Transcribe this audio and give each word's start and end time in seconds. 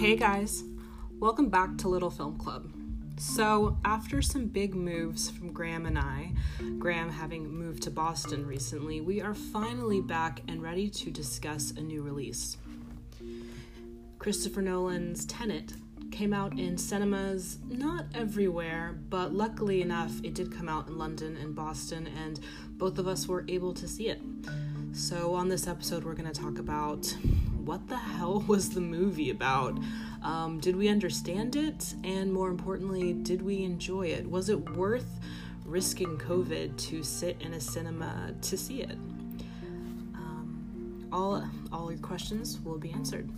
Hey 0.00 0.16
guys, 0.16 0.64
welcome 1.18 1.48
back 1.48 1.78
to 1.78 1.88
Little 1.88 2.10
Film 2.10 2.36
Club. 2.38 2.70
So, 3.18 3.78
after 3.84 4.20
some 4.20 4.46
big 4.46 4.74
moves 4.74 5.30
from 5.30 5.52
Graham 5.52 5.86
and 5.86 5.98
I, 5.98 6.32
Graham 6.78 7.10
having 7.10 7.48
moved 7.48 7.82
to 7.84 7.90
Boston 7.90 8.46
recently, 8.46 9.00
we 9.00 9.22
are 9.22 9.34
finally 9.34 10.02
back 10.02 10.42
and 10.48 10.62
ready 10.62 10.90
to 10.90 11.10
discuss 11.10 11.70
a 11.70 11.80
new 11.80 12.02
release. 12.02 12.58
Christopher 14.18 14.60
Nolan's 14.60 15.24
Tenet 15.24 15.72
came 16.10 16.34
out 16.34 16.58
in 16.58 16.76
cinemas, 16.76 17.58
not 17.68 18.04
everywhere, 18.14 18.98
but 19.08 19.32
luckily 19.32 19.80
enough, 19.80 20.12
it 20.22 20.34
did 20.34 20.54
come 20.54 20.68
out 20.68 20.88
in 20.88 20.98
London 20.98 21.36
and 21.36 21.54
Boston, 21.54 22.06
and 22.06 22.40
both 22.72 22.98
of 22.98 23.06
us 23.06 23.26
were 23.26 23.44
able 23.48 23.72
to 23.74 23.88
see 23.88 24.08
it. 24.08 24.20
So, 24.92 25.34
on 25.34 25.48
this 25.48 25.68
episode, 25.68 26.04
we're 26.04 26.14
going 26.14 26.30
to 26.30 26.40
talk 26.40 26.58
about 26.58 27.06
what 27.64 27.86
the 27.88 27.96
hell 27.96 28.40
was 28.48 28.70
the 28.70 28.80
movie 28.80 29.30
about? 29.30 29.78
Um, 30.22 30.58
did 30.60 30.76
we 30.76 30.88
understand 30.88 31.56
it? 31.56 31.94
And 32.04 32.32
more 32.32 32.48
importantly, 32.48 33.12
did 33.12 33.42
we 33.42 33.62
enjoy 33.62 34.08
it? 34.08 34.28
Was 34.28 34.48
it 34.48 34.76
worth 34.76 35.20
risking 35.64 36.18
COVID 36.18 36.76
to 36.88 37.02
sit 37.04 37.40
in 37.40 37.54
a 37.54 37.60
cinema 37.60 38.34
to 38.42 38.56
see 38.56 38.82
it? 38.82 38.96
Um, 40.14 41.08
all, 41.12 41.48
all 41.72 41.92
your 41.92 42.00
questions 42.00 42.58
will 42.64 42.78
be 42.78 42.90
answered. 42.90 43.30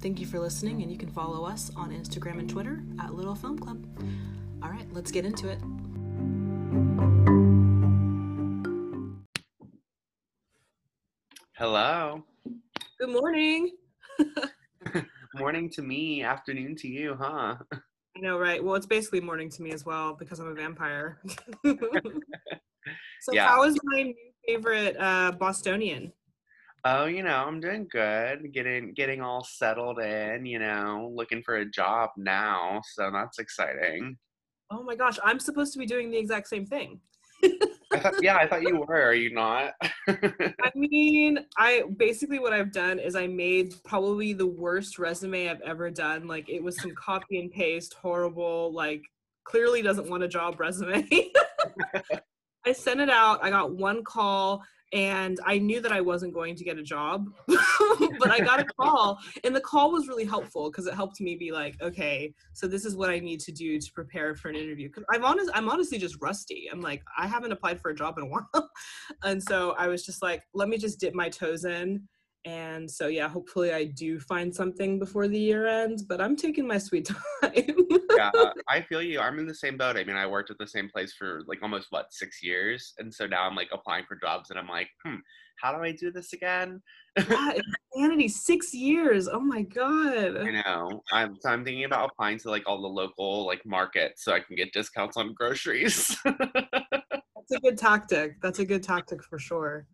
Thank 0.00 0.20
you 0.20 0.26
for 0.26 0.38
listening, 0.38 0.82
and 0.82 0.90
you 0.90 0.98
can 0.98 1.10
follow 1.10 1.44
us 1.46 1.70
on 1.76 1.90
Instagram 1.90 2.38
and 2.38 2.48
Twitter 2.48 2.82
at 3.00 3.14
Little 3.14 3.34
Film 3.34 3.58
Club. 3.58 3.84
All 4.62 4.70
right, 4.70 4.86
let's 4.92 5.10
get 5.10 5.24
into 5.24 5.48
it. 5.48 5.58
Hello. 11.60 12.24
Good 12.98 13.10
morning. 13.10 13.72
Morning 15.34 15.68
to 15.72 15.82
me, 15.82 16.22
afternoon 16.22 16.74
to 16.76 16.88
you, 16.88 17.18
huh? 17.20 17.56
I 17.70 18.20
know, 18.20 18.38
right? 18.38 18.64
Well, 18.64 18.76
it's 18.76 18.86
basically 18.86 19.20
morning 19.20 19.50
to 19.50 19.62
me 19.62 19.72
as 19.72 19.84
well 19.84 20.14
because 20.14 20.40
I'm 20.40 20.46
a 20.46 20.54
vampire. 20.54 21.20
so, 21.66 23.34
Yeah. 23.34 23.46
how 23.46 23.64
is 23.64 23.78
my 23.84 24.04
new 24.04 24.14
favorite 24.48 24.96
uh, 24.98 25.32
Bostonian? 25.32 26.14
Oh, 26.86 27.04
you 27.04 27.22
know, 27.22 27.44
I'm 27.46 27.60
doing 27.60 27.86
good. 27.90 28.54
Getting 28.54 28.94
getting 28.94 29.20
all 29.20 29.44
settled 29.44 29.98
in, 29.98 30.46
you 30.46 30.60
know, 30.60 31.12
looking 31.14 31.42
for 31.42 31.56
a 31.56 31.70
job 31.70 32.08
now, 32.16 32.80
so 32.94 33.10
that's 33.12 33.38
exciting. 33.38 34.16
Oh 34.70 34.82
my 34.82 34.96
gosh, 34.96 35.18
I'm 35.22 35.38
supposed 35.38 35.74
to 35.74 35.78
be 35.78 35.84
doing 35.84 36.10
the 36.10 36.16
exact 36.16 36.48
same 36.48 36.64
thing. 36.64 37.02
I 37.90 37.98
thought, 37.98 38.14
yeah, 38.22 38.36
I 38.36 38.46
thought 38.46 38.62
you 38.62 38.76
were. 38.76 39.02
Are 39.02 39.14
you 39.14 39.32
not? 39.32 39.74
I 40.08 40.72
mean, 40.74 41.38
I 41.56 41.84
basically 41.96 42.38
what 42.38 42.52
I've 42.52 42.72
done 42.72 42.98
is 42.98 43.16
I 43.16 43.26
made 43.26 43.74
probably 43.84 44.32
the 44.32 44.46
worst 44.46 44.98
resume 44.98 45.48
I've 45.48 45.60
ever 45.62 45.90
done. 45.90 46.26
Like 46.26 46.48
it 46.48 46.62
was 46.62 46.80
some 46.80 46.94
copy 46.94 47.40
and 47.40 47.50
paste, 47.50 47.94
horrible, 47.94 48.72
like 48.72 49.02
clearly 49.44 49.82
doesn't 49.82 50.08
want 50.08 50.22
a 50.22 50.28
job 50.28 50.60
resume. 50.60 51.06
I 52.66 52.72
sent 52.72 53.00
it 53.00 53.10
out. 53.10 53.42
I 53.42 53.50
got 53.50 53.74
one 53.74 54.04
call 54.04 54.62
and 54.92 55.38
I 55.46 55.58
knew 55.58 55.80
that 55.80 55.92
I 55.92 56.00
wasn't 56.00 56.34
going 56.34 56.56
to 56.56 56.64
get 56.64 56.78
a 56.78 56.82
job, 56.82 57.30
but 57.46 58.30
I 58.30 58.40
got 58.40 58.60
a 58.60 58.64
call 58.64 59.18
and 59.44 59.54
the 59.54 59.60
call 59.60 59.92
was 59.92 60.08
really 60.08 60.24
helpful 60.24 60.70
because 60.70 60.86
it 60.86 60.94
helped 60.94 61.20
me 61.20 61.36
be 61.36 61.52
like, 61.52 61.80
okay, 61.80 62.34
so 62.52 62.66
this 62.66 62.84
is 62.84 62.96
what 62.96 63.08
I 63.08 63.20
need 63.20 63.40
to 63.40 63.52
do 63.52 63.78
to 63.78 63.92
prepare 63.92 64.34
for 64.34 64.48
an 64.48 64.56
interview. 64.56 64.90
Cause 64.90 65.04
I'm 65.10 65.24
honest, 65.24 65.50
I'm 65.54 65.68
honestly 65.68 65.98
just 65.98 66.16
rusty. 66.20 66.68
I'm 66.70 66.80
like, 66.80 67.02
I 67.16 67.26
haven't 67.26 67.52
applied 67.52 67.80
for 67.80 67.90
a 67.90 67.94
job 67.94 68.18
in 68.18 68.24
a 68.24 68.26
while. 68.30 68.70
and 69.22 69.42
so 69.42 69.74
I 69.78 69.86
was 69.86 70.04
just 70.04 70.22
like, 70.22 70.42
let 70.54 70.68
me 70.68 70.76
just 70.76 70.98
dip 70.98 71.14
my 71.14 71.28
toes 71.28 71.64
in. 71.64 72.08
And 72.46 72.90
so 72.90 73.08
yeah, 73.08 73.28
hopefully 73.28 73.72
I 73.72 73.84
do 73.84 74.18
find 74.18 74.54
something 74.54 74.98
before 74.98 75.28
the 75.28 75.38
year 75.38 75.66
ends, 75.66 76.02
but 76.02 76.20
I'm 76.20 76.36
taking 76.36 76.66
my 76.66 76.78
sweet 76.78 77.10
time. 77.42 77.76
yeah, 78.16 78.30
I 78.68 78.80
feel 78.80 79.02
you. 79.02 79.20
I'm 79.20 79.38
in 79.38 79.46
the 79.46 79.54
same 79.54 79.76
boat. 79.76 79.96
I 79.96 80.04
mean, 80.04 80.16
I 80.16 80.26
worked 80.26 80.50
at 80.50 80.58
the 80.58 80.66
same 80.66 80.88
place 80.88 81.12
for 81.12 81.42
like 81.46 81.62
almost 81.62 81.88
what 81.90 82.06
six 82.12 82.42
years, 82.42 82.94
and 82.98 83.12
so 83.12 83.26
now 83.26 83.42
I'm 83.42 83.54
like 83.54 83.68
applying 83.72 84.04
for 84.06 84.16
jobs, 84.16 84.50
and 84.50 84.58
I'm 84.58 84.68
like, 84.68 84.88
hmm, 85.04 85.16
how 85.60 85.76
do 85.76 85.82
I 85.82 85.92
do 85.92 86.10
this 86.10 86.32
again? 86.32 86.80
yeah, 87.28 87.52
insanity, 87.94 88.28
six 88.28 88.72
years. 88.72 89.28
Oh 89.28 89.40
my 89.40 89.62
god. 89.62 90.38
I 90.38 90.62
know. 90.64 91.02
I'm 91.12 91.36
so 91.40 91.50
I'm 91.50 91.64
thinking 91.64 91.84
about 91.84 92.10
applying 92.10 92.38
to 92.38 92.50
like 92.50 92.62
all 92.66 92.80
the 92.80 92.88
local 92.88 93.46
like 93.46 93.64
markets 93.66 94.24
so 94.24 94.32
I 94.32 94.40
can 94.40 94.56
get 94.56 94.72
discounts 94.72 95.16
on 95.16 95.34
groceries. 95.34 96.16
That's 96.24 97.52
a 97.54 97.60
good 97.60 97.78
tactic. 97.78 98.40
That's 98.40 98.60
a 98.60 98.64
good 98.64 98.82
tactic 98.82 99.22
for 99.22 99.38
sure. 99.38 99.86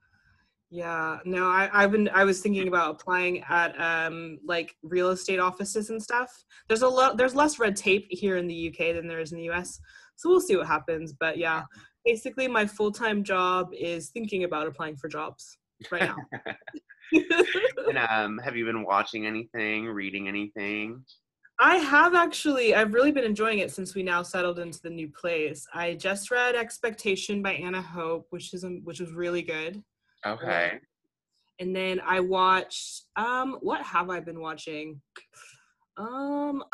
Yeah. 0.71 1.19
No, 1.25 1.47
I, 1.47 1.71
I've 1.72 1.93
been 1.93 2.09
I 2.12 2.25
was 2.25 2.41
thinking 2.41 2.66
about 2.66 2.91
applying 2.91 3.43
at 3.49 3.78
um 3.81 4.38
like 4.44 4.75
real 4.82 5.10
estate 5.10 5.38
offices 5.38 5.91
and 5.91 6.03
stuff. 6.03 6.31
There's 6.69 6.82
a 6.82 6.88
lot 6.88 7.16
there's 7.16 7.34
less 7.34 7.59
red 7.59 7.77
tape 7.77 8.06
here 8.10 8.37
in 8.37 8.47
the 8.47 8.69
UK 8.69 8.94
than 8.94 9.06
there 9.06 9.21
is 9.21 9.32
in 9.32 9.38
the 9.38 9.50
US. 9.50 9.78
So 10.16 10.28
we'll 10.28 10.41
see 10.41 10.56
what 10.56 10.66
happens. 10.66 11.12
But 11.12 11.38
yeah, 11.38 11.62
basically 12.04 12.49
my 12.49 12.66
full-time 12.66 13.22
job 13.22 13.69
is 13.78 14.10
thinking 14.10 14.44
about 14.44 14.66
applying 14.66 14.97
for 14.97 15.09
jobs 15.09 15.59
right 15.91 16.03
now. 16.03 16.16
and 17.88 17.98
um, 18.10 18.41
have 18.43 18.56
you 18.56 18.65
been 18.65 18.84
watching 18.84 19.27
anything, 19.27 19.87
reading 19.87 20.27
anything? 20.27 21.04
I 21.59 21.77
have 21.77 22.15
actually. 22.15 22.75
I've 22.75 22.93
really 22.93 23.12
been 23.12 23.25
enjoying 23.25 23.60
it 23.60 23.71
since 23.71 23.94
we 23.94 24.03
now 24.03 24.22
settled 24.22 24.59
into 24.59 24.81
the 24.83 24.91
new 24.91 25.09
place. 25.09 25.66
I 25.72 25.94
just 25.94 26.31
read 26.31 26.54
Expectation 26.54 27.43
by 27.43 27.53
Anna 27.53 27.81
Hope, 27.81 28.27
which 28.31 28.53
is 28.53 28.65
um, 28.65 28.83
which 28.84 29.00
was 29.00 29.12
really 29.12 29.43
good. 29.43 29.83
Okay. 30.25 30.78
And 31.59 31.75
then 31.75 32.00
I 32.04 32.21
watched. 32.21 33.03
Um, 33.16 33.59
what 33.60 33.82
have 33.82 34.10
I 34.10 34.21
been 34.21 34.41
watching? 34.41 35.00
Um, 35.97 36.62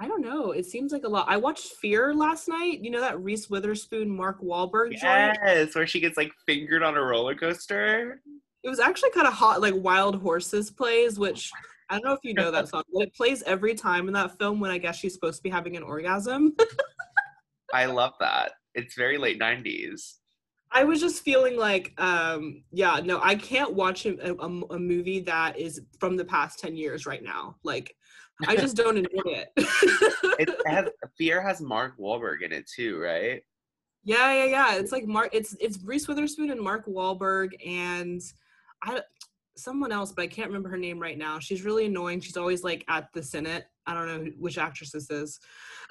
I 0.00 0.06
don't 0.06 0.22
know. 0.22 0.52
It 0.52 0.66
seems 0.66 0.92
like 0.92 1.04
a 1.04 1.08
lot. 1.08 1.26
I 1.28 1.36
watched 1.36 1.72
Fear 1.80 2.14
last 2.14 2.48
night. 2.48 2.80
You 2.80 2.90
know 2.90 3.00
that 3.00 3.20
Reese 3.20 3.50
Witherspoon, 3.50 4.08
Mark 4.08 4.40
Wahlberg 4.40 4.90
joint. 4.90 5.38
Yes, 5.44 5.74
where 5.74 5.86
she 5.86 5.98
gets 5.98 6.16
like 6.16 6.30
fingered 6.46 6.84
on 6.84 6.96
a 6.96 7.02
roller 7.02 7.34
coaster. 7.34 8.20
It 8.62 8.68
was 8.68 8.78
actually 8.78 9.10
kind 9.10 9.26
of 9.26 9.32
hot, 9.32 9.60
like 9.60 9.74
Wild 9.76 10.20
Horses 10.20 10.70
plays, 10.70 11.18
which 11.18 11.50
I 11.90 11.94
don't 11.94 12.04
know 12.04 12.12
if 12.12 12.20
you 12.22 12.34
know 12.34 12.50
that 12.52 12.68
song, 12.68 12.82
but 12.92 13.04
it 13.04 13.14
plays 13.14 13.42
every 13.42 13.74
time 13.74 14.06
in 14.06 14.14
that 14.14 14.38
film 14.38 14.60
when 14.60 14.70
I 14.70 14.78
guess 14.78 14.96
she's 14.96 15.14
supposed 15.14 15.38
to 15.38 15.42
be 15.42 15.50
having 15.50 15.76
an 15.76 15.82
orgasm. 15.82 16.54
I 17.74 17.86
love 17.86 18.12
that. 18.20 18.52
It's 18.74 18.94
very 18.94 19.18
late 19.18 19.40
'90s. 19.40 20.17
I 20.70 20.84
was 20.84 21.00
just 21.00 21.24
feeling 21.24 21.56
like, 21.56 21.94
um, 21.98 22.62
yeah, 22.72 23.00
no, 23.02 23.20
I 23.22 23.34
can't 23.34 23.74
watch 23.74 24.06
a, 24.06 24.32
a, 24.32 24.46
a 24.46 24.78
movie 24.78 25.20
that 25.20 25.58
is 25.58 25.80
from 25.98 26.16
the 26.16 26.24
past 26.24 26.58
10 26.58 26.76
years 26.76 27.06
right 27.06 27.22
now. 27.22 27.56
Like, 27.62 27.94
I 28.46 28.54
just 28.54 28.76
don't 28.76 28.96
enjoy 28.96 29.22
it. 29.26 29.52
It 30.38 30.50
has 30.66 30.86
Fear 31.18 31.42
has 31.42 31.60
Mark 31.60 31.98
Wahlberg 31.98 32.42
in 32.42 32.52
it 32.52 32.68
too, 32.68 32.98
right? 32.98 33.42
yeah, 34.04 34.32
yeah, 34.32 34.44
yeah. 34.44 34.76
It's 34.76 34.92
like 34.92 35.04
Mark, 35.06 35.30
it's 35.32 35.56
it's 35.60 35.82
Reese 35.82 36.06
Witherspoon 36.06 36.50
and 36.50 36.60
Mark 36.60 36.86
Wahlberg 36.86 37.50
and 37.66 38.22
I 38.82 39.00
someone 39.56 39.92
else, 39.92 40.12
but 40.12 40.22
I 40.22 40.26
can't 40.28 40.48
remember 40.48 40.68
her 40.68 40.78
name 40.78 41.00
right 41.00 41.18
now. 41.18 41.38
She's 41.38 41.62
really 41.62 41.86
annoying. 41.86 42.20
She's 42.20 42.36
always 42.36 42.62
like 42.62 42.84
at 42.88 43.12
the 43.12 43.22
Senate. 43.22 43.66
I 43.86 43.94
don't 43.94 44.06
know 44.06 44.30
which 44.38 44.58
actress 44.58 44.92
this 44.92 45.10
is. 45.10 45.40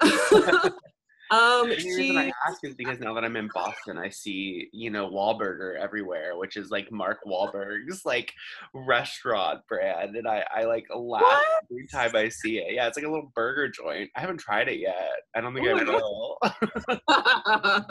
um, 1.30 1.68
The 1.68 1.76
reason 1.76 2.16
I 2.16 2.32
ask 2.48 2.64
is 2.64 2.74
because 2.74 2.98
now 3.00 3.14
that 3.14 3.24
I'm 3.24 3.36
in 3.36 3.48
Boston, 3.52 3.98
I 3.98 4.08
see 4.08 4.68
you 4.72 4.90
know 4.90 5.08
Wahlburger 5.10 5.78
everywhere, 5.78 6.36
which 6.36 6.56
is 6.56 6.70
like 6.70 6.90
Mark 6.90 7.18
Wahlberg's 7.26 8.04
like 8.04 8.32
restaurant 8.74 9.60
brand, 9.68 10.16
and 10.16 10.26
I 10.26 10.44
I 10.54 10.64
like 10.64 10.86
laugh 10.94 11.22
What? 11.22 11.64
every 11.70 11.86
time 11.88 12.10
I 12.14 12.28
see 12.28 12.58
it. 12.58 12.74
Yeah, 12.74 12.86
it's 12.86 12.96
like 12.96 13.06
a 13.06 13.10
little 13.10 13.30
burger 13.34 13.68
joint. 13.68 14.10
I 14.16 14.20
haven't 14.20 14.38
tried 14.38 14.68
it 14.68 14.78
yet. 14.80 15.20
I 15.34 15.40
don't 15.40 15.54
think 15.54 15.66
Oh 15.68 16.38
I 16.42 16.96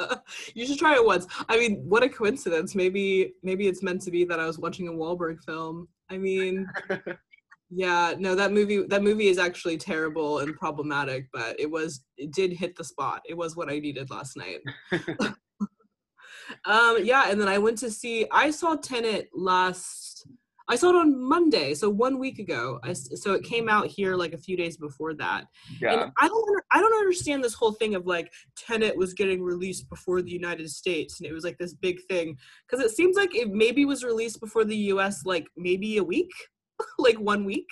will. 0.07 0.21
you 0.55 0.65
should 0.65 0.79
try 0.79 0.95
it 0.95 1.05
once. 1.05 1.27
I 1.49 1.57
mean, 1.57 1.83
what 1.87 2.03
a 2.03 2.09
coincidence. 2.09 2.75
Maybe 2.75 3.33
maybe 3.43 3.67
it's 3.67 3.83
meant 3.83 4.01
to 4.03 4.11
be 4.11 4.25
that 4.25 4.39
I 4.39 4.45
was 4.45 4.59
watching 4.59 4.87
a 4.87 4.91
Wahlberg 4.91 5.43
film. 5.43 5.87
I 6.09 6.17
mean, 6.17 6.67
yeah, 7.69 8.13
no, 8.17 8.33
that 8.35 8.53
movie 8.53 8.83
that 8.83 9.03
movie 9.03 9.27
is 9.27 9.37
actually 9.37 9.77
terrible 9.77 10.39
and 10.39 10.55
problematic, 10.55 11.27
but 11.33 11.59
it 11.59 11.69
was 11.69 12.01
it 12.17 12.31
did 12.31 12.53
hit 12.53 12.75
the 12.77 12.83
spot. 12.83 13.21
It 13.27 13.35
was 13.35 13.55
what 13.55 13.69
I 13.69 13.79
needed 13.79 14.09
last 14.09 14.37
night. 14.37 14.59
um, 16.65 16.97
yeah, 17.03 17.29
and 17.29 17.39
then 17.39 17.49
I 17.49 17.57
went 17.57 17.77
to 17.79 17.91
see. 17.91 18.25
I 18.31 18.51
saw 18.51 18.75
Tenet 18.75 19.29
last. 19.33 20.27
I 20.69 20.75
saw 20.75 20.89
it 20.89 20.95
on 20.95 21.17
Monday, 21.21 21.73
so 21.73 21.89
one 21.89 22.19
week 22.19 22.39
ago. 22.39 22.79
I, 22.83 22.91
so 22.91 23.33
it 23.33 23.43
came 23.43 23.69
out 23.69 23.87
here 23.87 24.15
like 24.15 24.33
a 24.33 24.37
few 24.37 24.57
days 24.57 24.75
before 24.75 25.13
that. 25.15 25.45
yeah. 25.81 25.93
And 25.93 26.11
I 26.21 26.27
don't 26.27 26.63
I 26.71 26.79
don't 26.79 26.99
understand 26.99 27.43
this 27.43 27.53
whole 27.53 27.73
thing 27.73 27.95
of 27.95 28.05
like 28.05 28.31
Tenet 28.57 28.95
was 28.95 29.13
getting 29.13 29.41
released 29.41 29.89
before 29.89 30.21
the 30.21 30.31
United 30.31 30.69
States 30.69 31.19
and 31.19 31.29
it 31.29 31.33
was 31.33 31.45
like 31.45 31.57
this 31.57 31.73
big 31.73 31.99
thing 32.09 32.37
because 32.69 32.83
it 32.83 32.91
seems 32.91 33.15
like 33.15 33.33
it 33.33 33.49
maybe 33.49 33.85
was 33.85 34.03
released 34.03 34.41
before 34.41 34.65
the 34.65 34.75
US 34.75 35.25
like 35.25 35.47
maybe 35.55 35.97
a 35.97 36.03
week 36.03 36.31
like 36.99 37.19
one 37.19 37.45
week 37.45 37.67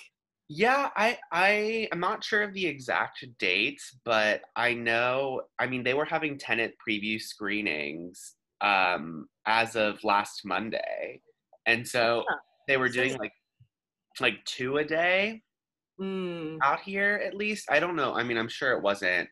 Yeah, 0.48 0.92
I 0.96 1.18
I 1.31 1.88
am 1.92 2.00
not 2.00 2.24
sure 2.24 2.44
of 2.44 2.54
the 2.54 2.68
exact 2.68 3.25
dates, 3.40 3.98
but 4.06 4.42
I 4.56 4.74
know. 4.75 5.42
I 5.60 5.66
mean, 5.68 5.84
they 5.84 5.96
were 5.96 6.06
having 6.06 6.38
Tenet 6.38 6.75
preview 6.88 7.19
screenings 7.19 8.36
um, 8.62 9.28
as 9.48 9.75
of 9.75 10.04
last 10.04 10.42
Monday, 10.46 11.22
and 11.66 11.88
so 11.88 12.24
Yeah. 12.30 12.36
they 12.68 12.78
were 12.78 12.90
doing 12.90 13.18
like 13.18 13.34
like 14.19 14.44
two 14.46 14.78
a 14.78 14.86
day 14.86 15.44
Mm. 16.00 16.57
out 16.63 16.81
here 16.81 17.22
at 17.25 17.36
least. 17.36 17.69
I 17.72 17.80
don't 17.80 17.96
know. 17.96 18.13
I 18.16 18.24
mean, 18.24 18.38
I'm 18.38 18.50
sure 18.50 18.74
it 18.74 18.84
wasn't 18.84 19.30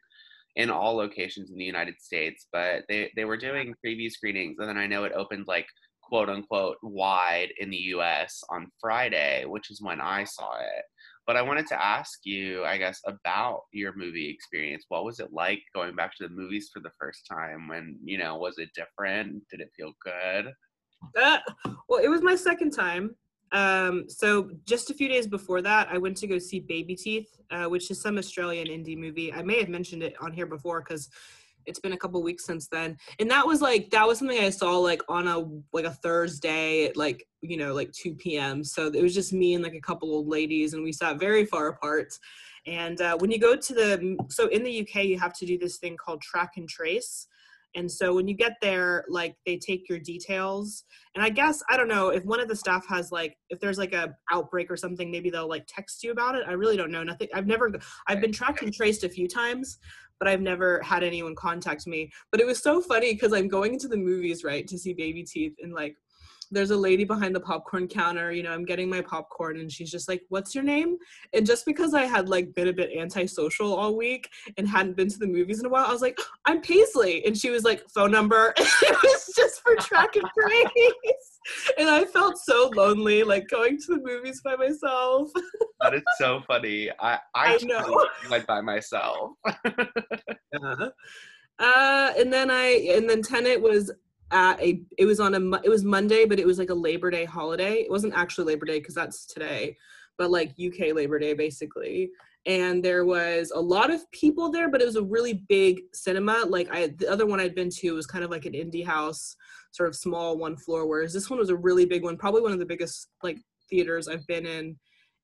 in 0.55 0.69
all 0.69 0.95
locations 0.95 1.51
in 1.51 1.57
the 1.57 1.65
United 1.65 1.95
States, 2.01 2.47
but 2.53 2.83
they 2.89 3.11
they 3.15 3.25
were 3.25 3.37
doing 3.37 3.75
preview 3.85 4.11
screenings, 4.11 4.57
and 4.59 4.69
then 4.69 4.77
I 4.77 4.87
know 4.87 5.03
it 5.05 5.13
opened 5.13 5.47
like 5.47 5.67
quote 6.13 6.29
unquote 6.29 6.77
wide 6.83 7.49
in 7.57 7.71
the 7.71 7.85
U.S. 7.95 8.43
on 8.51 8.71
Friday, 8.79 9.45
which 9.45 9.71
is 9.71 9.81
when 9.81 9.99
I 9.99 10.25
saw 10.25 10.59
it. 10.59 10.83
But 11.25 11.37
I 11.37 11.41
wanted 11.41 11.65
to 11.69 11.83
ask 11.83 12.19
you, 12.23 12.63
I 12.63 12.77
guess, 12.77 13.01
about 13.07 13.61
your 13.71 13.95
movie 13.95 14.29
experience. 14.29 14.85
What 14.89 15.05
was 15.05 15.19
it 15.19 15.33
like 15.33 15.63
going 15.73 15.95
back 15.95 16.15
to 16.17 16.27
the 16.27 16.35
movies 16.35 16.69
for 16.71 16.81
the 16.81 16.91
first 16.99 17.25
time? 17.27 17.67
When 17.67 17.97
you 18.03 18.19
know, 18.19 18.37
was 18.37 18.59
it 18.59 18.69
different? 18.75 19.41
Did 19.49 19.61
it 19.61 19.71
feel 19.75 19.91
good? 20.03 20.51
Uh, 21.19 21.39
well, 21.89 22.03
it 22.03 22.09
was 22.09 22.21
my 22.21 22.35
second 22.35 22.69
time. 22.69 23.15
Um, 23.51 24.05
so 24.07 24.51
just 24.67 24.91
a 24.91 24.93
few 24.93 25.07
days 25.07 25.25
before 25.25 25.63
that, 25.63 25.87
I 25.91 25.97
went 25.97 26.17
to 26.17 26.27
go 26.27 26.37
see 26.37 26.59
Baby 26.59 26.95
Teeth, 26.95 27.39
uh, 27.49 27.65
which 27.65 27.89
is 27.89 27.99
some 27.99 28.19
Australian 28.19 28.67
indie 28.67 28.97
movie. 28.97 29.33
I 29.33 29.41
may 29.41 29.59
have 29.59 29.69
mentioned 29.69 30.03
it 30.03 30.13
on 30.21 30.31
here 30.31 30.45
before 30.45 30.81
because 30.81 31.09
it's 31.65 31.79
been 31.79 31.93
a 31.93 31.97
couple 31.97 32.21
weeks 32.21 32.45
since 32.45 32.67
then. 32.67 32.97
And 33.19 33.29
that 33.31 33.45
was 33.45 33.61
like 33.61 33.89
that 33.91 34.07
was 34.07 34.19
something 34.19 34.39
I 34.39 34.49
saw 34.49 34.77
like 34.77 35.01
on 35.09 35.27
a 35.27 35.45
like 35.71 35.85
a 35.85 35.91
Thursday 35.91 36.85
at 36.85 36.97
like 36.97 37.25
you 37.41 37.57
know 37.57 37.73
like 37.73 37.91
2 37.91 38.15
p.m. 38.15 38.63
So 38.63 38.87
it 38.87 39.01
was 39.01 39.13
just 39.13 39.33
me 39.33 39.53
and 39.53 39.63
like 39.63 39.75
a 39.75 39.81
couple 39.81 40.11
old 40.11 40.27
ladies, 40.27 40.73
and 40.73 40.83
we 40.83 40.91
sat 40.91 41.19
very 41.19 41.45
far 41.45 41.67
apart. 41.67 42.13
And 42.65 43.01
uh, 43.01 43.17
when 43.17 43.31
you 43.31 43.39
go 43.39 43.55
to 43.55 43.73
the 43.73 44.17
so 44.29 44.47
in 44.47 44.63
the 44.63 44.81
UK, 44.81 45.05
you 45.05 45.19
have 45.19 45.33
to 45.33 45.45
do 45.45 45.57
this 45.57 45.77
thing 45.77 45.97
called 45.97 46.21
track 46.21 46.53
and 46.57 46.67
trace. 46.67 47.27
And 47.75 47.91
so 47.91 48.13
when 48.13 48.27
you 48.27 48.35
get 48.35 48.57
there, 48.61 49.03
like 49.09 49.35
they 49.45 49.57
take 49.57 49.89
your 49.89 49.97
details 49.97 50.83
and 51.15 51.23
I 51.23 51.29
guess 51.29 51.61
I 51.69 51.77
don't 51.77 51.87
know 51.87 52.09
if 52.09 52.25
one 52.25 52.39
of 52.39 52.47
the 52.47 52.55
staff 52.55 52.87
has 52.87 53.11
like 53.11 53.37
if 53.49 53.59
there's 53.59 53.77
like 53.77 53.93
a 53.93 54.15
outbreak 54.31 54.71
or 54.71 54.77
something, 54.77 55.11
maybe 55.11 55.29
they'll 55.29 55.47
like 55.47 55.65
text 55.67 56.03
you 56.03 56.11
about 56.11 56.35
it. 56.35 56.43
I 56.47 56.53
really 56.53 56.75
don't 56.75 56.91
know. 56.91 57.03
Nothing. 57.03 57.27
I've 57.33 57.45
never. 57.47 57.71
I've 58.07 58.21
been 58.21 58.31
tracked 58.31 58.63
and 58.63 58.73
traced 58.73 59.03
a 59.03 59.09
few 59.09 59.27
times, 59.27 59.77
but 60.19 60.27
I've 60.27 60.41
never 60.41 60.81
had 60.81 61.03
anyone 61.03 61.35
contact 61.35 61.87
me. 61.87 62.11
But 62.31 62.39
it 62.39 62.47
was 62.47 62.61
so 62.61 62.81
funny 62.81 63.13
because 63.13 63.33
I'm 63.33 63.47
going 63.47 63.73
into 63.73 63.87
the 63.87 63.97
movies 63.97 64.43
right 64.43 64.67
to 64.67 64.77
see 64.77 64.93
Baby 64.93 65.23
Teeth 65.23 65.55
and 65.61 65.73
like 65.73 65.97
there's 66.53 66.71
a 66.71 66.77
lady 66.77 67.03
behind 67.03 67.35
the 67.35 67.39
popcorn 67.39 67.87
counter. 67.87 68.31
You 68.31 68.43
know, 68.43 68.51
I'm 68.51 68.65
getting 68.65 68.89
my 68.89 69.01
popcorn 69.01 69.59
and 69.59 69.71
she's 69.71 69.91
just 69.91 70.07
like, 70.07 70.21
"What's 70.29 70.55
your 70.55 70.63
name?" 70.63 70.97
And 71.33 71.45
just 71.45 71.65
because 71.65 71.93
I 71.93 72.05
had 72.05 72.29
like 72.29 72.53
been 72.53 72.67
a 72.67 72.73
bit 72.73 72.91
antisocial 72.97 73.73
all 73.73 73.95
week 73.95 74.29
and 74.57 74.67
hadn't 74.67 74.95
been 74.95 75.09
to 75.09 75.19
the 75.19 75.27
movies 75.27 75.59
in 75.59 75.65
a 75.65 75.69
while, 75.69 75.85
I 75.85 75.91
was 75.91 76.01
like, 76.01 76.17
"I'm 76.45 76.61
Paisley," 76.61 77.25
and 77.25 77.37
she 77.37 77.49
was 77.49 77.63
like, 77.63 77.83
"Phone 77.89 78.11
number." 78.11 78.53
it 78.57 78.97
was 79.03 79.33
just 79.35 79.61
for 79.61 79.75
track 79.75 80.15
and 80.15 80.25
trace 80.39 81.33
and 81.77 81.89
I 81.89 82.05
felt 82.05 82.37
so 82.37 82.71
lonely, 82.75 83.23
like 83.23 83.47
going 83.47 83.77
to 83.77 83.95
the 83.95 84.01
movies 84.01 84.41
by 84.43 84.55
myself. 84.55 85.31
That 85.81 85.93
is 85.93 86.03
so 86.17 86.41
funny. 86.47 86.89
I 86.99 87.19
I, 87.35 87.55
I 87.55 87.59
know. 87.63 88.07
went 88.29 88.47
by 88.47 88.61
myself. 88.61 89.31
Uh, 91.59 92.11
and 92.17 92.33
then 92.33 92.49
I, 92.49 92.89
and 92.95 93.07
then 93.07 93.21
Tenet 93.21 93.61
was 93.61 93.91
at 94.33 94.59
a, 94.61 94.81
it 94.97 95.05
was 95.05 95.19
on 95.19 95.33
a, 95.35 95.61
it 95.63 95.69
was 95.69 95.83
Monday, 95.83 96.25
but 96.25 96.39
it 96.39 96.47
was 96.47 96.59
like 96.59 96.69
a 96.69 96.75
Labor 96.75 97.09
Day 97.11 97.23
holiday. 97.23 97.75
It 97.75 97.89
wasn't 97.89 98.13
actually 98.15 98.45
Labor 98.45 98.65
Day 98.65 98.79
because 98.79 98.95
that's 98.95 99.25
today, 99.25 99.77
but 100.17 100.31
like 100.31 100.51
UK 100.51 100.93
Labor 100.93 101.19
Day 101.19 101.33
basically. 101.33 102.09
And 102.45 102.83
there 102.83 103.05
was 103.05 103.51
a 103.55 103.59
lot 103.59 103.89
of 103.89 104.09
people 104.11 104.51
there, 104.51 104.69
but 104.69 104.81
it 104.81 104.85
was 104.85 104.97
a 104.97 105.03
really 105.03 105.45
big 105.47 105.79
cinema. 105.93 106.43
Like 106.45 106.67
I, 106.71 106.87
the 106.87 107.09
other 107.09 107.25
one 107.25 107.39
I'd 107.39 107.55
been 107.55 107.69
to 107.69 107.91
was 107.93 108.05
kind 108.05 108.23
of 108.23 108.31
like 108.31 108.45
an 108.45 108.53
indie 108.53 108.85
house, 108.85 109.37
sort 109.71 109.87
of 109.87 109.95
small 109.95 110.37
one 110.37 110.57
floor, 110.57 110.85
whereas 110.85 111.13
this 111.13 111.29
one 111.29 111.39
was 111.39 111.49
a 111.49 111.55
really 111.55 111.85
big 111.85 112.03
one, 112.03 112.17
probably 112.17 112.41
one 112.41 112.51
of 112.51 112.59
the 112.59 112.65
biggest 112.65 113.07
like 113.21 113.39
theaters 113.69 114.09
I've 114.09 114.27
been 114.27 114.45
in 114.45 114.75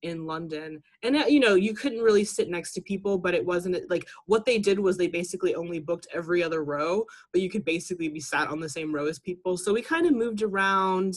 in 0.03 0.25
London. 0.25 0.81
And 1.03 1.15
uh, 1.15 1.25
you 1.27 1.39
know, 1.39 1.55
you 1.55 1.73
couldn't 1.73 2.01
really 2.01 2.23
sit 2.23 2.49
next 2.49 2.73
to 2.73 2.81
people, 2.81 3.17
but 3.17 3.33
it 3.33 3.45
wasn't 3.45 3.77
like 3.89 4.07
what 4.25 4.45
they 4.45 4.57
did 4.57 4.79
was 4.79 4.97
they 4.97 5.07
basically 5.07 5.55
only 5.55 5.79
booked 5.79 6.07
every 6.13 6.43
other 6.43 6.63
row, 6.63 7.05
but 7.31 7.41
you 7.41 7.49
could 7.49 7.65
basically 7.65 8.09
be 8.09 8.19
sat 8.19 8.47
on 8.49 8.59
the 8.59 8.69
same 8.69 8.93
row 8.93 9.07
as 9.07 9.19
people. 9.19 9.57
So 9.57 9.73
we 9.73 9.81
kind 9.81 10.05
of 10.05 10.13
moved 10.13 10.41
around 10.41 11.15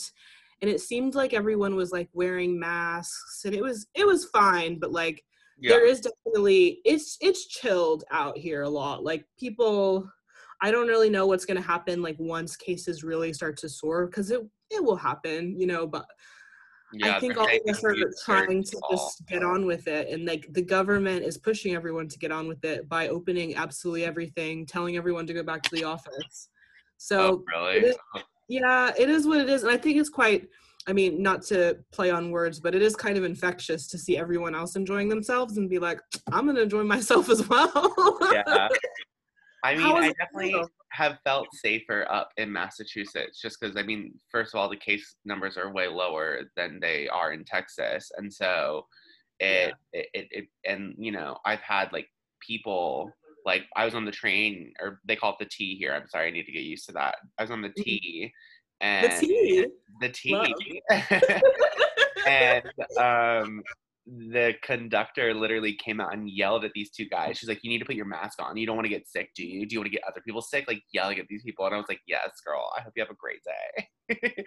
and 0.61 0.71
it 0.71 0.81
seemed 0.81 1.15
like 1.15 1.35
everyone 1.35 1.75
was 1.75 1.91
like 1.91 2.09
wearing 2.13 2.59
masks 2.59 3.43
and 3.45 3.55
it 3.55 3.63
was 3.63 3.87
it 3.95 4.07
was 4.07 4.27
fine, 4.27 4.79
but 4.79 4.93
like 4.93 5.25
Yeah. 5.59 5.71
there 5.71 5.87
is 5.87 6.01
definitely 6.01 6.81
it's 6.85 7.19
it's 7.21 7.47
chilled 7.47 8.05
out 8.11 8.37
here 8.39 8.63
a 8.63 8.69
lot. 8.69 9.05
Like 9.05 9.25
people 9.39 10.11
I 10.61 10.71
don't 10.71 10.87
really 10.87 11.11
know 11.11 11.27
what's 11.27 11.45
going 11.45 11.57
to 11.61 11.67
happen 11.67 12.03
like 12.03 12.17
once 12.21 12.57
cases 12.57 13.03
really 13.03 13.33
start 13.33 13.57
to 13.59 13.69
soar 13.69 14.07
cuz 14.09 14.31
it 14.31 14.43
it 14.71 14.83
will 14.83 14.97
happen, 14.97 15.59
you 15.61 15.67
know, 15.67 15.87
but 15.87 16.07
yeah, 16.95 17.17
I 17.17 17.21
think 17.21 17.37
all 17.37 17.47
of 17.47 17.61
us 17.69 17.85
are 17.85 17.95
trying 18.25 18.63
to 18.65 18.81
just 18.91 19.27
get 19.27 19.43
on 19.43 19.67
with 19.67 19.89
it. 19.89 20.09
And 20.09 20.25
like 20.27 20.47
the 20.53 20.63
government 20.63 21.25
is 21.25 21.39
pushing 21.39 21.75
everyone 21.75 22.09
to 22.09 22.19
get 22.19 22.31
on 22.33 22.49
with 22.49 22.65
it 22.65 22.89
by 22.89 23.09
opening 23.09 23.55
absolutely 23.57 24.05
everything, 24.05 24.67
telling 24.67 24.97
everyone 24.97 25.27
to 25.27 25.35
go 25.35 25.43
back 25.43 25.63
to 25.63 25.71
the 25.75 25.85
office. 25.85 26.49
So 26.99 27.21
Oh, 27.21 27.45
really? 27.53 27.77
it 27.79 27.85
is- 27.85 27.97
yeah, 28.49 28.93
it 28.99 29.09
is 29.09 29.27
what 29.27 29.41
it 29.41 29.49
is. 29.49 29.63
And 29.63 29.73
I 29.73 29.77
think 29.77 29.97
it's 29.99 30.11
quite, 30.11 30.49
I 30.87 30.93
mean, 30.93 31.23
not 31.23 31.43
to 31.45 31.79
play 31.93 32.11
on 32.11 32.31
words, 32.31 32.61
but 32.61 32.75
it 32.75 32.83
is 32.83 32.95
kind 32.95 33.17
of 33.17 33.25
infectious 33.25 33.87
to 33.89 33.99
see 33.99 34.19
everyone 34.19 34.55
else 34.55 34.77
enjoying 34.77 35.09
themselves 35.09 35.57
and 35.57 35.71
be 35.71 35.79
like, 35.79 36.01
I'm 36.33 36.45
going 36.45 36.57
to 36.57 36.63
enjoy 36.63 36.83
myself 36.85 37.31
as 37.31 37.49
well. 37.49 38.19
yeah. 38.33 38.69
I 39.63 39.77
mean, 39.77 39.87
I 39.87 40.13
definitely 40.13 40.53
feel? 40.53 40.69
have 40.91 41.19
felt 41.25 41.47
safer 41.55 42.07
up 42.11 42.31
in 42.37 42.53
Massachusetts 42.53 43.41
just 43.41 43.61
because, 43.61 43.77
I 43.77 43.83
mean, 43.83 44.15
first 44.31 44.55
of 44.55 44.61
all, 44.61 44.69
the 44.69 44.77
case 44.77 45.15
numbers 45.25 45.57
are 45.57 45.73
way 45.73 45.87
lower 45.87 46.41
than 46.57 46.81
they 46.81 47.09
are 47.09 47.33
in 47.33 47.45
Texas. 47.45 48.11
And 48.17 48.33
so 48.33 48.87
it, 49.39 49.75
it, 49.93 50.07
it, 50.15 50.29
it, 50.31 50.45
and, 50.67 50.95
you 50.99 51.13
know, 51.13 51.39
I've 51.45 51.61
had 51.61 51.93
like 51.93 52.09
people, 52.41 53.11
like, 53.47 53.63
I 53.77 53.85
was 53.85 53.95
on 53.95 54.05
the 54.05 54.11
train, 54.11 54.73
or 54.81 55.01
they 55.07 55.17
call 55.17 55.33
it 55.33 55.37
the 55.39 55.49
T 55.51 55.77
here. 55.77 55.95
I'm 55.95 56.09
sorry, 56.09 56.29
I 56.29 56.31
need 56.33 56.47
to 56.47 56.53
get 56.53 56.65
used 56.65 56.87
to 56.87 56.93
that. 56.93 57.17
I 57.39 57.43
was 57.43 57.51
on 57.51 57.63
the 57.63 57.71
T. 57.71 58.33
And 58.81 59.13
the 59.13 59.27
T. 59.29 59.67
the 60.01 60.09
T. 60.09 60.83
And 62.27 62.65
um 63.01 63.63
the 64.07 64.55
conductor 64.63 65.33
literally 65.33 65.75
came 65.75 66.01
out 66.01 66.13
and 66.13 66.29
yelled 66.29 66.65
at 66.65 66.73
these 66.75 66.91
two 66.91 67.07
guys. 67.07 67.39
She's 67.39 67.49
like, 67.49 67.61
"You 67.63 67.71
need 67.71 67.79
to 67.79 67.85
put 67.85 67.95
your 67.95 68.07
mask 68.07 68.43
on. 68.43 68.57
You 68.57 68.67
don't 68.67 68.77
want 68.77 68.87
to 68.87 68.91
get 68.91 69.09
sick, 69.09 69.31
do 69.37 69.45
you? 69.45 69.67
Do 69.67 69.75
you 69.75 69.81
want 69.81 69.93
to 69.93 69.97
get 69.97 70.03
other 70.09 70.21
people 70.27 70.43
sick?" 70.43 70.65
Like 70.67 70.83
yelling 70.93 71.19
at 71.19 71.27
these 71.29 71.43
people, 71.43 71.65
and 71.67 71.75
I 71.75 71.79
was 71.79 71.87
like, 71.89 72.01
"Yes, 72.07 72.31
girl. 72.45 72.71
I 72.77 72.83
hope 72.83 72.93
you 72.97 73.03
have 73.03 73.11
a 73.11 73.15
great 73.15 73.41
day." 73.45 73.89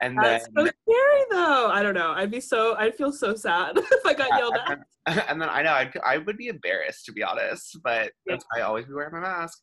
and 0.00 0.16
then, 0.16 0.24
That's 0.24 0.44
so 0.44 0.62
scary 0.62 1.24
though. 1.30 1.68
I 1.68 1.82
don't 1.82 1.94
know. 1.94 2.12
I'd 2.12 2.30
be 2.30 2.40
so, 2.40 2.76
I'd 2.76 2.94
feel 2.96 3.12
so 3.12 3.34
sad 3.34 3.76
if 3.78 4.06
I 4.06 4.14
got 4.14 4.38
yelled 4.38 4.56
at. 4.56 4.70
and 4.70 4.84
then, 5.06 5.24
and 5.28 5.42
then 5.42 5.48
I 5.48 5.62
know 5.62 5.72
I'd, 5.72 5.92
I 6.04 6.18
would 6.18 6.36
be 6.36 6.48
embarrassed 6.48 7.04
to 7.06 7.12
be 7.12 7.22
honest, 7.22 7.78
but 7.82 8.12
that's 8.26 8.44
why 8.50 8.60
I 8.60 8.64
always 8.64 8.86
be 8.86 8.94
wearing 8.94 9.12
my 9.12 9.20
mask. 9.20 9.58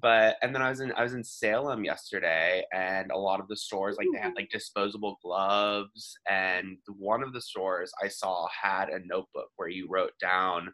But 0.00 0.36
and 0.42 0.54
then 0.54 0.62
I 0.62 0.70
was 0.70 0.80
in 0.80 0.92
I 0.92 1.02
was 1.02 1.14
in 1.14 1.22
Salem 1.22 1.84
yesterday, 1.84 2.64
and 2.72 3.10
a 3.10 3.16
lot 3.16 3.40
of 3.40 3.48
the 3.48 3.56
stores 3.56 3.96
like 3.96 4.08
they 4.12 4.20
had 4.20 4.32
mm. 4.32 4.36
like 4.36 4.50
disposable 4.50 5.18
gloves, 5.22 6.14
and 6.28 6.78
one 6.88 7.22
of 7.22 7.32
the 7.32 7.40
stores 7.40 7.92
I 8.02 8.08
saw 8.08 8.48
had 8.48 8.88
a 8.88 9.06
notebook 9.06 9.48
where 9.56 9.68
you 9.68 9.86
wrote 9.88 10.12
down 10.20 10.72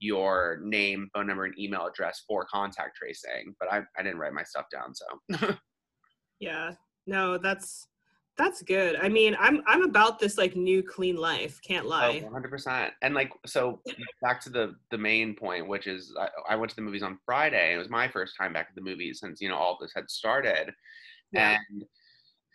your 0.00 0.60
name, 0.62 1.08
phone 1.12 1.26
number, 1.26 1.44
and 1.44 1.58
email 1.58 1.86
address 1.86 2.22
for 2.28 2.46
contact 2.46 2.96
tracing. 2.96 3.54
But 3.58 3.72
I 3.72 3.82
I 3.98 4.02
didn't 4.02 4.18
write 4.18 4.32
my 4.34 4.44
stuff 4.44 4.66
down, 4.70 4.94
so 4.94 5.54
Yeah. 6.40 6.72
No, 7.06 7.38
that's 7.38 7.88
that's 8.38 8.62
good. 8.62 8.96
I 8.96 9.08
mean, 9.08 9.36
I'm 9.38 9.62
I'm 9.66 9.82
about 9.82 10.18
this 10.18 10.38
like 10.38 10.54
new 10.56 10.82
clean 10.82 11.16
life. 11.16 11.60
Can't 11.62 11.84
Oh, 11.84 11.88
lie. 11.88 12.24
100%. 12.24 12.90
And 13.02 13.14
like, 13.14 13.30
so 13.46 13.80
back 14.22 14.40
to 14.42 14.50
the 14.50 14.76
the 14.90 14.98
main 14.98 15.34
point, 15.34 15.68
which 15.68 15.86
is 15.86 16.14
I, 16.18 16.28
I 16.54 16.56
went 16.56 16.70
to 16.70 16.76
the 16.76 16.82
movies 16.82 17.02
on 17.02 17.18
Friday. 17.26 17.74
It 17.74 17.78
was 17.78 17.90
my 17.90 18.08
first 18.08 18.34
time 18.38 18.52
back 18.52 18.68
at 18.70 18.74
the 18.76 18.80
movies 18.82 19.18
since 19.20 19.40
you 19.40 19.48
know 19.48 19.56
all 19.56 19.76
this 19.80 19.92
had 19.94 20.08
started, 20.10 20.72
Yeah. 21.32 21.58
and 21.70 21.84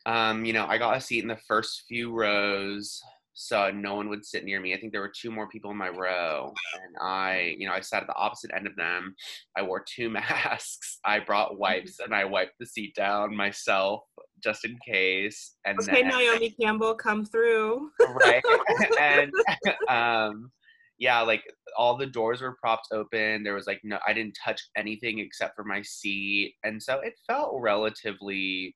um, 0.05 0.45
you 0.45 0.53
know 0.53 0.65
I 0.65 0.77
got 0.77 0.97
a 0.97 1.01
seat 1.01 1.21
in 1.21 1.27
the 1.27 1.37
first 1.47 1.83
few 1.87 2.11
rows, 2.11 3.01
so 3.33 3.71
no 3.71 3.95
one 3.95 4.09
would 4.09 4.25
sit 4.25 4.43
near 4.45 4.59
me. 4.59 4.73
I 4.73 4.79
think 4.79 4.91
there 4.91 5.01
were 5.01 5.11
two 5.13 5.31
more 5.31 5.47
people 5.49 5.71
in 5.71 5.77
my 5.77 5.89
row, 5.89 6.53
and 6.75 6.95
I, 7.01 7.55
you 7.57 7.67
know, 7.67 7.73
I 7.73 7.79
sat 7.81 8.01
at 8.03 8.07
the 8.07 8.15
opposite 8.15 8.51
end 8.55 8.67
of 8.67 8.75
them. 8.75 9.15
I 9.57 9.61
wore 9.63 9.83
two 9.83 10.09
masks. 10.17 10.99
I 11.05 11.19
brought 11.19 11.57
wipes, 11.57 11.99
and 11.99 12.13
I 12.13 12.25
wiped 12.25 12.59
the 12.59 12.65
seat 12.65 12.95
down 12.95 13.35
myself 13.35 14.01
just 14.43 14.65
in 14.65 14.77
case. 14.85 15.55
And 15.65 15.79
Okay, 15.79 16.01
then, 16.01 16.09
Naomi 16.12 16.53
Campbell, 16.62 16.95
come 16.95 17.25
through. 17.25 17.89
right 18.25 18.43
and 19.00 19.31
um 19.89 20.51
yeah 21.00 21.21
like 21.21 21.41
all 21.77 21.97
the 21.97 22.05
doors 22.05 22.39
were 22.41 22.55
propped 22.62 22.88
open 22.93 23.41
there 23.43 23.55
was 23.55 23.65
like 23.65 23.79
no 23.83 23.97
i 24.07 24.13
didn't 24.13 24.38
touch 24.45 24.62
anything 24.77 25.17
except 25.17 25.55
for 25.55 25.63
my 25.63 25.81
seat 25.81 26.53
and 26.63 26.81
so 26.81 27.00
it 27.00 27.13
felt 27.27 27.51
relatively 27.59 28.75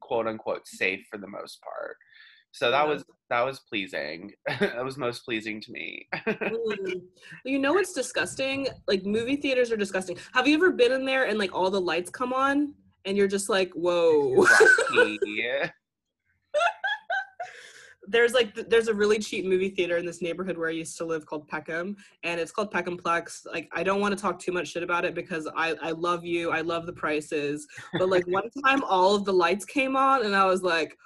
quote 0.00 0.26
unquote 0.26 0.66
safe 0.66 1.00
for 1.08 1.18
the 1.18 1.28
most 1.28 1.60
part 1.62 1.96
so 2.50 2.70
that 2.72 2.82
Yeah. 2.84 2.92
was 2.92 3.04
that 3.30 3.42
was 3.42 3.60
pleasing 3.68 4.32
that 4.58 4.84
was 4.84 4.96
most 4.98 5.24
pleasing 5.24 5.60
to 5.60 5.70
me 5.72 6.08
Mm. 6.16 7.02
You 7.44 7.58
know 7.60 7.72
what's 7.74 7.92
disgusting? 7.92 8.66
Like 8.88 9.04
movie 9.04 9.36
theaters 9.36 9.70
are 9.70 9.76
disgusting. 9.76 10.16
Have 10.34 10.48
you 10.48 10.54
ever 10.56 10.72
been 10.72 10.92
in 10.92 11.04
there 11.04 11.24
and 11.26 11.38
like 11.38 11.54
all 11.54 11.70
the 11.70 11.80
lights 11.80 12.10
come 12.10 12.32
on 12.32 12.74
and 13.04 13.16
you're 13.16 13.28
just 13.28 13.48
like, 13.48 13.72
whoa. 13.72 14.46
There's 18.08 18.32
like 18.32 18.54
th- 18.54 18.66
there's 18.68 18.88
a 18.88 18.94
really 18.94 19.20
cheap 19.20 19.44
movie 19.44 19.68
theater 19.68 19.96
in 19.96 20.04
this 20.04 20.20
neighborhood 20.20 20.58
where 20.58 20.68
I 20.68 20.72
used 20.72 20.98
to 20.98 21.04
live 21.04 21.26
called 21.26 21.46
Peckham, 21.46 21.96
and 22.24 22.40
it's 22.40 22.50
called 22.50 22.72
Peckhamplex. 22.72 23.46
Like 23.46 23.68
I 23.72 23.84
don't 23.84 24.00
want 24.00 24.16
to 24.16 24.20
talk 24.20 24.40
too 24.40 24.50
much 24.50 24.68
shit 24.68 24.82
about 24.82 25.04
it 25.04 25.14
because 25.14 25.48
I 25.54 25.76
I 25.80 25.92
love 25.92 26.24
you, 26.24 26.50
I 26.50 26.62
love 26.62 26.86
the 26.86 26.92
prices, 26.92 27.68
but 27.92 28.08
like 28.08 28.26
one 28.26 28.50
time 28.64 28.82
all 28.82 29.14
of 29.14 29.24
the 29.24 29.32
lights 29.32 29.64
came 29.64 29.94
on 29.94 30.24
and 30.24 30.34
I 30.34 30.46
was 30.46 30.62
like, 30.62 30.96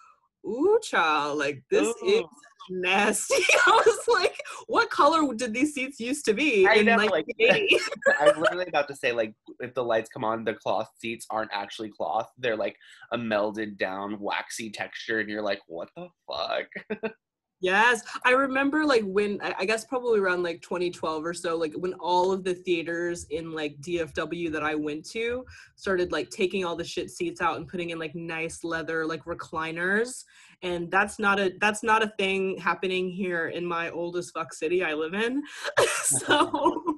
ooh, 0.47 0.79
child, 0.83 1.39
like 1.39 1.63
this 1.71 1.87
Ooh. 1.87 2.07
is 2.07 2.23
nasty. 2.71 3.35
I 3.67 3.83
was 3.87 3.99
like, 4.21 4.37
what 4.67 4.91
color 4.91 5.33
did 5.35 5.53
these 5.55 5.75
seats 5.75 6.01
used 6.01 6.25
to 6.27 6.35
be 6.35 6.67
I 6.67 6.75
in 6.75 6.87
know, 6.87 6.97
like- 6.97 7.11
1980? 7.11 7.79
I 8.21 8.25
was 8.27 8.37
literally 8.37 8.67
about 8.67 8.89
to 8.89 8.97
say 8.97 9.13
like 9.13 9.35
if 9.61 9.75
the 9.75 9.85
lights 9.85 10.09
come 10.09 10.25
on, 10.25 10.45
the 10.45 10.55
cloth 10.55 10.89
seats 10.99 11.27
aren't 11.31 11.51
actually 11.53 11.91
cloth; 11.91 12.31
they're 12.39 12.57
like 12.57 12.77
a 13.13 13.19
melded 13.19 13.77
down 13.79 14.19
waxy 14.21 14.71
texture, 14.71 15.21
and 15.21 15.29
you're 15.29 15.43
like, 15.43 15.61
what 15.67 15.89
the 15.97 16.09
fuck? 16.31 17.11
Yes, 17.65 18.03
I 18.27 18.33
remember 18.33 18.85
like 18.85 19.05
when 19.05 19.41
I 19.41 19.65
guess 19.65 19.87
probably 19.87 20.21
around 20.21 20.43
like 20.43 20.61
2012 20.61 21.25
or 21.25 21.33
so, 21.33 21.57
like 21.57 21.73
when 21.79 21.95
all 21.95 22.31
of 22.31 22.45
the 22.45 22.53
theaters 22.53 23.25
in 23.31 23.53
like 23.53 23.81
DFW 23.81 24.53
that 24.53 24.63
I 24.63 24.75
went 24.75 25.09
to 25.13 25.47
started 25.75 26.13
like 26.13 26.29
taking 26.29 26.67
all 26.67 26.77
the 26.77 26.85
shit 26.85 27.09
seats 27.09 27.41
out 27.41 27.57
and 27.57 27.67
putting 27.67 27.89
in 27.89 27.99
like 27.99 28.15
nice 28.15 28.65
leather 28.65 29.07
like 29.07 29.25
recliners, 29.25 30.25
and 30.61 30.91
that's 30.91 31.19
not 31.19 31.41
a 31.41 31.55
that's 31.59 31.83
not 31.83 32.05
a 32.05 32.13
thing 32.19 32.59
happening 32.59 33.09
here 33.09 33.49
in 33.49 33.65
my 33.65 33.89
old 33.89 34.19
as 34.19 34.31
fuck 34.31 34.53
city 34.53 34.85
I 34.85 34.93
live 34.93 35.15
in. 35.15 35.43
so 36.03 36.94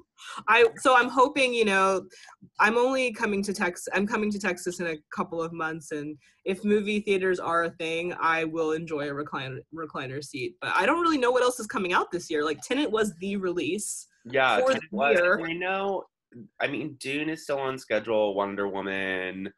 I 0.49 0.67
so 0.79 0.97
I'm 0.97 1.09
hoping 1.09 1.53
you 1.53 1.65
know 1.65 2.05
I'm 2.61 2.77
only 2.77 3.13
coming 3.13 3.43
to 3.45 3.53
Texas. 3.53 3.89
I'm 3.95 4.07
coming 4.07 4.31
to 4.31 4.39
Texas 4.39 4.81
in 4.81 4.87
a 4.87 4.97
couple 5.15 5.43
of 5.43 5.53
months, 5.53 5.93
and 5.93 6.17
if 6.45 6.65
movie 6.65 7.01
theaters 7.01 7.39
are 7.39 7.65
a 7.65 7.71
thing, 7.71 8.15
I 8.21 8.45
will 8.45 8.73
enjoy 8.73 9.11
a 9.11 9.15
recliner 9.15 9.59
recliner 9.75 10.23
seat. 10.23 10.55
But 10.61 10.73
I 10.75 10.87
don't 10.87 11.01
really 11.01 11.19
know 11.19 11.31
what 11.31 11.43
else 11.43 11.61
is 11.61 11.67
coming 11.67 11.93
out 11.93 12.11
this 12.11 12.31
year. 12.31 12.45
Like 12.45 12.61
Tenet 12.63 12.91
was 12.91 13.15
the 13.21 13.37
release. 13.37 14.07
Yeah, 14.25 14.59
For 14.59 14.75
was. 14.91 15.19
year. 15.19 15.41
I 15.45 15.53
know. 15.53 16.05
I 16.61 16.67
mean, 16.67 16.97
Dune 16.99 17.31
is 17.31 17.45
still 17.45 17.59
on 17.59 17.79
schedule. 17.79 18.35
Wonder 18.35 18.69
Woman, 18.69 19.53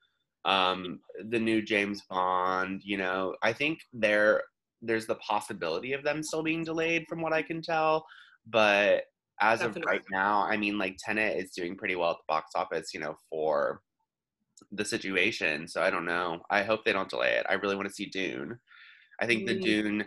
um, 0.45 1.01
the 1.31 1.39
new 1.39 1.63
James 1.63 2.03
Bond. 2.09 2.83
You 2.85 2.99
know, 2.99 3.35
I 3.43 3.53
think 3.53 3.81
there 3.93 4.43
there's 4.81 5.07
the 5.07 5.17
possibility 5.17 5.93
of 5.93 6.05
them 6.05 6.23
still 6.23 6.43
being 6.43 6.65
delayed, 6.65 7.07
from 7.09 7.21
what 7.21 7.33
I 7.33 7.43
can 7.43 7.63
tell. 7.63 8.07
But 8.47 9.05
as 9.41 9.63
of 9.63 9.77
right 9.87 10.03
now, 10.11 10.43
I 10.43 10.57
mean, 10.57 10.79
like 10.79 10.97
Tenet 10.99 11.37
is 11.37 11.51
doing 11.53 11.77
pretty 11.77 11.97
well 11.97 12.11
at 12.11 12.17
the 12.17 12.25
box 12.29 12.53
office. 12.55 12.93
You 12.93 13.01
know, 13.01 13.17
for 13.31 13.81
the 14.73 14.85
situation. 14.85 15.69
So 15.69 15.83
I 15.83 15.91
don't 15.91 16.05
know. 16.05 16.41
I 16.51 16.63
hope 16.63 16.85
they 16.85 16.93
don't 16.93 17.09
delay 17.09 17.35
it. 17.35 17.47
I 17.49 17.55
really 17.55 17.77
want 17.77 17.89
to 17.89 17.95
see 17.95 18.07
Dune. 18.07 18.59
I 19.21 19.27
think 19.27 19.47
the 19.47 19.55
Mm. 19.57 19.63
Dune 19.63 20.05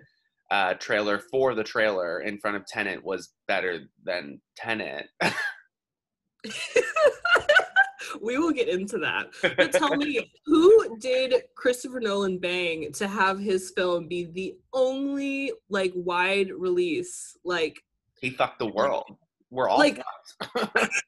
uh, 0.52 0.74
trailer 0.76 1.20
for 1.20 1.56
the 1.56 1.64
trailer 1.64 2.20
in 2.22 2.38
front 2.38 2.58
of 2.58 2.66
Tenet 2.66 3.04
was 3.04 3.30
better 3.48 3.88
than 4.04 4.42
Tenet. 4.58 5.08
we 8.22 8.38
will 8.38 8.52
get 8.52 8.68
into 8.68 8.98
that. 8.98 9.28
But 9.42 9.72
tell 9.72 9.96
me, 9.98 10.32
who 10.46 10.98
did 11.00 11.34
Christopher 11.56 12.02
Nolan 12.02 12.38
bang 12.38 12.92
to 12.94 13.08
have 13.08 13.40
his 13.40 13.72
film 13.76 14.08
be 14.08 14.26
the 14.26 14.56
only 14.74 15.54
like 15.70 15.94
wide 15.96 16.52
release? 16.52 17.38
Like, 17.46 17.82
he 18.22 18.30
fucked 18.30 18.60
the 18.60 18.66
mm-hmm. 18.66 18.78
world. 18.78 19.18
We're 19.50 19.68
all 19.68 19.80
Like- 19.80 20.02
fucked. 20.56 20.90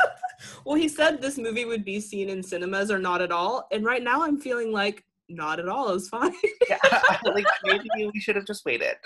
well, 0.64 0.76
he 0.76 0.88
said 0.88 1.20
this 1.20 1.36
movie 1.36 1.64
would 1.64 1.84
be 1.84 1.98
seen 2.00 2.28
in 2.28 2.42
cinemas 2.42 2.90
or 2.90 2.98
not 2.98 3.20
at 3.20 3.32
all, 3.32 3.66
and 3.72 3.84
right 3.84 4.02
now 4.02 4.22
I'm 4.22 4.38
feeling 4.38 4.70
like 4.70 5.04
not 5.28 5.60
at 5.60 5.68
all 5.68 5.90
is 5.90 6.08
fine. 6.08 6.32
yeah, 6.68 6.78
like 7.24 7.44
maybe 7.64 7.88
we 8.12 8.20
should 8.20 8.36
have 8.36 8.46
just 8.46 8.64
waited. 8.64 8.96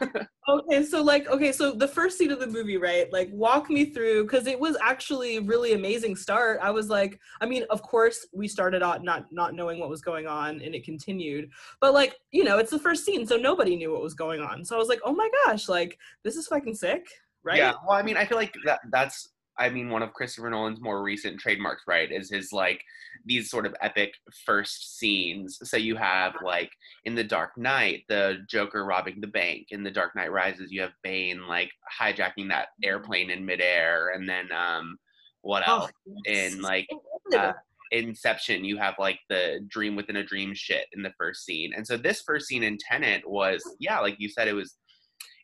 Okay, 0.48 0.82
so 0.82 1.02
like, 1.02 1.28
okay, 1.28 1.52
so 1.52 1.72
the 1.72 1.86
first 1.86 2.16
scene 2.16 2.30
of 2.30 2.40
the 2.40 2.46
movie, 2.46 2.78
right? 2.78 3.12
Like, 3.12 3.28
walk 3.32 3.68
me 3.68 3.92
through 3.92 4.22
because 4.22 4.46
it 4.46 4.58
was 4.58 4.78
actually 4.82 5.36
a 5.36 5.42
really 5.42 5.74
amazing 5.74 6.16
start. 6.16 6.58
I 6.62 6.70
was 6.70 6.88
like, 6.88 7.20
I 7.42 7.46
mean, 7.46 7.64
of 7.68 7.82
course, 7.82 8.26
we 8.32 8.48
started 8.48 8.82
out 8.82 9.04
not 9.04 9.26
not 9.30 9.52
knowing 9.54 9.78
what 9.78 9.90
was 9.90 10.00
going 10.00 10.26
on, 10.26 10.62
and 10.62 10.74
it 10.74 10.84
continued. 10.84 11.50
But 11.82 11.92
like, 11.92 12.16
you 12.30 12.44
know, 12.44 12.56
it's 12.56 12.70
the 12.70 12.78
first 12.78 13.04
scene, 13.04 13.26
so 13.26 13.36
nobody 13.36 13.76
knew 13.76 13.92
what 13.92 14.00
was 14.00 14.14
going 14.14 14.40
on. 14.40 14.64
So 14.64 14.74
I 14.74 14.78
was 14.78 14.88
like, 14.88 15.00
oh 15.04 15.12
my 15.12 15.28
gosh, 15.44 15.68
like 15.68 15.98
this 16.24 16.36
is 16.36 16.46
fucking 16.46 16.76
sick, 16.76 17.04
right? 17.42 17.58
Yeah. 17.58 17.74
Well, 17.86 17.98
I 17.98 18.02
mean, 18.02 18.16
I 18.16 18.24
feel 18.24 18.38
like 18.38 18.54
that 18.64 18.80
that's 18.90 19.28
I 19.58 19.68
mean 19.70 19.90
one 19.90 20.02
of 20.02 20.12
Christopher 20.12 20.50
Nolan's 20.50 20.80
more 20.80 21.02
recent 21.02 21.40
trademarks, 21.40 21.82
right? 21.86 22.10
Is 22.10 22.30
his 22.30 22.52
like 22.52 22.82
these 23.24 23.50
sort 23.50 23.66
of 23.66 23.74
epic 23.80 24.14
first 24.46 24.98
scenes. 24.98 25.58
So 25.62 25.76
you 25.76 25.96
have 25.96 26.34
like 26.42 26.70
in 27.04 27.14
The 27.14 27.24
Dark 27.24 27.56
Knight, 27.56 28.04
the 28.08 28.38
Joker 28.48 28.84
robbing 28.84 29.20
the 29.20 29.26
bank. 29.26 29.68
In 29.70 29.82
The 29.82 29.90
Dark 29.90 30.14
Knight 30.16 30.32
Rises, 30.32 30.70
you 30.70 30.80
have 30.82 30.92
Bane 31.02 31.46
like 31.46 31.70
hijacking 32.00 32.48
that 32.48 32.68
airplane 32.82 33.30
in 33.30 33.44
midair, 33.44 34.10
and 34.10 34.28
then 34.28 34.50
um, 34.52 34.96
what 35.42 35.66
else? 35.66 35.90
Oh, 36.08 36.12
in 36.24 36.60
like 36.60 36.88
uh, 37.36 37.52
Inception, 37.90 38.64
you 38.64 38.76
have 38.76 38.94
like 38.98 39.18
the 39.28 39.60
dream 39.68 39.96
within 39.96 40.16
a 40.16 40.24
dream 40.24 40.54
shit 40.54 40.86
in 40.92 41.02
the 41.02 41.12
first 41.18 41.44
scene. 41.44 41.72
And 41.74 41.86
so 41.86 41.96
this 41.96 42.22
first 42.22 42.46
scene 42.46 42.62
in 42.62 42.78
Tenet 42.78 43.28
was, 43.28 43.62
yeah, 43.78 44.00
like 44.00 44.16
you 44.18 44.28
said, 44.28 44.48
it 44.48 44.52
was 44.52 44.74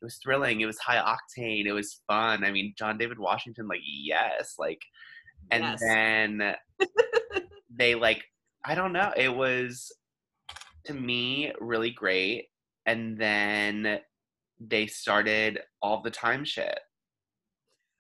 it 0.01 0.05
was 0.05 0.19
thrilling, 0.23 0.61
it 0.61 0.67
was 0.67 0.79
high 0.79 0.97
octane, 0.97 1.67
it 1.67 1.73
was 1.73 2.01
fun. 2.07 2.45
I 2.45 2.51
mean, 2.51 2.75
John 2.77 2.99
David 2.99 3.19
Washington, 3.19 3.67
like, 3.69 3.81
yes, 3.85 4.55
like 4.59 4.81
and 5.51 5.63
Yes. 5.65 5.81
then 5.81 6.55
they 7.71 7.95
like 7.95 8.25
I 8.65 8.75
don't 8.75 8.93
know, 8.93 9.13
it 9.17 9.35
was 9.35 9.93
to 10.87 10.95
me 10.95 11.53
really 11.61 11.91
great. 11.91 12.47
And 12.87 13.17
then 13.19 14.01
they 14.61 14.87
started 14.87 15.61
all 15.83 16.03
the 16.03 16.11
time 16.11 16.45
shit. 16.45 16.79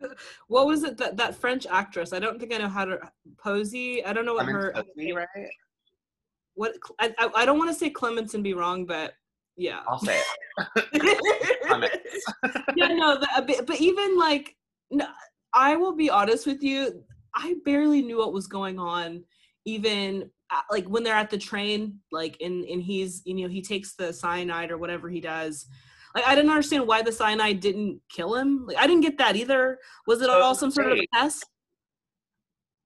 what 0.48 0.66
was 0.66 0.84
it 0.84 0.96
that 0.98 1.16
that 1.16 1.34
French 1.34 1.66
actress? 1.66 2.12
I 2.12 2.18
don't 2.18 2.38
think 2.38 2.52
I 2.52 2.58
know 2.58 2.68
how 2.68 2.84
to 2.84 2.98
Posey. 3.38 4.04
I 4.04 4.12
don't 4.12 4.26
know 4.26 4.34
what 4.34 4.44
Clemence 4.44 4.64
her. 4.76 4.84
Posey, 4.96 5.12
right? 5.12 5.28
What 6.54 6.74
I, 7.00 7.14
I, 7.18 7.30
I 7.34 7.46
don't 7.46 7.58
want 7.58 7.70
to 7.70 7.78
say 7.78 7.90
Clements 7.90 8.34
and 8.34 8.44
be 8.44 8.54
wrong, 8.54 8.86
but 8.86 9.14
yeah. 9.56 9.80
I'll 9.88 9.98
say 9.98 10.20
it. 10.20 11.20
Yeah, 12.76 12.88
no, 12.88 13.18
the, 13.18 13.64
but, 13.66 13.80
even 13.80 14.18
like, 14.18 14.56
no, 14.90 15.06
I 15.52 15.76
will 15.76 15.94
be 15.94 16.10
honest 16.10 16.46
with 16.46 16.62
you. 16.62 17.02
I 17.34 17.54
barely 17.64 18.02
knew 18.02 18.18
what 18.18 18.32
was 18.32 18.46
going 18.46 18.78
on, 18.78 19.24
even 19.64 20.30
at, 20.52 20.64
like 20.70 20.86
when 20.86 21.02
they're 21.02 21.14
at 21.14 21.30
the 21.30 21.38
train, 21.38 22.00
like 22.12 22.36
and 22.40 22.64
and 22.64 22.82
he's 22.82 23.22
you 23.24 23.34
know 23.34 23.48
he 23.48 23.62
takes 23.62 23.94
the 23.94 24.12
cyanide 24.12 24.70
or 24.70 24.78
whatever 24.78 25.08
he 25.08 25.20
does. 25.20 25.66
Like 26.14 26.26
I 26.26 26.34
didn't 26.34 26.50
understand 26.50 26.86
why 26.86 27.02
the 27.02 27.12
cyanide 27.12 27.60
didn't 27.60 28.00
kill 28.08 28.34
him. 28.34 28.66
Like 28.66 28.76
I 28.76 28.86
didn't 28.86 29.02
get 29.02 29.18
that 29.18 29.36
either. 29.36 29.78
Was 30.06 30.20
it 30.20 30.30
all 30.30 30.54
some 30.54 30.70
sort 30.70 30.92
of 30.92 30.98
a 30.98 31.06
test? 31.14 31.44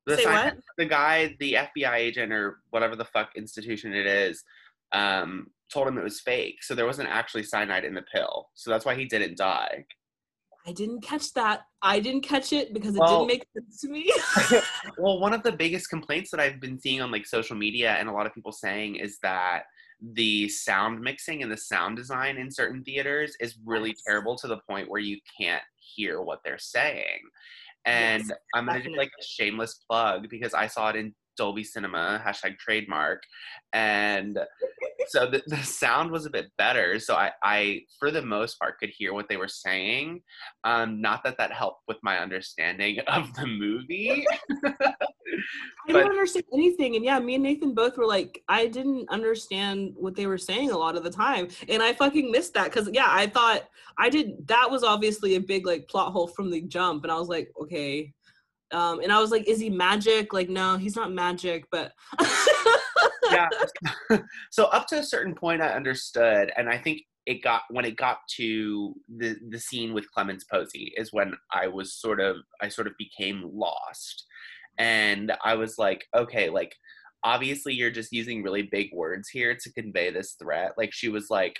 the 0.09 0.17
Say 0.17 0.25
sci- 0.25 0.33
what? 0.33 0.57
the 0.79 0.87
guy, 0.87 1.37
the 1.39 1.55
FBI 1.55 1.95
agent 1.95 2.33
or 2.33 2.61
whatever 2.71 2.97
the 2.97 3.05
fuck 3.05 3.37
institution 3.37 3.93
it 3.93 4.07
is, 4.07 4.43
um, 4.93 5.49
told 5.73 5.89
him 5.89 5.99
it 5.99 6.05
was 6.05 6.21
fake. 6.21 6.63
So 6.63 6.75
there 6.75 6.87
wasn't 6.87 7.09
actually 7.09 7.43
cyanide 7.43 7.85
in 7.85 7.95
the 7.95 8.05
pill. 8.13 8.49
So 8.55 8.71
that's 8.71 8.85
why 8.85 8.95
he 8.95 9.05
didn't 9.05 9.37
die. 9.37 9.85
I 10.67 10.73
didn't 10.73 11.01
catch 11.03 11.33
that. 11.35 11.63
I 11.81 11.99
didn't 12.01 12.23
catch 12.23 12.53
it 12.53 12.75
because 12.75 12.95
it 12.95 12.99
Well- 13.01 13.27
didn't 13.27 13.39
make 13.39 13.47
sense 13.57 13.81
to 13.81 13.89
me. 13.89 14.13
Well, 14.99 15.19
one 15.21 15.33
of 15.33 15.43
the 15.43 15.53
biggest 15.53 15.89
complaints 15.89 16.31
that 16.31 16.41
I've 16.41 16.61
been 16.61 16.79
seeing 16.79 17.01
on 17.01 17.11
like 17.11 17.27
social 17.27 17.57
media 17.57 17.93
and 17.93 18.09
a 18.09 18.13
lot 18.13 18.27
of 18.27 18.35
people 18.35 18.53
saying 18.53 18.97
is 18.97 19.19
that 19.23 19.63
the 20.15 20.49
sound 20.49 21.01
mixing 21.01 21.43
and 21.43 21.51
the 21.51 21.57
sound 21.57 21.97
design 21.97 22.37
in 22.37 22.51
certain 22.51 22.83
theaters 22.85 23.35
is 23.41 23.57
really 23.65 23.91
Yes. 23.91 24.03
terrible 24.07 24.37
to 24.37 24.47
the 24.47 24.59
point 24.69 24.91
where 24.91 25.01
you 25.01 25.19
can't 25.41 25.63
hear 25.77 26.21
what 26.23 26.41
they're 26.45 26.59
saying. 26.59 27.21
And 27.85 28.25
Yes, 28.29 28.39
I'm 28.55 28.67
gonna 28.67 28.83
do 28.83 28.95
like 28.97 29.11
a 29.19 29.25
shameless 29.25 29.75
plug 29.89 30.29
because 30.29 30.53
I 30.55 30.67
saw 30.67 30.91
it 30.91 30.97
in 30.97 31.15
Dolby 31.39 31.65
Cinema, 31.65 32.23
hashtag 32.25 32.59
trademark. 32.59 33.23
And 33.73 34.39
so 35.09 35.31
the, 35.31 35.43
the 35.47 35.63
sound 35.63 36.11
was 36.11 36.27
a 36.27 36.31
bit 36.31 36.47
better. 36.59 36.99
So 36.99 37.15
I, 37.15 37.33
I, 37.43 37.83
for 37.99 38.11
the 38.11 38.23
most 38.23 38.59
part, 38.59 38.79
could 38.79 38.91
hear 38.91 39.15
what 39.15 39.29
they 39.29 39.37
were 39.37 39.49
saying. 39.49 40.21
Um, 40.65 41.01
not 41.01 41.25
that 41.25 41.39
that 41.39 41.53
helped 41.53 41.83
with 41.89 41.99
my 42.03 42.19
understanding 42.19 42.99
of 43.07 43.33
the 43.35 43.47
movie. 43.47 44.27
I 45.89 45.93
didn't 45.93 46.11
understand 46.11 46.45
anything. 46.53 46.97
And 46.97 47.05
yeah, 47.05 47.19
me 47.19 47.35
and 47.35 47.45
Nathan 47.45 47.75
both 47.75 47.97
were 47.97 48.07
like, 48.07 48.43
I 48.49 48.67
didn't 48.67 49.09
understand 49.09 49.93
what 49.97 50.15
they 50.15 50.27
were 50.27 50.39
saying 50.39 50.71
a 50.71 50.77
lot 50.77 50.97
of 50.97 51.05
the 51.05 51.11
time. 51.11 51.49
And 51.69 51.83
I 51.83 51.95
fucking 51.95 52.31
missed 52.31 52.55
that 52.55 52.65
because, 52.65 52.91
yeah, 52.93 53.09
I 53.09 53.27
thought 53.27 53.69
I 53.97 54.11
did. 54.11 54.47
That 54.49 54.71
was 54.71 54.83
obviously 54.83 55.37
a 55.37 55.41
big 55.41 55.67
like 55.67 55.89
plot 55.89 56.13
hole 56.13 56.29
from 56.29 56.51
the 56.51 56.61
jump. 56.63 57.05
And 57.05 57.13
I 57.13 57.19
was 57.19 57.29
like, 57.29 57.51
okay. 57.63 58.13
Um, 58.73 59.01
and 59.01 59.13
I 59.13 59.21
was 59.21 59.31
like, 59.31 59.49
is 59.49 59.61
he 59.61 59.71
magic? 59.71 60.33
Like, 60.33 60.49
no, 60.49 60.77
he's 60.77 60.97
not 60.97 61.13
magic, 61.13 61.65
but. 61.73 61.93
yeah. 63.31 63.49
so 64.51 64.65
up 64.67 64.87
to 64.89 64.99
a 64.99 65.03
certain 65.03 65.35
point, 65.35 65.63
I 65.63 65.69
understood, 65.69 66.53
and 66.57 66.69
I 66.69 66.79
think 66.79 67.03
it 67.27 67.43
got 67.43 67.63
when 67.71 67.85
it 67.85 67.97
got 67.97 68.19
to 68.37 68.95
the 69.19 69.37
the 69.51 69.59
scene 69.59 69.93
with 69.95 70.11
Clemence 70.13 70.45
Posey 70.51 70.93
is 70.97 71.13
when 71.13 71.35
I 71.53 71.67
was 71.69 71.95
sort 71.95 72.21
of 72.21 72.37
I 72.63 72.69
sort 72.69 72.87
of 72.87 72.95
became 72.99 73.51
lost, 73.53 74.25
and 74.79 75.33
I 75.45 75.55
was 75.55 75.77
like, 75.79 76.07
okay, 76.17 76.49
like 76.51 76.75
obviously 77.25 77.75
you're 77.75 77.91
just 77.91 78.13
using 78.13 78.43
really 78.43 78.63
big 78.63 78.89
words 78.95 79.29
here 79.29 79.55
to 79.61 79.73
convey 79.73 80.11
this 80.11 80.37
threat. 80.41 80.73
Like 80.79 80.93
she 80.93 81.09
was 81.09 81.27
like. 81.31 81.57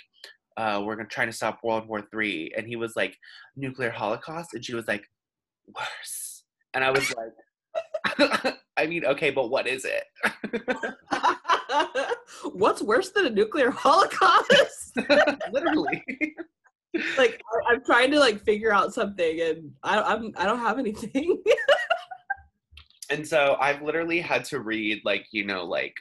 uh, 0.57 0.81
we're 0.83 0.95
gonna 0.95 1.07
try 1.07 1.25
to 1.25 1.31
stop 1.31 1.59
World 1.63 1.87
War 1.87 2.01
Three, 2.11 2.51
and 2.57 2.67
he 2.67 2.75
was 2.75 2.93
like, 2.95 3.15
nuclear 3.55 3.91
holocaust, 3.91 4.53
and 4.53 4.63
she 4.65 4.75
was 4.75 4.87
like, 4.87 5.05
worse, 5.67 6.28
and 6.73 6.83
I 6.83 6.91
was 6.91 7.13
like, 7.15 8.55
I 8.77 8.87
mean, 8.87 9.05
okay, 9.05 9.31
but 9.31 9.49
what 9.49 9.67
is 9.67 9.85
it? 9.85 10.03
What's 12.53 12.81
worse 12.81 13.09
than 13.09 13.25
a 13.25 13.29
nuclear 13.29 13.71
holocaust? 13.71 14.95
Literally. 15.51 16.03
like 17.17 17.41
I- 17.53 17.73
I'm 17.73 17.83
trying 17.83 18.11
to 18.11 18.19
like 18.19 18.41
figure 18.43 18.71
out 18.71 18.93
something, 18.93 19.41
and 19.41 19.71
I, 19.83 20.01
I'm 20.01 20.31
I 20.37 20.45
don't 20.45 20.59
have 20.59 20.79
anything. 20.79 21.41
And 23.11 23.27
so 23.27 23.57
I've 23.59 23.81
literally 23.81 24.19
had 24.19 24.45
to 24.45 24.59
read 24.59 25.01
like, 25.03 25.25
you 25.31 25.43
know, 25.43 25.65
like 25.65 25.95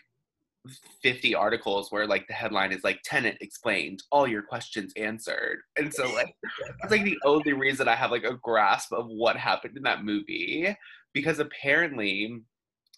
50 1.03 1.35
articles 1.35 1.91
where 1.91 2.07
like 2.07 2.27
the 2.27 2.35
headline 2.35 2.73
is 2.73 2.85
like 2.85 3.01
Tenet 3.05 3.39
explained, 3.41 4.03
all 4.11 4.27
your 4.27 4.43
questions 4.43 4.93
answered. 4.97 5.59
And 5.77 5.93
so 5.93 6.13
like 6.13 6.35
it's 6.83 6.91
like 6.91 7.05
the 7.05 7.19
only 7.25 7.53
reason 7.53 7.89
I 7.89 7.95
have 7.95 8.11
like 8.11 8.25
a 8.25 8.39
grasp 8.43 8.93
of 8.93 9.07
what 9.07 9.37
happened 9.37 9.77
in 9.77 9.83
that 9.85 10.05
movie. 10.05 10.75
Because 11.15 11.39
apparently 11.39 12.43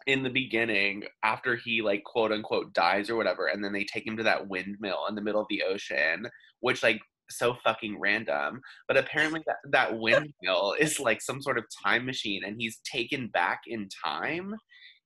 in 0.07 0.23
the 0.23 0.31
beginning, 0.31 1.05
after 1.23 1.57
he 1.57 1.83
like 1.83 2.03
quote 2.05 2.33
unquote 2.33 2.73
dies 2.73 3.11
or 3.11 3.17
whatever, 3.17 3.47
and 3.47 3.63
then 3.63 3.73
they 3.73 3.85
take 3.85 4.07
him 4.07 4.17
to 4.17 4.23
that 4.23 4.49
windmill 4.49 5.07
in 5.09 5.15
the 5.15 5.23
middle 5.23 5.41
of 5.41 5.47
the 5.51 5.63
ocean, 5.63 6.27
which 6.61 6.83
like 6.83 7.01
so 7.31 7.57
fucking 7.65 7.99
random. 8.01 8.61
But 8.89 8.97
apparently 8.97 9.43
that, 9.47 9.57
that 9.71 9.99
windmill 9.99 10.75
is 10.79 11.01
like 11.01 11.21
some 11.21 11.41
sort 11.41 11.59
of 11.59 11.65
time 11.85 12.05
machine 12.05 12.43
and 12.45 12.57
he's 12.59 12.81
taken 12.85 13.29
back 13.29 13.63
in 13.67 13.89
time 14.05 14.55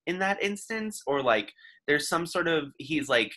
in 0.07 0.19
that 0.19 0.41
instance, 0.41 1.01
or 1.07 1.21
like 1.21 1.51
there's 1.87 2.07
some 2.07 2.25
sort 2.25 2.47
of 2.47 2.71
he's 2.77 3.09
like 3.09 3.33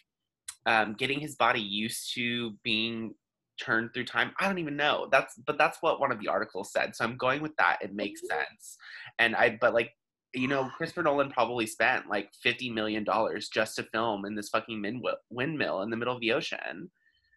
um, 0.67 0.95
getting 0.99 1.21
his 1.21 1.37
body 1.37 1.61
used 1.61 2.15
to 2.15 2.53
being 2.63 3.15
turned 3.61 3.93
through 3.93 4.05
time. 4.05 4.33
I 4.39 4.47
don't 4.47 4.59
even 4.59 4.77
know. 4.77 5.09
That's 5.11 5.35
but 5.47 5.59
that's 5.59 5.79
what 5.81 6.01
one 6.01 6.13
of 6.13 6.21
the 6.21 6.29
articles 6.29 6.73
said. 6.73 6.95
So 6.95 7.05
I'm 7.05 7.17
going 7.17 7.43
with 7.43 7.57
that. 7.57 7.79
It 7.81 7.95
makes 7.95 8.21
sense. 8.21 8.77
And 9.19 9.35
I 9.37 9.59
but 9.61 9.75
like 9.75 9.93
you 10.35 10.47
know, 10.47 10.71
Christopher 10.77 11.03
Nolan 11.03 11.31
probably 11.31 11.67
spent 11.67 12.09
like 12.09 12.31
fifty 12.43 12.71
million 12.71 13.05
dollars 13.05 13.49
just 13.49 13.77
to 13.77 13.83
film 13.83 14.25
in 14.25 14.35
this 14.35 14.51
fucking 14.51 14.81
min- 14.81 15.03
windmill 15.31 15.83
in 15.83 15.91
the 15.91 15.97
middle 15.97 16.15
of 16.15 16.21
the 16.21 16.33
ocean. 16.33 16.91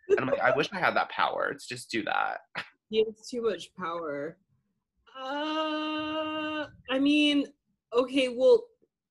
And 0.09 0.19
I'm 0.19 0.27
like, 0.27 0.41
I 0.41 0.55
wish 0.55 0.69
I 0.73 0.79
had 0.79 0.95
that 0.95 1.09
power. 1.09 1.49
Let's 1.51 1.67
just 1.67 1.89
do 1.89 2.03
that. 2.03 2.39
He 2.89 3.05
has 3.05 3.25
too 3.25 3.41
much 3.41 3.73
power. 3.79 4.35
Uh, 5.17 6.65
I 6.89 6.99
mean, 6.99 7.45
okay, 7.93 8.27
well, 8.27 8.65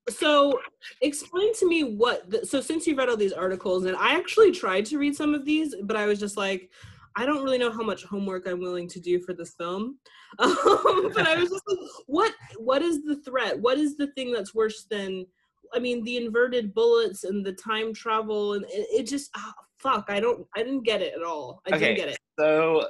so 0.09 0.59
explain 1.01 1.53
to 1.55 1.67
me 1.67 1.83
what. 1.83 2.29
The, 2.29 2.45
so 2.45 2.61
since 2.61 2.87
you've 2.87 2.97
read 2.97 3.09
all 3.09 3.17
these 3.17 3.33
articles, 3.33 3.85
and 3.85 3.95
I 3.95 4.15
actually 4.15 4.51
tried 4.51 4.85
to 4.87 4.97
read 4.97 5.15
some 5.15 5.33
of 5.33 5.45
these, 5.45 5.75
but 5.83 5.95
I 5.95 6.05
was 6.05 6.19
just 6.19 6.37
like, 6.37 6.69
I 7.15 7.25
don't 7.25 7.43
really 7.43 7.57
know 7.57 7.71
how 7.71 7.83
much 7.83 8.03
homework 8.03 8.47
I'm 8.47 8.59
willing 8.59 8.87
to 8.89 8.99
do 8.99 9.19
for 9.19 9.33
this 9.33 9.53
film. 9.53 9.97
Um, 10.39 11.11
but 11.13 11.27
I 11.27 11.35
was 11.35 11.49
just 11.49 11.63
like, 11.67 11.77
what? 12.07 12.33
What 12.57 12.81
is 12.81 13.03
the 13.03 13.17
threat? 13.17 13.59
What 13.59 13.77
is 13.77 13.97
the 13.97 14.07
thing 14.13 14.31
that's 14.31 14.55
worse 14.55 14.85
than? 14.89 15.25
I 15.73 15.79
mean, 15.79 16.03
the 16.03 16.17
inverted 16.17 16.73
bullets 16.73 17.25
and 17.25 17.45
the 17.45 17.51
time 17.53 17.93
travel, 17.93 18.53
and 18.53 18.63
it, 18.65 18.87
it 18.91 19.03
just 19.03 19.29
ah, 19.35 19.53
fuck. 19.79 20.05
I 20.07 20.21
don't. 20.21 20.47
I 20.55 20.63
didn't 20.63 20.83
get 20.83 21.01
it 21.01 21.13
at 21.13 21.23
all. 21.23 21.61
I 21.67 21.71
Okay. 21.71 21.79
didn't 21.79 21.97
get 21.97 22.09
it. 22.09 22.17
So 22.39 22.87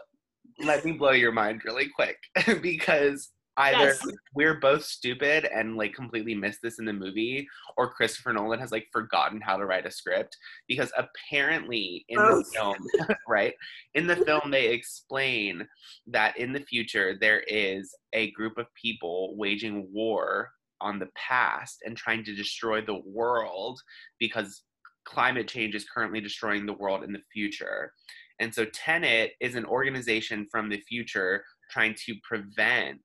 let 0.63 0.85
me 0.85 0.91
blow 0.91 1.11
your 1.11 1.31
mind 1.31 1.63
really 1.65 1.89
quick 1.89 2.17
because 2.61 3.31
either 3.57 3.87
Yes. 3.87 4.05
we're 4.33 4.59
both 4.59 4.83
stupid 4.83 5.45
and 5.45 5.75
like 5.77 5.93
completely 5.93 6.33
missed 6.33 6.59
this 6.63 6.79
in 6.79 6.85
the 6.85 6.93
movie, 6.93 7.47
or 7.77 7.93
Christopher 7.93 8.33
Nolan 8.33 8.59
has 8.59 8.71
like 8.71 8.87
forgotten 8.91 9.41
how 9.41 9.57
to 9.57 9.65
write 9.65 9.85
a 9.85 9.91
script 9.91 10.37
because 10.67 10.91
apparently 10.97 12.05
in 12.09 12.17
the 12.17 12.43
film, 12.53 12.77
right? 13.27 13.53
In 13.93 14.07
the 14.07 14.15
film, 14.15 14.51
they 14.51 14.67
explain 14.67 15.67
that 16.07 16.37
in 16.37 16.53
the 16.53 16.61
future 16.61 17.17
there 17.19 17.41
is 17.41 17.93
a 18.13 18.31
group 18.31 18.57
of 18.57 18.67
people 18.81 19.35
waging 19.37 19.87
war 19.91 20.49
on 20.79 20.97
the 20.97 21.09
past 21.15 21.79
and 21.85 21.95
trying 21.95 22.23
to 22.23 22.35
destroy 22.35 22.81
the 22.81 23.01
world 23.05 23.79
because 24.19 24.63
climate 25.05 25.47
change 25.47 25.75
is 25.75 25.85
currently 25.93 26.21
destroying 26.21 26.65
the 26.65 26.73
world 26.73 27.03
in 27.03 27.11
the 27.11 27.21
future. 27.33 27.91
And 28.39 28.53
so 28.53 28.65
Tenet 28.65 29.33
is 29.39 29.55
an 29.55 29.65
organization 29.65 30.47
from 30.49 30.69
the 30.69 30.81
future 30.87 31.43
trying 31.69 31.95
to 32.05 32.15
prevent 32.27 32.99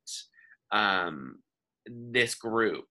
um, 0.72 1.38
this 1.87 2.35
group 2.35 2.85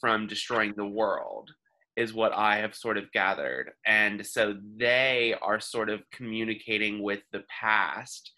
from 0.00 0.26
destroying 0.26 0.74
the 0.76 0.86
world, 0.86 1.50
is 1.96 2.12
what 2.12 2.32
I 2.32 2.56
have 2.56 2.74
sort 2.74 2.98
of 2.98 3.10
gathered. 3.12 3.70
And 3.86 4.26
so 4.26 4.56
they 4.76 5.34
are 5.40 5.60
sort 5.60 5.88
of 5.88 6.02
communicating 6.10 7.02
with 7.02 7.20
the 7.32 7.44
past 7.48 8.32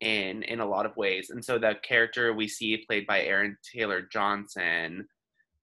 in 0.00 0.42
in 0.44 0.60
a 0.60 0.66
lot 0.66 0.86
of 0.86 0.96
ways. 0.96 1.30
And 1.30 1.44
so 1.44 1.58
the 1.58 1.74
character 1.82 2.32
we 2.32 2.48
see 2.48 2.84
played 2.86 3.06
by 3.06 3.22
Aaron 3.22 3.56
Taylor 3.74 4.02
Johnson, 4.02 5.08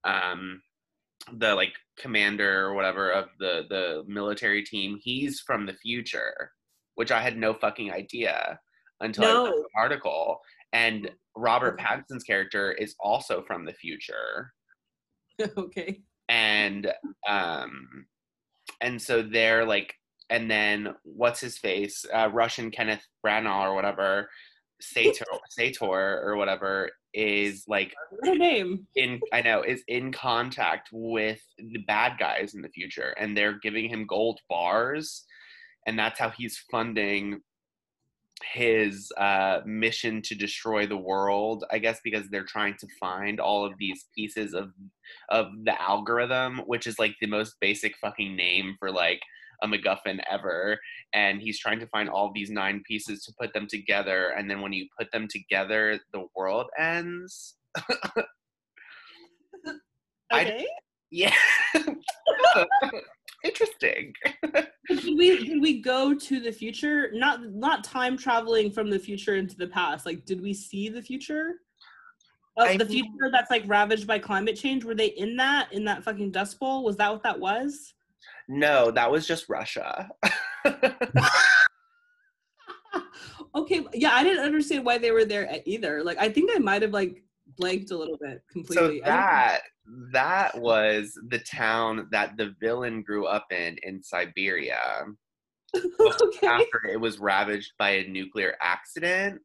um, 0.03 0.61
the 1.33 1.55
like 1.55 1.73
commander 1.97 2.65
or 2.65 2.73
whatever 2.73 3.11
of 3.11 3.29
the 3.39 3.63
the 3.69 4.03
military 4.07 4.63
team, 4.63 4.99
he's 5.01 5.39
from 5.39 5.65
the 5.65 5.73
future, 5.73 6.51
which 6.95 7.11
I 7.11 7.21
had 7.21 7.37
no 7.37 7.53
fucking 7.53 7.91
idea 7.91 8.59
until 9.01 9.25
I 9.25 9.43
read 9.45 9.53
the 9.53 9.79
article. 9.79 10.39
And 10.73 11.11
Robert 11.37 11.79
Pattinson's 11.79 12.23
character 12.23 12.71
is 12.71 12.95
also 12.99 13.43
from 13.43 13.65
the 13.65 13.73
future, 13.73 14.53
okay. 15.57 16.01
and 16.29 16.91
um, 17.27 18.05
and 18.81 19.01
so 19.01 19.21
they're 19.21 19.65
like, 19.65 19.93
and 20.29 20.49
then 20.49 20.95
what's 21.03 21.41
his 21.41 21.57
face, 21.57 22.05
uh, 22.13 22.29
Russian 22.31 22.71
Kenneth 22.71 23.05
Branagh 23.25 23.67
or 23.69 23.75
whatever, 23.75 24.29
Sator, 24.81 25.25
Sator 25.49 26.21
or 26.23 26.35
whatever 26.37 26.89
is 27.13 27.63
like 27.67 27.93
What 28.09 28.35
a 28.35 28.37
name. 28.37 28.87
in 28.95 29.21
I 29.31 29.41
know 29.41 29.61
is 29.61 29.83
in 29.87 30.11
contact 30.11 30.89
with 30.91 31.41
the 31.57 31.79
bad 31.87 32.17
guys 32.19 32.53
in 32.53 32.61
the 32.61 32.69
future 32.69 33.15
and 33.17 33.35
they're 33.35 33.59
giving 33.59 33.89
him 33.89 34.05
gold 34.05 34.39
bars 34.49 35.23
and 35.87 35.97
that's 35.97 36.19
how 36.19 36.29
he's 36.29 36.61
funding 36.69 37.39
his 38.53 39.11
uh, 39.17 39.59
mission 39.65 40.21
to 40.21 40.35
destroy 40.35 40.85
the 40.85 40.97
world 40.97 41.63
i 41.71 41.77
guess 41.77 41.99
because 42.03 42.27
they're 42.29 42.43
trying 42.45 42.75
to 42.79 42.87
find 42.99 43.39
all 43.39 43.65
of 43.65 43.73
these 43.79 44.05
pieces 44.15 44.53
of 44.53 44.71
of 45.29 45.47
the 45.63 45.81
algorithm 45.81 46.59
which 46.67 46.85
is 46.87 46.99
like 46.99 47.15
the 47.21 47.27
most 47.27 47.55
basic 47.59 47.95
fucking 47.97 48.35
name 48.35 48.75
for 48.79 48.91
like 48.91 49.19
a 49.63 49.67
MacGuffin 49.67 50.19
ever, 50.29 50.77
and 51.13 51.41
he's 51.41 51.57
trying 51.57 51.79
to 51.79 51.87
find 51.87 52.09
all 52.09 52.29
these 52.35 52.49
nine 52.49 52.83
pieces 52.85 53.23
to 53.23 53.31
put 53.39 53.53
them 53.53 53.67
together, 53.67 54.31
and 54.37 54.51
then 54.51 54.59
when 54.59 54.73
you 54.73 54.85
put 54.99 55.09
them 55.13 55.29
together, 55.29 55.97
the 56.11 56.25
world 56.35 56.67
ends. 56.77 57.55
I- 60.29 60.43
Yeah. 61.09 61.33
Interesting. 63.45 64.11
did 64.89 65.17
we 65.17 65.45
did 65.45 65.61
we 65.61 65.79
go 65.81 66.15
to 66.15 66.39
the 66.39 66.51
future? 66.51 67.11
Not 67.13 67.43
not 67.53 67.83
time 67.83 68.17
traveling 68.17 68.71
from 68.71 68.89
the 68.89 68.97
future 68.97 69.35
into 69.35 69.55
the 69.55 69.67
past. 69.67 70.05
Like, 70.05 70.25
did 70.25 70.41
we 70.41 70.51
see 70.53 70.89
the 70.89 71.01
future? 71.01 71.53
Of 72.57 72.67
I 72.67 72.77
the 72.77 72.85
mean- 72.85 73.03
future 73.03 73.29
that's 73.31 73.51
like 73.51 73.63
ravaged 73.67 74.07
by 74.07 74.17
climate 74.17 74.55
change. 74.55 74.83
Were 74.83 74.95
they 74.95 75.07
in 75.07 75.35
that 75.37 75.71
in 75.71 75.85
that 75.85 76.03
fucking 76.03 76.31
dust 76.31 76.59
bowl? 76.59 76.83
Was 76.83 76.97
that 76.97 77.11
what 77.11 77.21
that 77.23 77.39
was? 77.39 77.93
No, 78.47 78.89
that 78.91 79.11
was 79.11 79.27
just 79.27 79.47
Russia. 79.47 80.09
okay, 83.55 83.85
yeah, 83.93 84.13
I 84.13 84.23
didn't 84.23 84.43
understand 84.43 84.85
why 84.85 84.97
they 84.97 85.11
were 85.11 85.25
there 85.25 85.59
either. 85.65 86.03
Like, 86.03 86.17
I 86.17 86.29
think 86.29 86.49
I 86.55 86.59
might 86.59 86.81
have 86.81 86.93
like 86.93 87.23
blanked 87.57 87.91
a 87.91 87.97
little 87.97 88.17
bit 88.19 88.41
completely. 88.51 88.99
Don't- 88.99 89.05
that 89.05 89.61
that 90.11 90.59
was 90.59 91.17
the 91.29 91.39
town 91.39 92.07
that 92.11 92.37
the 92.37 92.55
villain 92.59 93.01
grew 93.01 93.25
up 93.25 93.45
in 93.51 93.77
in 93.83 94.01
Siberia 94.01 94.79
okay. 95.75 96.47
after 96.47 96.85
it 96.89 96.99
was 96.99 97.19
ravaged 97.19 97.73
by 97.77 97.91
a 97.91 98.07
nuclear 98.07 98.55
accident. 98.61 99.41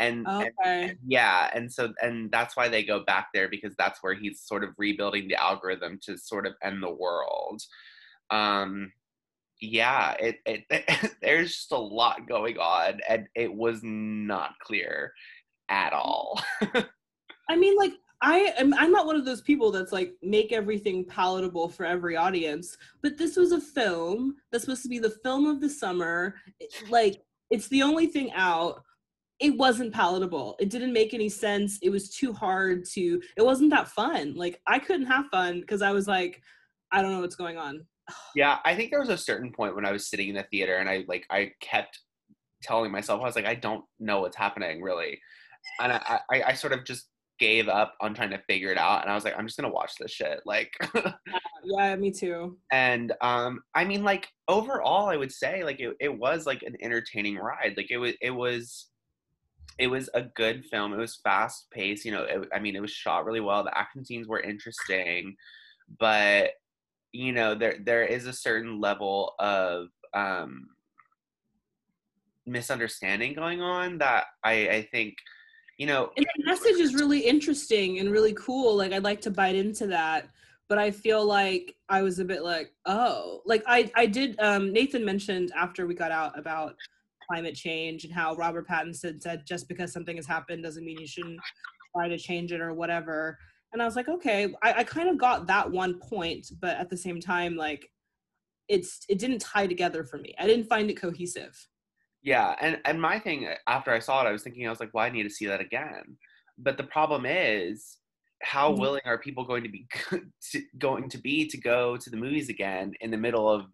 And, 0.00 0.26
and 0.28 0.50
Okay. 0.60 0.94
yeah, 1.06 1.50
and 1.54 1.72
so 1.72 1.92
and 2.02 2.30
that's 2.30 2.56
why 2.56 2.68
they 2.68 2.84
go 2.84 3.04
back 3.04 3.28
there 3.34 3.48
because 3.48 3.74
that's 3.76 3.98
where 4.02 4.14
he's 4.14 4.40
sort 4.40 4.62
of 4.62 4.70
rebuilding 4.78 5.26
the 5.28 5.34
algorithm 5.34 5.98
to 6.02 6.16
sort 6.16 6.46
of 6.46 6.54
end 6.62 6.82
the 6.82 6.90
world. 6.90 7.62
Um 8.30 8.92
yeah, 9.60 10.12
it, 10.20 10.36
it 10.46 11.16
there's 11.22 11.56
just 11.56 11.72
a 11.72 11.76
lot 11.78 12.28
going 12.28 12.58
on 12.58 13.00
and 13.08 13.26
it 13.34 13.52
was 13.52 13.80
not 13.82 14.52
clear 14.60 15.12
at 15.68 15.92
all. 15.92 16.40
I 17.50 17.56
mean, 17.56 17.76
like, 17.76 17.94
I 18.20 18.52
am. 18.58 18.74
I'm 18.74 18.90
not 18.90 19.06
one 19.06 19.16
of 19.16 19.24
those 19.24 19.42
people 19.42 19.70
that's 19.70 19.92
like 19.92 20.14
make 20.22 20.52
everything 20.52 21.04
palatable 21.04 21.68
for 21.68 21.86
every 21.86 22.16
audience. 22.16 22.76
But 23.02 23.16
this 23.16 23.36
was 23.36 23.52
a 23.52 23.60
film 23.60 24.36
that's 24.50 24.64
supposed 24.64 24.82
to 24.82 24.88
be 24.88 24.98
the 24.98 25.16
film 25.22 25.46
of 25.46 25.60
the 25.60 25.68
summer. 25.68 26.34
Like, 26.88 27.22
it's 27.50 27.68
the 27.68 27.82
only 27.82 28.06
thing 28.06 28.32
out. 28.32 28.82
It 29.38 29.56
wasn't 29.56 29.94
palatable. 29.94 30.56
It 30.58 30.68
didn't 30.68 30.92
make 30.92 31.14
any 31.14 31.28
sense. 31.28 31.78
It 31.80 31.90
was 31.90 32.10
too 32.10 32.32
hard 32.32 32.84
to. 32.86 33.22
It 33.36 33.42
wasn't 33.42 33.70
that 33.70 33.88
fun. 33.88 34.34
Like, 34.34 34.60
I 34.66 34.80
couldn't 34.80 35.06
have 35.06 35.26
fun 35.30 35.60
because 35.60 35.80
I 35.80 35.92
was 35.92 36.08
like, 36.08 36.42
I 36.90 37.02
don't 37.02 37.12
know 37.12 37.20
what's 37.20 37.36
going 37.36 37.56
on. 37.56 37.86
Yeah, 38.34 38.58
I 38.64 38.74
think 38.74 38.90
there 38.90 39.00
was 39.00 39.10
a 39.10 39.18
certain 39.18 39.52
point 39.52 39.76
when 39.76 39.84
I 39.84 39.92
was 39.92 40.08
sitting 40.08 40.30
in 40.30 40.34
the 40.34 40.42
theater 40.44 40.76
and 40.76 40.88
I 40.88 41.04
like 41.08 41.26
I 41.30 41.52
kept 41.60 42.00
telling 42.62 42.90
myself, 42.90 43.20
I 43.20 43.24
was 43.24 43.36
like, 43.36 43.44
I 43.44 43.54
don't 43.54 43.84
know 44.00 44.20
what's 44.20 44.36
happening 44.36 44.82
really, 44.82 45.20
and 45.80 45.92
I, 45.92 46.20
I, 46.32 46.42
I 46.48 46.52
sort 46.54 46.72
of 46.72 46.84
just 46.84 47.06
gave 47.38 47.68
up 47.68 47.94
on 48.00 48.14
trying 48.14 48.30
to 48.30 48.42
figure 48.48 48.70
it 48.70 48.78
out, 48.78 49.02
and 49.02 49.10
I 49.10 49.14
was 49.14 49.24
like, 49.24 49.34
I'm 49.38 49.46
just 49.46 49.58
gonna 49.58 49.72
watch 49.72 49.92
this 49.98 50.10
shit, 50.10 50.40
like. 50.44 50.72
yeah, 51.64 51.96
me 51.96 52.10
too. 52.10 52.58
And 52.72 53.12
um, 53.20 53.60
I 53.74 53.84
mean, 53.84 54.04
like 54.04 54.28
overall, 54.48 55.08
I 55.08 55.16
would 55.16 55.32
say 55.32 55.64
like 55.64 55.80
it, 55.80 55.96
it 56.00 56.18
was 56.18 56.46
like 56.46 56.62
an 56.62 56.76
entertaining 56.82 57.36
ride. 57.36 57.74
Like 57.76 57.90
it 57.90 57.98
was 57.98 58.14
it 58.20 58.30
was 58.30 58.88
it 59.78 59.86
was 59.86 60.10
a 60.14 60.22
good 60.22 60.64
film. 60.66 60.92
It 60.92 60.98
was 60.98 61.20
fast 61.22 61.70
paced. 61.70 62.04
You 62.04 62.12
know, 62.12 62.22
it, 62.24 62.48
I 62.54 62.58
mean, 62.58 62.76
it 62.76 62.82
was 62.82 62.90
shot 62.90 63.24
really 63.24 63.40
well. 63.40 63.64
The 63.64 63.76
action 63.76 64.04
scenes 64.04 64.26
were 64.26 64.40
interesting, 64.40 65.36
but 65.98 66.50
you 67.12 67.32
know, 67.32 67.54
there 67.54 67.76
there 67.84 68.04
is 68.04 68.26
a 68.26 68.32
certain 68.32 68.80
level 68.80 69.34
of 69.38 69.88
um, 70.14 70.68
misunderstanding 72.46 73.34
going 73.34 73.60
on 73.60 73.98
that 73.98 74.24
I 74.44 74.68
I 74.68 74.88
think 74.90 75.14
you 75.78 75.86
know 75.86 76.10
and 76.16 76.26
the 76.36 76.44
message 76.44 76.78
is 76.78 76.94
really 76.94 77.20
interesting 77.20 78.00
and 78.00 78.10
really 78.10 78.34
cool 78.34 78.76
like 78.76 78.92
i'd 78.92 79.04
like 79.04 79.20
to 79.20 79.30
bite 79.30 79.54
into 79.54 79.86
that 79.86 80.28
but 80.68 80.76
i 80.76 80.90
feel 80.90 81.24
like 81.24 81.76
i 81.88 82.02
was 82.02 82.18
a 82.18 82.24
bit 82.24 82.42
like 82.42 82.72
oh 82.86 83.40
like 83.46 83.62
i 83.66 83.90
i 83.96 84.04
did 84.04 84.38
um 84.40 84.72
nathan 84.72 85.04
mentioned 85.04 85.50
after 85.56 85.86
we 85.86 85.94
got 85.94 86.10
out 86.10 86.36
about 86.38 86.74
climate 87.30 87.54
change 87.54 88.04
and 88.04 88.12
how 88.12 88.34
robert 88.34 88.68
pattinson 88.68 89.22
said 89.22 89.42
just 89.46 89.68
because 89.68 89.92
something 89.92 90.16
has 90.16 90.26
happened 90.26 90.62
doesn't 90.62 90.84
mean 90.84 90.98
you 90.98 91.06
shouldn't 91.06 91.40
try 91.96 92.08
to 92.08 92.18
change 92.18 92.52
it 92.52 92.60
or 92.60 92.74
whatever. 92.74 93.38
And 93.72 93.82
i 93.82 93.84
was 93.84 93.96
like 93.96 94.08
okay. 94.08 94.54
I, 94.62 94.72
I 94.74 94.84
kind 94.84 95.08
of 95.08 95.18
got 95.18 95.46
that 95.46 95.70
one 95.70 95.98
point 96.00 96.48
but 96.60 96.76
at 96.76 96.90
the 96.90 96.96
same 96.96 97.20
time 97.20 97.56
like 97.56 97.90
it's 98.68 99.00
it 99.08 99.18
didn't 99.18 99.40
tie 99.40 99.66
together 99.66 100.04
for 100.04 100.18
me. 100.18 100.34
I 100.38 100.46
didn't 100.46 100.68
find 100.68 100.90
it 100.90 101.00
cohesive 101.00 101.66
yeah, 102.22 102.54
and 102.60 102.78
and 102.84 103.00
my 103.00 103.18
thing 103.18 103.46
uh, 103.46 103.54
after 103.66 103.92
I 103.92 103.98
saw 103.98 104.24
it, 104.24 104.28
I 104.28 104.32
was 104.32 104.42
thinking 104.42 104.66
I 104.66 104.70
was 104.70 104.80
like, 104.80 104.92
well, 104.92 105.04
I 105.04 105.10
need 105.10 105.24
to 105.24 105.30
see 105.30 105.46
that 105.46 105.60
again. 105.60 106.16
But 106.58 106.76
the 106.76 106.84
problem 106.84 107.24
is, 107.26 107.98
how 108.42 108.70
mm-hmm. 108.70 108.80
willing 108.80 109.02
are 109.04 109.18
people 109.18 109.44
going 109.44 109.62
to 109.62 109.68
be 109.68 109.86
to, 110.52 110.62
going 110.78 111.08
to 111.10 111.18
be 111.18 111.46
to 111.48 111.56
go 111.56 111.96
to 111.96 112.10
the 112.10 112.16
movies 112.16 112.48
again 112.48 112.92
in 113.00 113.10
the 113.10 113.16
middle 113.16 113.48
of 113.48 113.66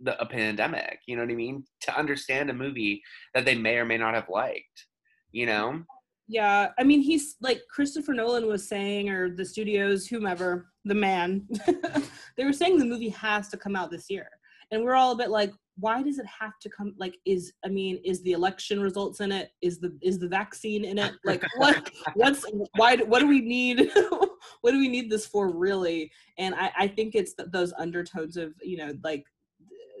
the, 0.00 0.20
a 0.20 0.26
pandemic? 0.26 1.00
You 1.06 1.16
know 1.16 1.22
what 1.22 1.30
I 1.30 1.36
mean? 1.36 1.64
To 1.82 1.96
understand 1.96 2.50
a 2.50 2.54
movie 2.54 3.02
that 3.34 3.44
they 3.44 3.54
may 3.54 3.76
or 3.76 3.84
may 3.84 3.98
not 3.98 4.14
have 4.14 4.28
liked. 4.28 4.86
You 5.30 5.46
know? 5.46 5.82
Yeah, 6.28 6.70
I 6.78 6.82
mean, 6.82 7.02
he's 7.02 7.36
like 7.40 7.60
Christopher 7.70 8.12
Nolan 8.12 8.48
was 8.48 8.68
saying, 8.68 9.10
or 9.10 9.30
the 9.30 9.44
studios, 9.44 10.08
whomever, 10.08 10.66
the 10.84 10.94
man, 10.94 11.46
they 12.36 12.44
were 12.44 12.52
saying 12.52 12.78
the 12.78 12.84
movie 12.84 13.10
has 13.10 13.48
to 13.50 13.56
come 13.56 13.76
out 13.76 13.92
this 13.92 14.10
year 14.10 14.28
and 14.70 14.82
we're 14.82 14.94
all 14.94 15.12
a 15.12 15.16
bit 15.16 15.30
like 15.30 15.52
why 15.78 16.02
does 16.02 16.18
it 16.18 16.26
have 16.26 16.58
to 16.60 16.70
come 16.70 16.94
like 16.98 17.16
is 17.26 17.52
i 17.64 17.68
mean 17.68 18.00
is 18.04 18.22
the 18.22 18.32
election 18.32 18.80
results 18.80 19.20
in 19.20 19.30
it? 19.30 19.50
Is 19.60 19.78
the 19.78 19.96
is 20.02 20.18
the 20.18 20.28
vaccine 20.28 20.84
in 20.84 20.98
it? 20.98 21.12
Like 21.24 21.42
what 21.56 21.90
what's 22.14 22.44
why 22.76 22.96
what 22.96 23.20
do 23.20 23.28
we 23.28 23.40
need 23.40 23.90
what 24.62 24.70
do 24.72 24.78
we 24.78 24.88
need 24.88 25.10
this 25.10 25.26
for 25.26 25.54
really? 25.54 26.10
And 26.38 26.54
i 26.54 26.70
i 26.78 26.88
think 26.88 27.14
it's 27.14 27.34
those 27.52 27.72
undertones 27.78 28.36
of 28.36 28.54
you 28.62 28.76
know 28.76 28.92
like 29.04 29.24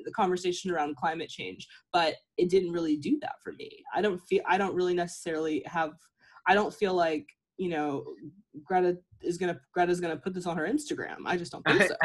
the 0.04 0.12
conversation 0.12 0.70
around 0.70 0.96
climate 0.96 1.28
change 1.28 1.66
but 1.92 2.14
it 2.38 2.48
didn't 2.48 2.70
really 2.70 2.96
do 2.96 3.18
that 3.20 3.34
for 3.42 3.52
me. 3.52 3.70
I 3.94 4.00
don't 4.00 4.20
feel 4.28 4.42
i 4.46 4.56
don't 4.56 4.74
really 4.74 4.94
necessarily 4.94 5.62
have 5.66 5.92
i 6.46 6.54
don't 6.54 6.72
feel 6.72 6.94
like 6.94 7.26
you 7.58 7.68
know 7.68 8.04
greta 8.64 8.96
is 9.22 9.38
gonna 9.38 9.58
greta's 9.72 10.00
gonna 10.00 10.16
put 10.16 10.34
this 10.34 10.46
on 10.46 10.56
her 10.56 10.66
instagram. 10.66 11.18
I 11.26 11.36
just 11.36 11.52
don't 11.52 11.64
think 11.64 11.82
so. 11.82 11.96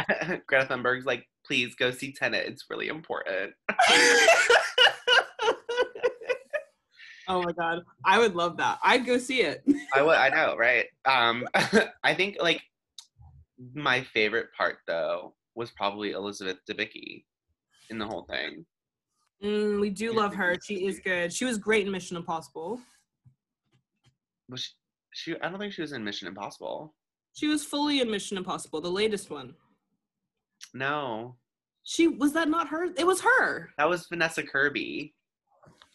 Greta 0.48 0.66
thunberg's 0.66 1.06
like 1.06 1.26
please 1.46 1.76
go 1.76 1.92
see 1.92 2.12
Tenet. 2.12 2.46
It's 2.48 2.66
really 2.70 2.88
important. 2.88 3.54
oh 7.28 7.42
my 7.44 7.52
god, 7.52 7.80
I 8.06 8.20
would 8.20 8.36
love 8.36 8.58
that. 8.58 8.80
I'd 8.84 9.06
go 9.06 9.18
see 9.18 9.42
it. 9.42 9.64
I 9.96 10.02
would. 10.02 10.16
I 10.16 10.30
know, 10.30 10.56
right? 10.58 10.86
Um, 11.06 11.48
I 12.04 12.14
think 12.14 12.38
like 12.42 12.62
my 13.74 14.02
favorite 14.02 14.48
part 14.58 14.78
though 14.88 15.34
was 15.56 15.72
probably 15.72 16.12
Elizabeth 16.12 16.58
Debicki 16.70 17.24
in 17.90 17.98
the 17.98 18.06
whole 18.06 18.24
thing. 18.24 18.66
Mm, 19.44 19.82
we 19.82 19.90
do 19.90 20.14
love 20.14 20.34
her. 20.36 20.56
She 20.66 20.86
is 20.86 21.00
good. 21.00 21.34
She 21.34 21.46
was 21.46 21.58
great 21.58 21.86
in 21.86 21.92
Mission 21.92 22.16
Impossible. 22.16 22.80
Was 24.50 24.62
she, 24.62 25.34
she? 25.34 25.42
I 25.42 25.50
don't 25.50 25.60
think 25.60 25.74
she 25.74 25.82
was 25.82 25.94
in 25.94 26.04
Mission 26.04 26.28
Impossible. 26.28 26.94
She 27.34 27.48
was 27.48 27.64
fully 27.64 28.02
in 28.02 28.12
Mission 28.12 28.38
Impossible, 28.38 28.82
the 28.82 28.92
latest 28.92 29.30
one. 29.30 29.56
No. 30.74 31.36
She 31.84 32.08
was 32.08 32.34
that 32.34 32.50
not 32.50 32.68
her? 32.70 32.86
It 32.98 33.06
was 33.06 33.22
her. 33.22 33.70
That 33.78 33.90
was 33.90 34.08
Vanessa 34.08 34.44
Kirby. 34.44 35.14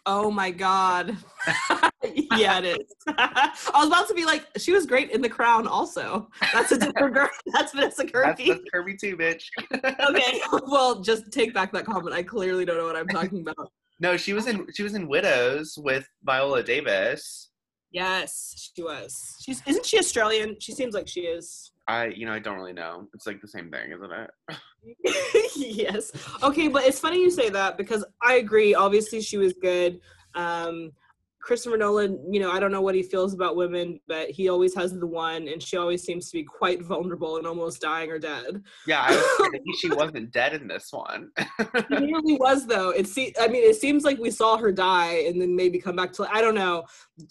Oh 0.08 0.30
my 0.30 0.52
god. 0.52 1.16
yeah, 2.36 2.58
it 2.58 2.64
is. 2.64 2.94
I 3.08 3.52
was 3.74 3.88
about 3.88 4.06
to 4.06 4.14
be 4.14 4.24
like, 4.24 4.46
she 4.56 4.72
was 4.72 4.86
great 4.86 5.10
in 5.10 5.20
The 5.20 5.28
Crown. 5.28 5.66
Also, 5.66 6.28
that's 6.52 6.70
a 6.70 6.78
different 6.78 7.12
girl. 7.12 7.28
That's 7.52 7.72
Vanessa 7.72 8.04
Kirby. 8.06 8.26
That's, 8.26 8.48
that's 8.48 8.70
Kirby 8.72 8.96
too, 8.96 9.16
bitch. 9.16 9.44
okay, 9.74 10.40
well, 10.68 11.00
just 11.00 11.32
take 11.32 11.52
back 11.52 11.72
that 11.72 11.86
comment. 11.86 12.14
I 12.14 12.22
clearly 12.22 12.64
don't 12.64 12.76
know 12.76 12.84
what 12.84 12.96
I'm 12.96 13.08
talking 13.08 13.40
about. 13.40 13.72
No, 13.98 14.16
she 14.16 14.32
was 14.32 14.46
in 14.46 14.66
she 14.74 14.82
was 14.82 14.94
in 14.94 15.08
Widows 15.08 15.76
with 15.82 16.08
Viola 16.22 16.62
Davis. 16.62 17.50
Yes, 17.90 18.70
she 18.74 18.82
was. 18.82 19.36
She's 19.42 19.62
isn't 19.66 19.86
she 19.86 19.98
Australian? 19.98 20.56
She 20.60 20.72
seems 20.72 20.94
like 20.94 21.08
she 21.08 21.22
is. 21.22 21.72
I 21.88 22.06
you 22.06 22.26
know 22.26 22.32
I 22.32 22.38
don't 22.38 22.56
really 22.56 22.72
know. 22.72 23.06
It's 23.14 23.26
like 23.26 23.40
the 23.40 23.48
same 23.48 23.70
thing, 23.70 23.92
isn't 23.92 24.12
it? 24.12 25.50
yes. 25.56 26.12
Okay, 26.42 26.68
but 26.68 26.84
it's 26.84 27.00
funny 27.00 27.20
you 27.20 27.30
say 27.30 27.48
that 27.50 27.76
because 27.76 28.04
I 28.22 28.34
agree. 28.34 28.74
Obviously, 28.74 29.20
she 29.20 29.36
was 29.36 29.52
good. 29.54 30.00
Um, 30.34 30.92
Christopher 31.46 31.76
Nolan, 31.76 32.20
you 32.28 32.40
know, 32.40 32.50
I 32.50 32.58
don't 32.58 32.72
know 32.72 32.80
what 32.80 32.96
he 32.96 33.04
feels 33.04 33.32
about 33.32 33.54
women, 33.54 34.00
but 34.08 34.28
he 34.30 34.48
always 34.48 34.74
has 34.74 34.92
the 34.92 35.06
one, 35.06 35.46
and 35.46 35.62
she 35.62 35.76
always 35.76 36.02
seems 36.02 36.28
to 36.28 36.38
be 36.38 36.42
quite 36.42 36.82
vulnerable 36.82 37.36
and 37.36 37.46
almost 37.46 37.80
dying 37.80 38.10
or 38.10 38.18
dead. 38.18 38.64
Yeah, 38.84 39.06
I 39.06 39.12
was 39.12 39.60
she 39.80 39.88
wasn't 39.88 40.32
dead 40.32 40.54
in 40.54 40.66
this 40.66 40.88
one. 40.90 41.30
she 41.38 41.84
really 41.90 42.34
was, 42.34 42.66
though. 42.66 42.90
It 42.90 43.06
se- 43.06 43.34
I 43.40 43.46
mean, 43.46 43.62
it 43.62 43.76
seems 43.76 44.02
like 44.02 44.18
we 44.18 44.32
saw 44.32 44.56
her 44.56 44.72
die 44.72 45.26
and 45.28 45.40
then 45.40 45.54
maybe 45.54 45.78
come 45.78 45.94
back 45.94 46.12
to. 46.14 46.26
I 46.28 46.40
don't 46.40 46.56
know, 46.56 46.82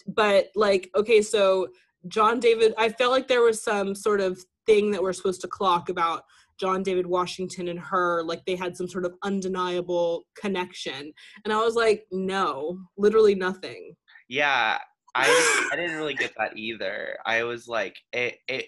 but 0.08 0.46
like, 0.54 0.90
okay, 0.96 1.20
so 1.20 1.68
John 2.08 2.40
David, 2.40 2.74
I 2.78 2.88
felt 2.88 3.12
like 3.12 3.28
there 3.28 3.42
was 3.42 3.62
some 3.62 3.94
sort 3.94 4.20
of 4.20 4.44
thing 4.66 4.90
that 4.90 5.02
we're 5.02 5.12
supposed 5.12 5.40
to 5.42 5.48
clock 5.48 5.88
about 5.88 6.22
John 6.58 6.82
David 6.82 7.06
Washington 7.06 7.68
and 7.68 7.78
her, 7.78 8.22
like 8.22 8.44
they 8.46 8.56
had 8.56 8.76
some 8.76 8.88
sort 8.88 9.04
of 9.04 9.14
undeniable 9.22 10.24
connection. 10.36 11.12
And 11.44 11.52
I 11.52 11.58
was 11.58 11.74
like, 11.74 12.06
no, 12.10 12.78
literally 12.96 13.34
nothing. 13.34 13.94
Yeah, 14.28 14.78
I 15.14 15.68
I 15.72 15.76
didn't 15.76 15.96
really 15.96 16.14
get 16.14 16.32
that 16.38 16.56
either. 16.56 17.18
I 17.26 17.42
was 17.42 17.68
like, 17.68 17.96
it 18.12 18.38
it 18.48 18.66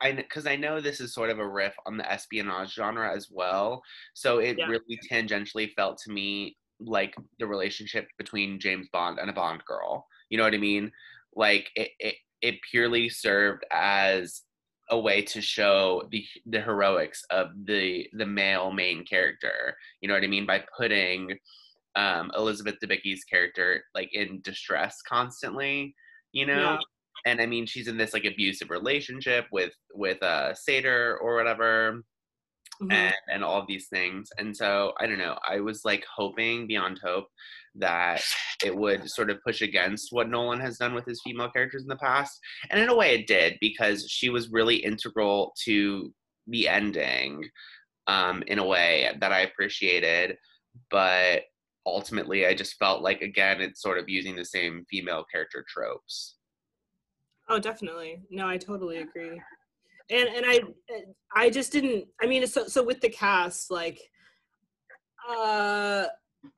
I 0.00 0.12
because 0.12 0.46
I 0.46 0.56
know 0.56 0.80
this 0.80 1.00
is 1.00 1.14
sort 1.14 1.30
of 1.30 1.38
a 1.38 1.48
riff 1.48 1.74
on 1.86 1.96
the 1.96 2.10
espionage 2.10 2.74
genre 2.74 3.14
as 3.14 3.28
well. 3.30 3.82
So 4.14 4.38
it 4.38 4.56
yeah. 4.58 4.66
really 4.66 4.98
tangentially 5.10 5.72
felt 5.74 5.98
to 6.04 6.12
me 6.12 6.56
like 6.80 7.14
the 7.38 7.46
relationship 7.46 8.06
between 8.18 8.60
James 8.60 8.88
Bond 8.92 9.18
and 9.18 9.30
a 9.30 9.32
Bond 9.32 9.64
girl. 9.64 10.06
You 10.28 10.38
know 10.38 10.44
what 10.44 10.54
I 10.54 10.58
mean? 10.58 10.90
Like 11.34 11.70
it, 11.74 11.90
it 11.98 12.16
it 12.42 12.56
purely 12.70 13.08
served 13.08 13.64
as 13.72 14.42
a 14.90 14.98
way 14.98 15.20
to 15.20 15.40
show 15.40 16.02
the 16.10 16.24
the 16.46 16.60
heroics 16.60 17.24
of 17.30 17.48
the 17.64 18.06
the 18.12 18.26
male 18.26 18.70
main 18.70 19.04
character. 19.04 19.76
You 20.00 20.08
know 20.08 20.14
what 20.14 20.24
I 20.24 20.28
mean 20.28 20.46
by 20.46 20.64
putting 20.76 21.36
um, 21.96 22.30
Elizabeth 22.36 22.76
Debicki's 22.82 23.24
character 23.24 23.82
like 23.94 24.10
in 24.12 24.40
distress 24.42 25.00
constantly. 25.08 25.94
You 26.32 26.46
know, 26.46 26.72
yeah. 26.72 26.78
and 27.24 27.40
I 27.40 27.46
mean 27.46 27.66
she's 27.66 27.88
in 27.88 27.96
this 27.96 28.12
like 28.12 28.24
abusive 28.24 28.70
relationship 28.70 29.46
with 29.50 29.72
with 29.94 30.22
uh 30.22 30.54
Sator 30.54 31.18
or 31.20 31.36
whatever. 31.36 32.02
Mm-hmm. 32.82 32.92
And, 32.92 33.14
and 33.32 33.44
all 33.44 33.60
of 33.60 33.66
these 33.66 33.88
things. 33.88 34.28
And 34.38 34.56
so 34.56 34.92
I 35.00 35.06
don't 35.06 35.18
know. 35.18 35.38
I 35.48 35.60
was 35.60 35.84
like 35.84 36.04
hoping 36.14 36.66
beyond 36.66 37.00
hope 37.02 37.28
that 37.74 38.22
it 38.64 38.74
would 38.74 39.08
sort 39.10 39.30
of 39.30 39.42
push 39.42 39.62
against 39.62 40.08
what 40.12 40.28
Nolan 40.28 40.60
has 40.60 40.78
done 40.78 40.94
with 40.94 41.06
his 41.06 41.20
female 41.24 41.50
characters 41.50 41.82
in 41.82 41.88
the 41.88 41.96
past. 41.96 42.38
And 42.70 42.80
in 42.80 42.88
a 42.88 42.96
way, 42.96 43.14
it 43.14 43.26
did 43.26 43.56
because 43.60 44.08
she 44.10 44.28
was 44.28 44.50
really 44.50 44.76
integral 44.76 45.52
to 45.64 46.12
the 46.46 46.68
ending 46.68 47.44
um, 48.06 48.42
in 48.46 48.58
a 48.58 48.66
way 48.66 49.10
that 49.20 49.32
I 49.32 49.40
appreciated. 49.40 50.36
But 50.90 51.42
ultimately, 51.86 52.46
I 52.46 52.54
just 52.54 52.76
felt 52.78 53.02
like, 53.02 53.22
again, 53.22 53.60
it's 53.60 53.80
sort 53.80 53.98
of 53.98 54.08
using 54.08 54.36
the 54.36 54.44
same 54.44 54.84
female 54.90 55.24
character 55.32 55.64
tropes. 55.68 56.36
Oh, 57.48 57.58
definitely. 57.58 58.20
No, 58.30 58.48
I 58.48 58.58
totally 58.58 58.98
agree. 58.98 59.40
And 60.10 60.28
and 60.28 60.44
I 60.46 60.60
I 61.34 61.50
just 61.50 61.72
didn't. 61.72 62.06
I 62.20 62.26
mean, 62.26 62.46
so 62.46 62.66
so 62.66 62.82
with 62.82 63.00
the 63.00 63.08
cast, 63.08 63.70
like, 63.70 64.00
uh 65.28 66.06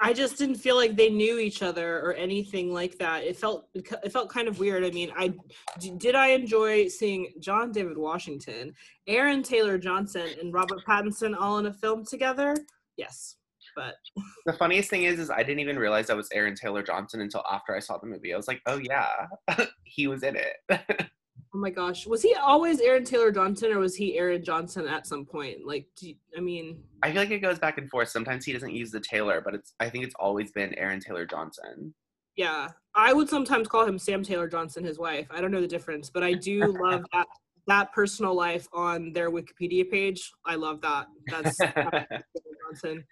I 0.00 0.12
just 0.12 0.38
didn't 0.38 0.56
feel 0.56 0.76
like 0.76 0.96
they 0.96 1.10
knew 1.10 1.38
each 1.38 1.62
other 1.62 2.00
or 2.00 2.12
anything 2.14 2.72
like 2.72 2.98
that. 2.98 3.24
It 3.24 3.36
felt 3.36 3.68
it 3.74 4.12
felt 4.12 4.30
kind 4.30 4.48
of 4.48 4.58
weird. 4.58 4.84
I 4.84 4.90
mean, 4.90 5.10
I 5.16 5.34
did 5.78 6.14
I 6.14 6.28
enjoy 6.28 6.88
seeing 6.88 7.32
John 7.40 7.72
David 7.72 7.96
Washington, 7.96 8.74
Aaron 9.06 9.42
Taylor 9.42 9.78
Johnson, 9.78 10.28
and 10.40 10.52
Robert 10.52 10.80
Pattinson 10.86 11.34
all 11.38 11.58
in 11.58 11.66
a 11.66 11.72
film 11.72 12.04
together. 12.04 12.54
Yes, 12.96 13.36
But 13.76 13.94
the 14.46 14.52
funniest 14.52 14.90
thing 14.90 15.04
is, 15.04 15.18
is 15.18 15.30
I 15.30 15.42
didn't 15.42 15.60
even 15.60 15.78
realize 15.78 16.08
that 16.08 16.16
was 16.16 16.28
Aaron 16.32 16.54
Taylor 16.54 16.82
Johnson 16.82 17.20
until 17.20 17.44
after 17.50 17.74
I 17.74 17.80
saw 17.80 17.98
the 17.98 18.06
movie. 18.06 18.34
I 18.34 18.36
was 18.36 18.48
like, 18.48 18.60
oh 18.66 18.80
yeah, 18.82 19.26
he 19.84 20.06
was 20.06 20.22
in 20.22 20.36
it. 20.36 21.08
oh 21.54 21.58
my 21.58 21.70
gosh, 21.70 22.06
was 22.06 22.22
he 22.22 22.34
always 22.34 22.80
Aaron 22.80 23.04
Taylor 23.04 23.30
Johnson, 23.30 23.72
or 23.72 23.78
was 23.78 23.96
he 23.96 24.18
Aaron 24.18 24.42
Johnson 24.42 24.86
at 24.86 25.06
some 25.06 25.24
point? 25.24 25.66
Like, 25.66 25.86
you, 26.00 26.14
I 26.36 26.40
mean, 26.40 26.82
I 27.02 27.12
feel 27.12 27.22
like 27.22 27.30
it 27.30 27.40
goes 27.40 27.58
back 27.58 27.78
and 27.78 27.88
forth. 27.88 28.08
Sometimes 28.08 28.44
he 28.44 28.52
doesn't 28.52 28.74
use 28.74 28.90
the 28.90 29.00
Taylor, 29.00 29.40
but 29.44 29.54
it's 29.54 29.74
I 29.80 29.88
think 29.88 30.04
it's 30.04 30.14
always 30.18 30.52
been 30.52 30.74
Aaron 30.74 31.00
Taylor 31.00 31.26
Johnson. 31.26 31.94
Yeah, 32.36 32.68
I 32.94 33.12
would 33.12 33.28
sometimes 33.28 33.68
call 33.68 33.84
him 33.84 33.98
Sam 33.98 34.22
Taylor 34.22 34.48
Johnson, 34.48 34.84
his 34.84 34.98
wife. 34.98 35.26
I 35.30 35.40
don't 35.40 35.50
know 35.50 35.60
the 35.60 35.66
difference, 35.66 36.10
but 36.10 36.22
I 36.22 36.34
do 36.34 36.60
love 36.80 37.04
that 37.12 37.26
that 37.66 37.92
personal 37.92 38.34
life 38.34 38.66
on 38.72 39.12
their 39.12 39.30
Wikipedia 39.30 39.88
page. 39.88 40.32
I 40.44 40.56
love 40.56 40.80
that. 40.80 41.06
That's 41.28 41.58
Johnson. 42.66 43.04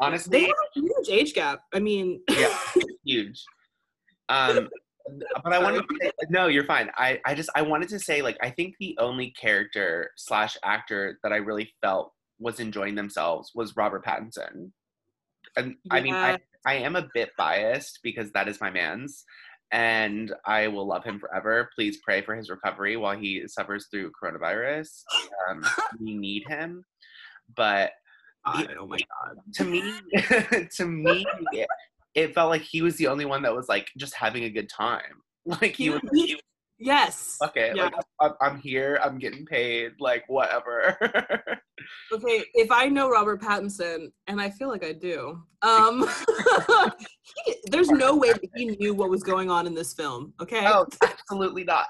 Honestly, 0.00 0.38
they 0.38 0.44
have 0.44 0.50
a 0.50 0.80
huge 0.80 1.08
age 1.08 1.34
gap. 1.34 1.60
I 1.72 1.78
mean, 1.78 2.20
yeah, 2.28 2.56
huge. 3.04 3.44
Um, 4.28 4.68
but 5.42 5.52
I 5.52 5.58
wanted 5.58 5.82
to 5.88 5.96
say, 6.00 6.10
no, 6.30 6.46
you're 6.46 6.64
fine. 6.64 6.90
I, 6.96 7.20
I 7.24 7.34
just 7.34 7.50
I 7.54 7.62
wanted 7.62 7.88
to 7.90 7.98
say 7.98 8.22
like 8.22 8.38
I 8.42 8.50
think 8.50 8.74
the 8.78 8.96
only 8.98 9.30
character 9.30 10.10
slash 10.16 10.56
actor 10.64 11.18
that 11.22 11.32
I 11.32 11.36
really 11.36 11.72
felt 11.82 12.12
was 12.38 12.60
enjoying 12.60 12.94
themselves 12.94 13.52
was 13.54 13.76
Robert 13.76 14.04
Pattinson. 14.04 14.70
And 15.56 15.76
yeah. 15.84 15.94
I 15.94 16.00
mean 16.00 16.14
I, 16.14 16.38
I 16.66 16.74
am 16.74 16.96
a 16.96 17.08
bit 17.14 17.30
biased 17.36 18.00
because 18.02 18.32
that 18.32 18.48
is 18.48 18.60
my 18.60 18.70
man's 18.70 19.24
and 19.70 20.32
I 20.46 20.68
will 20.68 20.86
love 20.86 21.04
him 21.04 21.18
forever. 21.18 21.68
Please 21.74 21.98
pray 22.04 22.22
for 22.22 22.36
his 22.36 22.48
recovery 22.48 22.96
while 22.96 23.16
he 23.16 23.46
suffers 23.48 23.88
through 23.90 24.12
coronavirus. 24.12 25.02
Um, 25.50 25.64
we 26.00 26.14
need 26.14 26.44
him. 26.46 26.84
But 27.56 27.92
God, 28.46 28.74
oh 28.78 28.86
my 28.86 28.98
god. 28.98 29.38
To 29.54 29.64
me 29.64 29.94
to 30.76 30.86
me 30.86 31.26
it 32.14 32.34
felt 32.34 32.50
like 32.50 32.62
he 32.62 32.82
was 32.82 32.96
the 32.96 33.06
only 33.06 33.24
one 33.24 33.42
that 33.42 33.54
was 33.54 33.68
like 33.68 33.90
just 33.96 34.14
having 34.14 34.44
a 34.44 34.50
good 34.50 34.68
time. 34.68 35.00
Like 35.46 35.76
he 35.76 35.90
was, 35.90 36.00
he 36.14 36.40
Yes. 36.78 37.36
Okay. 37.42 37.72
Yeah. 37.74 37.84
Like 37.84 37.94
I'm, 38.20 38.32
I'm, 38.40 38.60
here. 38.60 38.98
I'm 39.02 39.18
getting 39.18 39.46
paid. 39.46 39.92
Like 40.00 40.24
whatever. 40.26 40.96
okay. 42.12 42.44
If 42.54 42.70
I 42.70 42.86
know 42.88 43.08
Robert 43.08 43.40
Pattinson, 43.40 44.08
and 44.26 44.40
I 44.40 44.50
feel 44.50 44.68
like 44.68 44.84
I 44.84 44.92
do, 44.92 45.40
um, 45.62 46.08
he, 47.46 47.56
there's 47.70 47.90
no 47.90 48.16
way 48.16 48.32
that 48.32 48.50
he 48.54 48.66
knew 48.66 48.94
what 48.94 49.08
was 49.08 49.22
going 49.22 49.50
on 49.50 49.66
in 49.66 49.74
this 49.74 49.94
film. 49.94 50.34
Okay. 50.40 50.64
Oh, 50.66 50.86
absolutely 51.02 51.64
not. 51.64 51.86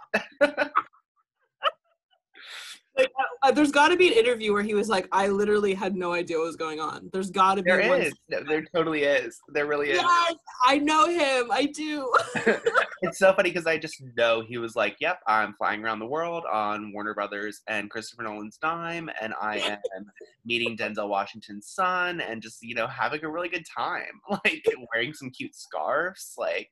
Like, 2.97 3.11
uh, 3.43 3.51
there's 3.51 3.73
got 3.73 3.89
to 3.89 3.97
be 3.97 4.07
an 4.09 4.15
interview 4.15 4.53
where 4.53 4.63
he 4.63 4.75
was 4.75 4.89
like, 4.89 5.09
"I 5.11 5.29
literally 5.29 5.75
had 5.75 5.97
no 5.97 6.13
idea 6.13 6.39
what 6.39 6.47
was 6.47 6.57
going 6.57 6.81
on." 6.81 7.11
There's 7.13 7.31
got 7.31 7.57
to 7.57 7.63
be. 7.63 7.71
There 7.71 8.01
is. 8.01 8.13
There 8.29 8.65
totally 8.75 9.03
is. 9.03 9.39
There 9.49 9.67
really 9.67 9.91
is. 9.91 10.01
Yes, 10.01 10.35
I 10.65 10.79
know 10.79 11.09
him. 11.09 11.51
I 11.51 11.67
do. 11.67 12.13
it's 13.03 13.19
so 13.19 13.33
funny 13.35 13.51
because 13.51 13.67
I 13.67 13.79
just 13.79 14.03
know 14.17 14.43
he 14.47 14.59
was 14.59 14.77
like, 14.77 14.97
"Yep, 15.01 15.19
I'm 15.27 15.55
flying 15.55 15.85
around 15.85 15.99
the 15.99 16.07
world 16.07 16.45
on 16.51 16.93
Warner 16.93 17.15
Brothers 17.15 17.63
and 17.69 17.91
Christopher 17.91 18.23
Nolan's 18.23 18.59
dime, 18.59 19.11
and 19.21 19.35
I 19.41 19.59
am 19.59 19.79
meeting 20.45 20.77
Denzel 20.77 21.09
Washington's 21.09 21.69
son, 21.69 22.21
and 22.21 22.41
just 22.41 22.59
you 22.63 22.75
know 22.75 22.87
having 22.87 23.25
a 23.25 23.31
really 23.31 23.49
good 23.49 23.67
time, 23.77 24.21
like 24.31 24.65
wearing 24.93 25.13
some 25.15 25.31
cute 25.31 25.55
scarves, 25.55 26.35
like." 26.39 26.71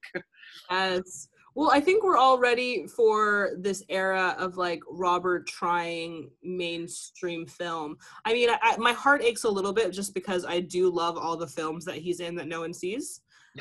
Yes. 0.70 1.28
Well, 1.54 1.70
I 1.70 1.80
think 1.80 2.02
we're 2.02 2.16
all 2.16 2.38
ready 2.38 2.86
for 2.86 3.50
this 3.58 3.82
era 3.88 4.34
of 4.38 4.56
like 4.56 4.80
Robert 4.88 5.46
trying 5.46 6.30
mainstream 6.42 7.46
film. 7.46 7.96
I 8.24 8.32
mean, 8.32 8.48
I, 8.62 8.76
my 8.78 8.92
heart 8.92 9.22
aches 9.22 9.44
a 9.44 9.50
little 9.50 9.72
bit 9.72 9.92
just 9.92 10.14
because 10.14 10.44
I 10.44 10.60
do 10.60 10.90
love 10.90 11.18
all 11.18 11.36
the 11.36 11.46
films 11.46 11.84
that 11.84 11.96
he's 11.96 12.20
in 12.20 12.34
that 12.36 12.48
no 12.48 12.60
one 12.60 12.72
sees. 12.72 13.20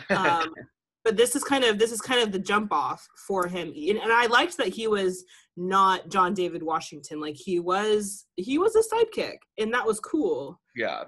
Um, 0.09 0.53
but 1.03 1.17
this 1.17 1.35
is 1.35 1.43
kind 1.43 1.63
of 1.63 1.79
this 1.79 1.91
is 1.91 1.99
kind 1.99 2.21
of 2.21 2.31
the 2.31 2.39
jump 2.39 2.71
off 2.71 3.05
for 3.27 3.47
him, 3.47 3.73
and, 3.75 3.97
and 3.97 4.11
I 4.11 4.27
liked 4.27 4.57
that 4.57 4.67
he 4.67 4.87
was 4.87 5.25
not 5.57 6.09
John 6.09 6.33
David 6.33 6.63
Washington. 6.63 7.19
Like 7.19 7.35
he 7.35 7.59
was 7.59 8.25
he 8.37 8.57
was 8.57 8.75
a 8.75 8.95
sidekick, 8.95 9.37
and 9.57 9.73
that 9.73 9.85
was 9.85 9.99
cool. 9.99 10.59
Yeah 10.75 11.03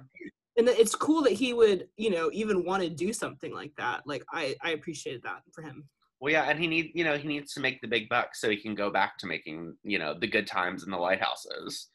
and 0.58 0.68
it's 0.70 0.96
cool 0.96 1.24
that 1.24 1.34
he 1.34 1.54
would 1.54 1.88
you 1.98 2.10
know 2.10 2.30
even 2.32 2.64
want 2.64 2.84
to 2.84 2.90
do 2.90 3.12
something 3.12 3.54
like 3.54 3.72
that 3.76 4.02
like 4.06 4.24
i 4.32 4.56
i 4.62 4.72
appreciated 4.72 5.22
that 5.24 5.42
for 5.52 5.62
him 5.62 5.88
well, 6.24 6.32
yeah, 6.32 6.44
and 6.44 6.58
he 6.58 6.68
need 6.68 6.92
you 6.96 7.04
know 7.04 7.18
he 7.18 7.28
needs 7.28 7.54
to 7.54 7.60
make 7.60 7.82
the 7.82 7.88
big 7.88 8.08
bucks 8.08 8.40
so 8.40 8.50
he 8.50 8.56
can 8.56 8.76
go 8.76 8.90
back 8.90 9.18
to 9.18 9.28
making 9.28 9.76
you 9.84 10.00
know 10.00 10.18
the 10.18 10.26
good 10.26 10.48
times 10.48 10.86
in 10.86 10.90
the 10.90 10.98
lighthouses. 10.98 11.90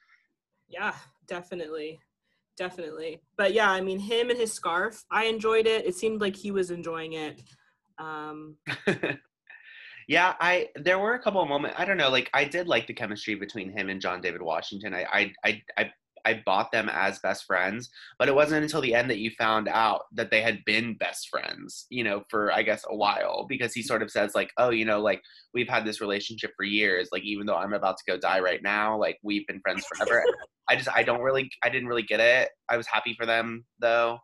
Yeah, 0.69 0.93
definitely, 1.27 1.99
definitely. 2.55 3.23
But 3.39 3.55
yeah, 3.55 3.71
I 3.71 3.81
mean 3.81 3.99
him 3.99 4.29
and 4.29 4.39
his 4.39 4.53
scarf, 4.53 5.03
I 5.11 5.25
enjoyed 5.25 5.67
it. 5.67 5.87
It 5.87 5.95
seemed 5.95 6.21
like 6.21 6.37
he 6.37 6.51
was 6.51 6.71
enjoying 6.71 7.15
it. 7.15 7.41
Um, 7.97 8.57
yeah, 10.09 10.35
I 10.43 10.69
there 10.75 10.99
were 10.99 11.15
a 11.15 11.23
couple 11.23 11.41
of 11.41 11.49
moments. 11.49 11.77
I 11.79 11.87
don't 11.87 11.97
know, 11.97 12.11
like 12.11 12.29
I 12.35 12.45
did 12.45 12.69
like 12.69 12.87
the 12.87 12.93
chemistry 12.93 13.35
between 13.35 13.73
him 13.73 13.89
and 13.89 13.99
John 13.99 14.21
David 14.21 14.43
Washington. 14.43 14.93
I 14.93 15.07
I 15.11 15.33
I, 15.43 15.63
I 15.79 15.91
I 16.25 16.43
bought 16.45 16.73
them 16.73 16.89
as 16.93 17.19
best 17.19 17.45
friends, 17.45 17.91
but 18.19 18.29
it 18.29 18.35
wasn't 18.35 18.63
until 18.63 18.81
the 18.81 18.95
end 18.95 19.11
that 19.11 19.19
you 19.19 19.31
found 19.39 19.69
out 19.69 20.03
that 20.13 20.31
they 20.31 20.43
had 20.43 20.65
been 20.65 20.95
best 20.95 21.29
friends, 21.29 21.87
you 21.91 22.05
know, 22.05 22.23
for 22.29 22.53
I 22.53 22.63
guess 22.63 22.85
a 22.89 22.97
while 22.97 23.47
because 23.49 23.73
he 23.73 23.83
sort 23.83 24.03
of 24.03 24.11
says 24.11 24.35
like, 24.35 24.51
"Oh, 24.59 24.71
you 24.71 24.85
know, 24.85 25.01
like 25.01 25.23
we've 25.55 25.69
had 25.69 25.85
this 25.85 26.01
relationship 26.01 26.53
for 26.57 26.65
years, 26.65 27.09
like 27.13 27.23
even 27.25 27.47
though 27.47 27.57
I'm 27.57 27.73
about 27.73 27.97
to 27.99 28.11
go 28.11 28.19
die 28.19 28.41
right 28.41 28.63
now, 28.63 28.99
like 28.99 29.19
we've 29.23 29.47
been 29.47 29.61
friends 29.61 29.85
forever." 29.87 30.25
I 30.69 30.77
just 30.77 30.89
I 30.95 31.03
don't 31.03 31.23
really 31.23 31.51
I 31.63 31.69
didn't 31.71 31.89
really 31.89 32.03
get 32.03 32.21
it. 32.21 32.51
I 32.69 32.77
was 32.77 32.87
happy 32.87 33.15
for 33.15 33.27
them 33.27 33.65
though. 33.81 34.19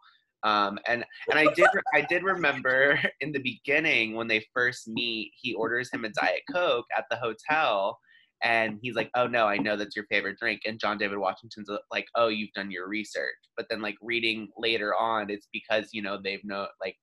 Um, 0.45 0.79
and 0.87 1.05
and 1.31 1.39
I 1.39 1.53
did 1.55 1.69
I 1.95 2.03
did 2.03 2.23
remember 2.23 3.01
in 3.21 3.33
the 3.33 3.41
beginning 3.41 4.15
when 4.15 4.29
they 4.29 4.47
first 4.55 4.87
meet, 4.87 5.33
he 5.41 5.55
orders 5.55 5.91
him 5.91 6.05
a 6.05 6.11
diet 6.11 6.43
coke 6.53 6.87
at 6.97 7.07
the 7.11 7.17
hotel, 7.17 7.99
and 8.43 8.79
he's 8.83 8.95
like 8.95 9.11
oh 9.15 9.27
no 9.27 9.47
i 9.47 9.57
know 9.57 9.77
that's 9.77 9.97
your 9.97 10.07
favorite 10.07 10.39
drink 10.39 10.61
and 10.67 10.81
john 10.81 10.99
david 10.99 11.19
washington's 11.19 11.69
uh, 11.69 11.77
like 11.93 12.07
oh 12.15 12.29
you've 12.29 12.53
done 12.53 12.71
your 12.71 12.89
research 12.89 13.35
but 13.57 13.67
then 13.71 13.81
like 13.81 13.97
reading 14.03 14.49
later 14.59 14.95
on 14.95 15.31
it's 15.31 15.49
because 15.53 15.89
you 15.93 16.03
know 16.03 16.19
they've 16.23 16.45
know 16.45 16.67
like 16.81 16.97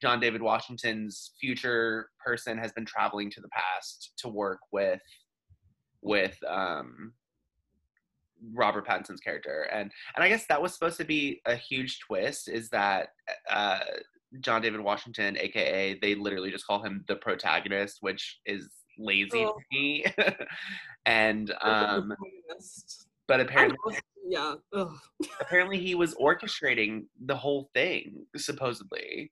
john 0.00 0.20
david 0.20 0.42
washington's 0.42 1.32
future 1.40 2.08
person 2.24 2.58
has 2.58 2.72
been 2.72 2.84
traveling 2.84 3.30
to 3.30 3.40
the 3.40 3.48
past 3.48 4.12
to 4.18 4.28
work 4.28 4.60
with 4.72 5.00
with 6.02 6.36
um 6.48 7.12
robert 8.54 8.86
pattinson's 8.86 9.20
character 9.20 9.68
and 9.72 9.92
and 10.16 10.24
i 10.24 10.28
guess 10.28 10.46
that 10.46 10.60
was 10.60 10.72
supposed 10.74 10.96
to 10.96 11.04
be 11.04 11.40
a 11.46 11.54
huge 11.54 12.00
twist 12.00 12.48
is 12.48 12.68
that 12.70 13.10
uh 13.48 13.78
john 14.40 14.60
david 14.60 14.80
washington 14.80 15.38
aka 15.38 15.96
they 16.02 16.16
literally 16.16 16.50
just 16.50 16.66
call 16.66 16.82
him 16.82 17.04
the 17.06 17.14
protagonist 17.16 17.98
which 18.00 18.40
is 18.44 18.68
lazy 18.98 19.44
oh. 19.44 19.54
to 19.54 19.60
me. 19.70 20.04
and 21.06 21.52
um 21.62 22.12
but 23.28 23.40
apparently 23.40 23.76
yeah 24.28 24.54
apparently 25.40 25.78
he 25.78 25.94
was 25.94 26.14
orchestrating 26.14 27.04
the 27.26 27.36
whole 27.36 27.70
thing 27.74 28.24
supposedly 28.36 29.30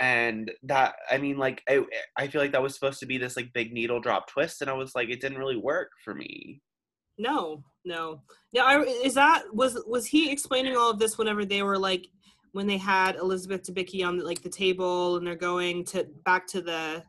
and 0.00 0.50
that 0.62 0.94
i 1.10 1.18
mean 1.18 1.38
like 1.38 1.62
I, 1.68 1.84
I 2.16 2.26
feel 2.26 2.40
like 2.40 2.52
that 2.52 2.62
was 2.62 2.74
supposed 2.74 3.00
to 3.00 3.06
be 3.06 3.18
this 3.18 3.36
like 3.36 3.52
big 3.52 3.72
needle 3.72 4.00
drop 4.00 4.28
twist 4.28 4.60
and 4.60 4.70
i 4.70 4.74
was 4.74 4.94
like 4.94 5.08
it 5.08 5.20
didn't 5.20 5.38
really 5.38 5.56
work 5.56 5.90
for 6.04 6.14
me 6.14 6.60
no 7.16 7.62
no 7.84 8.20
yeah 8.52 8.64
I, 8.64 8.80
is 8.80 9.14
that 9.14 9.44
was 9.52 9.80
was 9.86 10.06
he 10.06 10.32
explaining 10.32 10.76
all 10.76 10.90
of 10.90 10.98
this 10.98 11.16
whenever 11.16 11.44
they 11.44 11.62
were 11.62 11.78
like 11.78 12.08
when 12.52 12.66
they 12.66 12.76
had 12.76 13.14
elizabeth 13.16 13.62
debicki 13.62 14.04
on 14.04 14.18
like 14.18 14.42
the 14.42 14.48
table 14.48 15.16
and 15.16 15.24
they're 15.24 15.36
going 15.36 15.84
to 15.86 16.06
back 16.24 16.48
to 16.48 16.60
the 16.60 17.04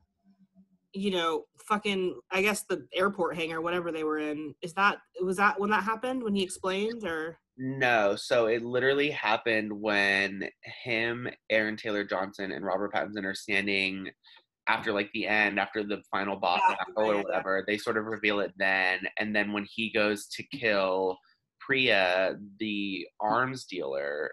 you 0.95 1.11
know, 1.11 1.43
fucking, 1.67 2.15
I 2.31 2.41
guess 2.41 2.63
the 2.63 2.87
airport 2.95 3.35
hangar, 3.35 3.61
whatever 3.61 3.91
they 3.91 4.03
were 4.03 4.19
in. 4.19 4.55
Is 4.61 4.73
that, 4.73 4.97
was 5.21 5.37
that 5.37 5.59
when 5.59 5.69
that 5.71 5.83
happened, 5.83 6.23
when 6.23 6.35
he 6.35 6.43
explained, 6.43 7.03
or? 7.03 7.37
No, 7.57 8.15
so 8.15 8.47
it 8.47 8.63
literally 8.63 9.11
happened 9.11 9.71
when 9.71 10.49
him, 10.83 11.27
Aaron 11.49 11.77
Taylor 11.77 12.03
Johnson, 12.03 12.51
and 12.51 12.65
Robert 12.65 12.93
Pattinson 12.93 13.25
are 13.25 13.35
standing 13.35 14.09
after 14.67 14.91
like 14.91 15.09
the 15.13 15.27
end, 15.27 15.59
after 15.59 15.83
the 15.83 16.01
final 16.09 16.37
boss 16.37 16.61
yeah, 16.67 16.75
battle 16.95 17.11
or 17.11 17.21
whatever. 17.21 17.63
They 17.67 17.77
sort 17.77 17.97
of 17.97 18.05
reveal 18.05 18.39
it 18.39 18.51
then, 18.57 18.99
and 19.19 19.35
then 19.35 19.53
when 19.53 19.65
he 19.69 19.91
goes 19.91 20.27
to 20.29 20.43
kill 20.43 21.17
Priya, 21.59 22.35
the 22.59 23.07
arms 23.19 23.65
dealer, 23.65 24.31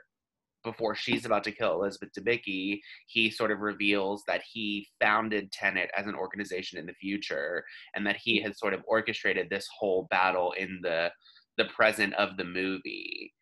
before 0.64 0.94
she's 0.94 1.25
about 1.25 1.44
to 1.44 1.53
kill 1.53 1.75
Elizabeth 1.75 2.11
Debicki, 2.16 2.81
he 3.07 3.31
sort 3.31 3.51
of 3.51 3.61
reveals 3.61 4.22
that 4.27 4.42
he 4.51 4.88
founded 5.01 5.53
Tenet 5.53 5.90
as 5.96 6.07
an 6.07 6.14
organization 6.14 6.79
in 6.79 6.87
the 6.87 6.94
future, 6.94 7.64
and 7.94 8.07
that 8.07 8.16
he 8.16 8.40
had 8.40 8.57
sort 8.57 8.75
of 8.75 8.83
orchestrated 8.87 9.48
this 9.51 9.68
whole 9.79 10.07
battle 10.11 10.53
in 10.53 10.81
the 10.83 11.11
the 11.59 11.64
present 11.66 12.14
of 12.14 12.37
the 12.37 12.44
movie. 12.44 13.33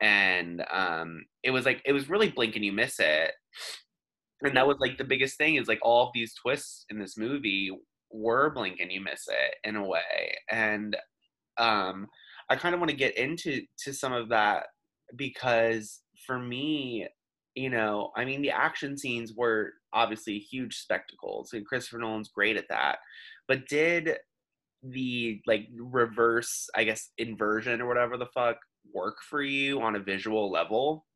And 0.00 0.64
um, 0.72 1.24
it 1.42 1.50
was 1.50 1.64
like 1.64 1.82
it 1.84 1.92
was 1.92 2.08
really 2.08 2.30
blink 2.30 2.56
and 2.56 2.64
you 2.64 2.72
miss 2.72 2.98
it. 3.00 3.32
And 4.42 4.56
that 4.56 4.66
was 4.66 4.78
like 4.78 4.98
the 4.98 5.04
biggest 5.04 5.36
thing 5.36 5.56
is 5.56 5.66
like 5.66 5.80
all 5.82 6.06
of 6.06 6.12
these 6.14 6.34
twists 6.34 6.84
in 6.90 6.98
this 6.98 7.16
movie 7.16 7.72
were 8.10 8.50
blink 8.50 8.78
and 8.80 8.92
you 8.92 9.00
miss 9.00 9.26
it 9.28 9.68
in 9.68 9.76
a 9.76 9.86
way. 9.86 10.36
And 10.50 10.96
um, 11.58 12.06
I 12.48 12.56
kind 12.56 12.74
of 12.74 12.80
want 12.80 12.90
to 12.90 12.96
get 12.96 13.18
into 13.18 13.62
to 13.84 13.92
some 13.92 14.12
of 14.12 14.28
that 14.28 14.66
because 15.16 16.00
for 16.28 16.38
me, 16.38 17.08
you 17.54 17.70
know, 17.70 18.12
I 18.14 18.24
mean, 18.24 18.42
the 18.42 18.50
action 18.50 18.96
scenes 18.96 19.32
were 19.34 19.72
obviously 19.92 20.38
huge 20.38 20.76
spectacles, 20.76 21.54
and 21.54 21.66
Christopher 21.66 21.98
Nolan's 21.98 22.28
great 22.28 22.56
at 22.56 22.68
that. 22.68 22.98
But 23.48 23.66
did 23.66 24.18
the 24.82 25.40
like 25.46 25.66
reverse, 25.74 26.68
I 26.76 26.84
guess, 26.84 27.10
inversion 27.16 27.80
or 27.80 27.88
whatever 27.88 28.16
the 28.16 28.26
fuck 28.26 28.58
work 28.94 29.16
for 29.28 29.42
you 29.42 29.80
on 29.80 29.96
a 29.96 30.00
visual 30.00 30.52
level? 30.52 31.06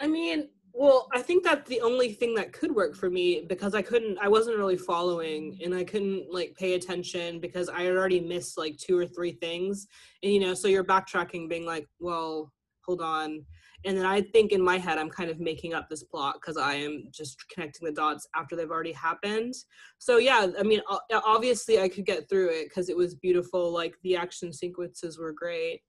I 0.00 0.06
mean, 0.06 0.48
well, 0.72 1.08
I 1.12 1.20
think 1.20 1.44
that's 1.44 1.68
the 1.68 1.80
only 1.80 2.12
thing 2.12 2.34
that 2.36 2.52
could 2.52 2.74
work 2.74 2.94
for 2.96 3.10
me 3.10 3.44
because 3.46 3.74
I 3.74 3.82
couldn't, 3.82 4.18
I 4.18 4.28
wasn't 4.28 4.56
really 4.56 4.78
following 4.78 5.58
and 5.62 5.74
I 5.74 5.84
couldn't 5.84 6.32
like 6.32 6.54
pay 6.56 6.74
attention 6.74 7.40
because 7.40 7.68
I 7.68 7.82
had 7.82 7.94
already 7.94 8.20
missed 8.20 8.56
like 8.56 8.78
two 8.78 8.96
or 8.96 9.06
three 9.06 9.32
things. 9.32 9.88
And, 10.22 10.32
you 10.32 10.40
know, 10.40 10.54
so 10.54 10.68
you're 10.68 10.84
backtracking, 10.84 11.48
being 11.48 11.66
like, 11.66 11.86
well, 12.00 12.50
hold 12.86 13.02
on. 13.02 13.44
And 13.84 13.96
then 13.96 14.06
I 14.06 14.20
think 14.20 14.52
in 14.52 14.62
my 14.62 14.78
head, 14.78 14.98
I'm 14.98 15.10
kind 15.10 15.30
of 15.30 15.40
making 15.40 15.74
up 15.74 15.88
this 15.88 16.04
plot 16.04 16.36
because 16.40 16.56
I 16.56 16.74
am 16.74 17.08
just 17.10 17.36
connecting 17.48 17.86
the 17.86 17.92
dots 17.92 18.28
after 18.36 18.54
they've 18.54 18.70
already 18.70 18.92
happened. 18.92 19.54
So, 19.98 20.18
yeah, 20.18 20.46
I 20.58 20.62
mean, 20.62 20.80
obviously 21.12 21.80
I 21.80 21.88
could 21.88 22.06
get 22.06 22.28
through 22.28 22.50
it 22.50 22.68
because 22.68 22.88
it 22.88 22.96
was 22.96 23.14
beautiful. 23.14 23.72
Like 23.72 23.94
the 24.02 24.16
action 24.16 24.52
sequences 24.52 25.18
were 25.18 25.32
great. 25.32 25.80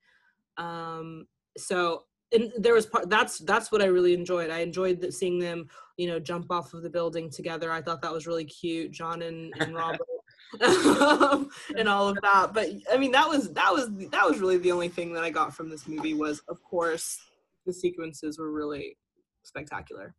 Um, 0.58 1.26
so 1.58 2.04
and 2.34 2.52
there 2.58 2.74
was 2.74 2.88
part 2.88 3.10
that's 3.10 3.40
that's 3.40 3.72
what 3.72 3.82
I 3.82 3.86
really 3.86 4.14
enjoyed. 4.14 4.50
I 4.50 4.60
enjoyed 4.60 5.14
seeing 5.14 5.40
them, 5.40 5.68
you 5.98 6.08
know, 6.08 6.20
jump 6.20 6.52
off 6.52 6.74
of 6.74 6.82
the 6.82 6.90
building 6.90 7.30
together. 7.30 7.72
I 7.72 7.82
thought 7.82 8.02
that 8.02 8.12
was 8.12 8.28
really 8.28 8.46
cute, 8.46 8.92
John 8.92 9.22
and, 9.22 9.54
and 9.60 9.76
Robert. 9.76 10.02
and 10.62 11.90
all 11.90 12.10
of 12.10 12.18
that 12.22 12.52
but 12.54 12.70
i 12.92 12.96
mean 12.96 13.12
that 13.12 13.28
was 13.28 13.52
that 13.54 13.74
was 13.74 13.90
that 14.12 14.24
was 14.24 14.40
really 14.40 14.58
the 14.58 14.72
only 14.72 14.88
thing 14.88 15.12
that 15.12 15.24
i 15.24 15.30
got 15.32 15.52
from 15.52 15.68
this 15.68 15.88
movie 15.88 16.14
was 16.14 16.42
of 16.48 16.62
course 16.62 17.20
the 17.66 17.74
sequences 17.74 18.40
were 18.40 18.52
really 18.52 18.98
spectacular 19.44 20.14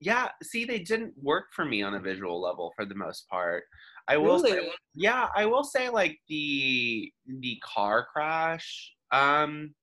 yeah 0.00 0.28
see 0.42 0.64
they 0.64 0.78
didn't 0.78 1.12
work 1.22 1.46
for 1.54 1.64
me 1.64 1.82
on 1.82 1.94
a 1.94 2.00
visual 2.00 2.40
level 2.40 2.72
for 2.76 2.84
the 2.84 2.94
most 2.94 3.28
part 3.28 3.64
i 4.08 4.16
will 4.16 4.36
really? 4.36 4.50
say 4.52 4.72
yeah 4.94 5.28
i 5.36 5.44
will 5.44 5.64
say 5.64 5.88
like 5.88 6.18
the 6.28 7.12
the 7.40 7.60
car 7.62 8.06
crash 8.12 8.94
um 9.12 9.74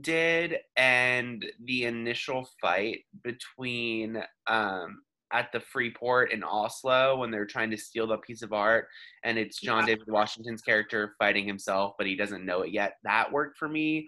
did 0.00 0.56
and 0.76 1.44
the 1.64 1.84
initial 1.84 2.48
fight 2.60 3.00
between 3.22 4.22
um 4.46 5.00
at 5.32 5.52
the 5.52 5.60
Freeport 5.60 6.32
in 6.32 6.42
Oslo 6.42 7.18
when 7.18 7.30
they're 7.30 7.46
trying 7.46 7.70
to 7.70 7.76
steal 7.76 8.06
the 8.06 8.16
piece 8.18 8.42
of 8.42 8.52
art 8.52 8.88
and 9.24 9.38
it's 9.38 9.60
John 9.60 9.80
yeah. 9.80 9.94
David 9.94 10.08
Washington's 10.08 10.62
character 10.62 11.14
fighting 11.18 11.46
himself 11.46 11.94
but 11.98 12.06
he 12.06 12.16
doesn't 12.16 12.44
know 12.44 12.62
it 12.62 12.70
yet. 12.70 12.94
That 13.04 13.30
worked 13.30 13.58
for 13.58 13.68
me. 13.68 14.06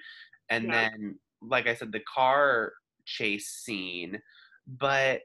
And 0.48 0.66
yeah. 0.66 0.88
then 0.90 1.18
like 1.42 1.66
I 1.66 1.74
said 1.74 1.92
the 1.92 2.02
car 2.12 2.72
chase 3.04 3.48
scene 3.48 4.20
but 4.66 5.20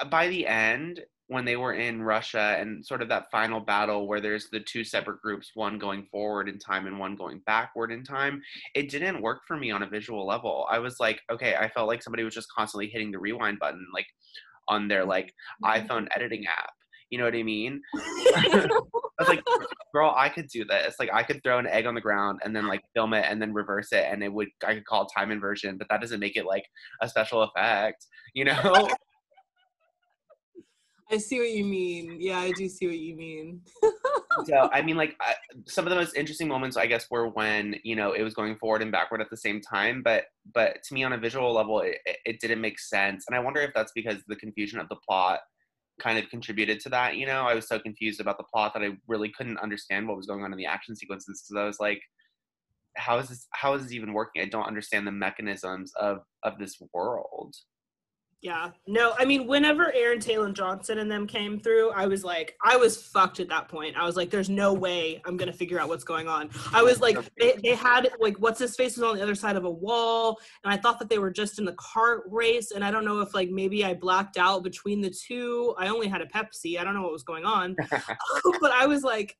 uh, 0.00 0.04
by 0.04 0.28
the 0.28 0.46
end 0.46 1.00
when 1.30 1.44
they 1.44 1.54
were 1.54 1.74
in 1.74 2.02
Russia 2.02 2.56
and 2.58 2.84
sort 2.84 3.00
of 3.00 3.08
that 3.08 3.30
final 3.30 3.60
battle 3.60 4.08
where 4.08 4.20
there's 4.20 4.48
the 4.50 4.58
two 4.58 4.82
separate 4.82 5.20
groups, 5.22 5.52
one 5.54 5.78
going 5.78 6.04
forward 6.10 6.48
in 6.48 6.58
time 6.58 6.88
and 6.88 6.98
one 6.98 7.14
going 7.14 7.40
backward 7.46 7.92
in 7.92 8.02
time, 8.02 8.42
it 8.74 8.90
didn't 8.90 9.22
work 9.22 9.42
for 9.46 9.56
me 9.56 9.70
on 9.70 9.84
a 9.84 9.88
visual 9.88 10.26
level. 10.26 10.66
I 10.68 10.80
was 10.80 10.98
like, 10.98 11.20
okay, 11.30 11.54
I 11.54 11.68
felt 11.68 11.86
like 11.86 12.02
somebody 12.02 12.24
was 12.24 12.34
just 12.34 12.52
constantly 12.52 12.88
hitting 12.88 13.12
the 13.12 13.20
rewind 13.20 13.60
button, 13.60 13.86
like 13.94 14.08
on 14.66 14.88
their 14.88 15.04
like 15.04 15.32
mm-hmm. 15.62 15.86
iPhone 15.86 16.08
editing 16.16 16.46
app. 16.46 16.72
You 17.10 17.18
know 17.18 17.24
what 17.24 17.34
I 17.34 17.42
mean? 17.42 17.82
I 17.94 18.68
was 19.18 19.28
like, 19.28 19.42
girl, 19.92 20.14
I 20.16 20.28
could 20.28 20.48
do 20.48 20.64
this. 20.64 20.94
Like, 20.98 21.10
I 21.12 21.22
could 21.22 21.42
throw 21.42 21.58
an 21.58 21.66
egg 21.66 21.86
on 21.86 21.94
the 21.94 22.00
ground 22.00 22.40
and 22.44 22.54
then 22.54 22.66
like 22.66 22.82
film 22.94 23.12
it 23.14 23.26
and 23.28 23.42
then 23.42 23.52
reverse 23.52 23.92
it, 23.92 24.06
and 24.08 24.22
it 24.22 24.32
would 24.32 24.48
I 24.66 24.74
could 24.74 24.86
call 24.86 25.02
it 25.02 25.08
time 25.14 25.30
inversion, 25.30 25.76
but 25.76 25.88
that 25.90 26.00
doesn't 26.00 26.20
make 26.20 26.36
it 26.36 26.46
like 26.46 26.64
a 27.02 27.08
special 27.08 27.42
effect, 27.42 28.06
you 28.34 28.44
know? 28.44 28.88
I 31.12 31.18
see 31.18 31.40
what 31.40 31.50
you 31.50 31.64
mean. 31.64 32.18
Yeah, 32.20 32.38
I 32.38 32.52
do 32.52 32.68
see 32.68 32.86
what 32.86 32.98
you 32.98 33.16
mean. 33.16 33.62
so, 34.46 34.70
I 34.72 34.80
mean, 34.80 34.96
like, 34.96 35.16
I, 35.20 35.34
some 35.66 35.84
of 35.84 35.90
the 35.90 35.96
most 35.96 36.16
interesting 36.16 36.46
moments, 36.46 36.76
I 36.76 36.86
guess, 36.86 37.10
were 37.10 37.28
when 37.28 37.74
you 37.82 37.96
know 37.96 38.12
it 38.12 38.22
was 38.22 38.32
going 38.32 38.56
forward 38.56 38.80
and 38.80 38.92
backward 38.92 39.20
at 39.20 39.28
the 39.28 39.36
same 39.36 39.60
time. 39.60 40.02
But, 40.04 40.26
but 40.54 40.84
to 40.84 40.94
me, 40.94 41.02
on 41.02 41.12
a 41.12 41.18
visual 41.18 41.52
level, 41.52 41.80
it, 41.80 41.98
it 42.24 42.38
didn't 42.40 42.60
make 42.60 42.78
sense, 42.78 43.24
and 43.26 43.36
I 43.36 43.40
wonder 43.40 43.60
if 43.60 43.72
that's 43.74 43.90
because 43.92 44.22
the 44.28 44.36
confusion 44.36 44.78
of 44.78 44.88
the 44.88 44.96
plot 45.06 45.40
kind 46.00 46.18
of 46.18 46.28
contributed 46.30 46.80
to 46.80 46.88
that. 46.90 47.16
You 47.16 47.26
know, 47.26 47.42
I 47.46 47.54
was 47.54 47.68
so 47.68 47.78
confused 47.78 48.20
about 48.20 48.38
the 48.38 48.44
plot 48.44 48.72
that 48.74 48.82
I 48.82 48.96
really 49.06 49.30
couldn't 49.36 49.58
understand 49.58 50.08
what 50.08 50.16
was 50.16 50.26
going 50.26 50.42
on 50.42 50.52
in 50.52 50.58
the 50.58 50.66
action 50.66 50.96
sequences 50.96 51.42
because 51.42 51.60
I 51.60 51.66
was 51.66 51.78
like, 51.80 52.00
how 52.96 53.18
is 53.18 53.28
this? 53.28 53.46
How 53.52 53.74
is 53.74 53.84
this 53.84 53.92
even 53.92 54.12
working? 54.12 54.42
I 54.42 54.46
don't 54.46 54.66
understand 54.66 55.06
the 55.06 55.12
mechanisms 55.12 55.92
of 56.00 56.18
of 56.42 56.58
this 56.58 56.76
world. 56.92 57.54
Yeah. 58.42 58.70
No, 58.86 59.12
I 59.18 59.26
mean, 59.26 59.46
whenever 59.46 59.92
Aaron 59.92 60.18
Taylor 60.18 60.50
Johnson 60.50 60.98
and 60.98 61.10
them 61.10 61.26
came 61.26 61.60
through, 61.60 61.90
I 61.90 62.06
was 62.06 62.24
like, 62.24 62.56
I 62.64 62.74
was 62.74 62.96
fucked 63.02 63.38
at 63.38 63.48
that 63.50 63.68
point. 63.68 63.96
I 63.96 64.06
was 64.06 64.16
like, 64.16 64.30
there's 64.30 64.48
no 64.48 64.72
way 64.72 65.20
I'm 65.26 65.36
going 65.36 65.50
to 65.50 65.56
figure 65.56 65.78
out 65.78 65.90
what's 65.90 66.04
going 66.04 66.26
on. 66.26 66.48
I 66.72 66.82
was 66.82 67.00
like, 67.00 67.18
they, 67.38 67.56
they 67.62 67.74
had, 67.74 68.08
like, 68.18 68.38
what's 68.38 68.58
his 68.58 68.76
face 68.76 68.96
was 68.96 69.04
on 69.04 69.16
the 69.16 69.22
other 69.22 69.34
side 69.34 69.56
of 69.56 69.64
a 69.64 69.70
wall. 69.70 70.38
And 70.64 70.72
I 70.72 70.78
thought 70.78 70.98
that 71.00 71.10
they 71.10 71.18
were 71.18 71.30
just 71.30 71.58
in 71.58 71.66
the 71.66 71.74
cart 71.74 72.22
race. 72.30 72.70
And 72.70 72.82
I 72.82 72.90
don't 72.90 73.04
know 73.04 73.20
if, 73.20 73.34
like, 73.34 73.50
maybe 73.50 73.84
I 73.84 73.92
blacked 73.92 74.38
out 74.38 74.62
between 74.62 75.02
the 75.02 75.10
two. 75.10 75.74
I 75.78 75.88
only 75.88 76.08
had 76.08 76.22
a 76.22 76.26
Pepsi. 76.26 76.78
I 76.78 76.84
don't 76.84 76.94
know 76.94 77.02
what 77.02 77.12
was 77.12 77.24
going 77.24 77.44
on. 77.44 77.76
but 78.60 78.70
I 78.72 78.86
was 78.86 79.02
like, 79.02 79.36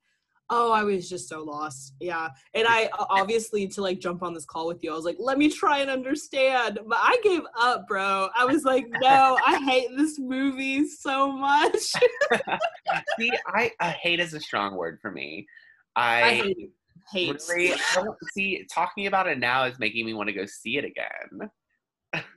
oh 0.51 0.71
i 0.71 0.83
was 0.83 1.09
just 1.09 1.27
so 1.27 1.43
lost. 1.43 1.95
Yeah. 1.99 2.29
And 2.53 2.67
i 2.67 2.89
obviously 3.09 3.67
to 3.69 3.81
like 3.81 3.99
jump 3.99 4.21
on 4.21 4.33
this 4.33 4.45
call 4.45 4.67
with 4.67 4.83
you 4.83 4.91
i 4.91 4.95
was 4.95 5.05
like 5.05 5.17
let 5.19 5.37
me 5.37 5.49
try 5.49 5.79
and 5.79 5.89
understand. 5.89 6.79
But 6.85 6.99
i 7.01 7.17
gave 7.23 7.41
up 7.59 7.87
bro. 7.87 8.29
I 8.37 8.45
was 8.45 8.63
like 8.63 8.85
no 9.01 9.37
i 9.45 9.57
hate 9.65 9.89
this 9.97 10.19
movie 10.19 10.87
so 10.87 11.31
much. 11.31 11.73
See 13.19 13.31
I, 13.47 13.71
I 13.79 13.89
hate 13.89 14.19
is 14.19 14.33
a 14.33 14.39
strong 14.39 14.75
word 14.75 14.99
for 15.01 15.11
me. 15.11 15.47
I, 15.95 16.21
I 16.21 16.33
hate, 16.35 16.71
hate. 17.11 17.41
Really, 17.49 17.73
I 17.73 18.05
see 18.33 18.65
talking 18.71 19.07
about 19.07 19.27
it 19.27 19.39
now 19.39 19.63
is 19.63 19.79
making 19.79 20.05
me 20.05 20.13
want 20.13 20.27
to 20.27 20.33
go 20.33 20.45
see 20.45 20.77
it 20.77 20.85
again. 20.85 21.49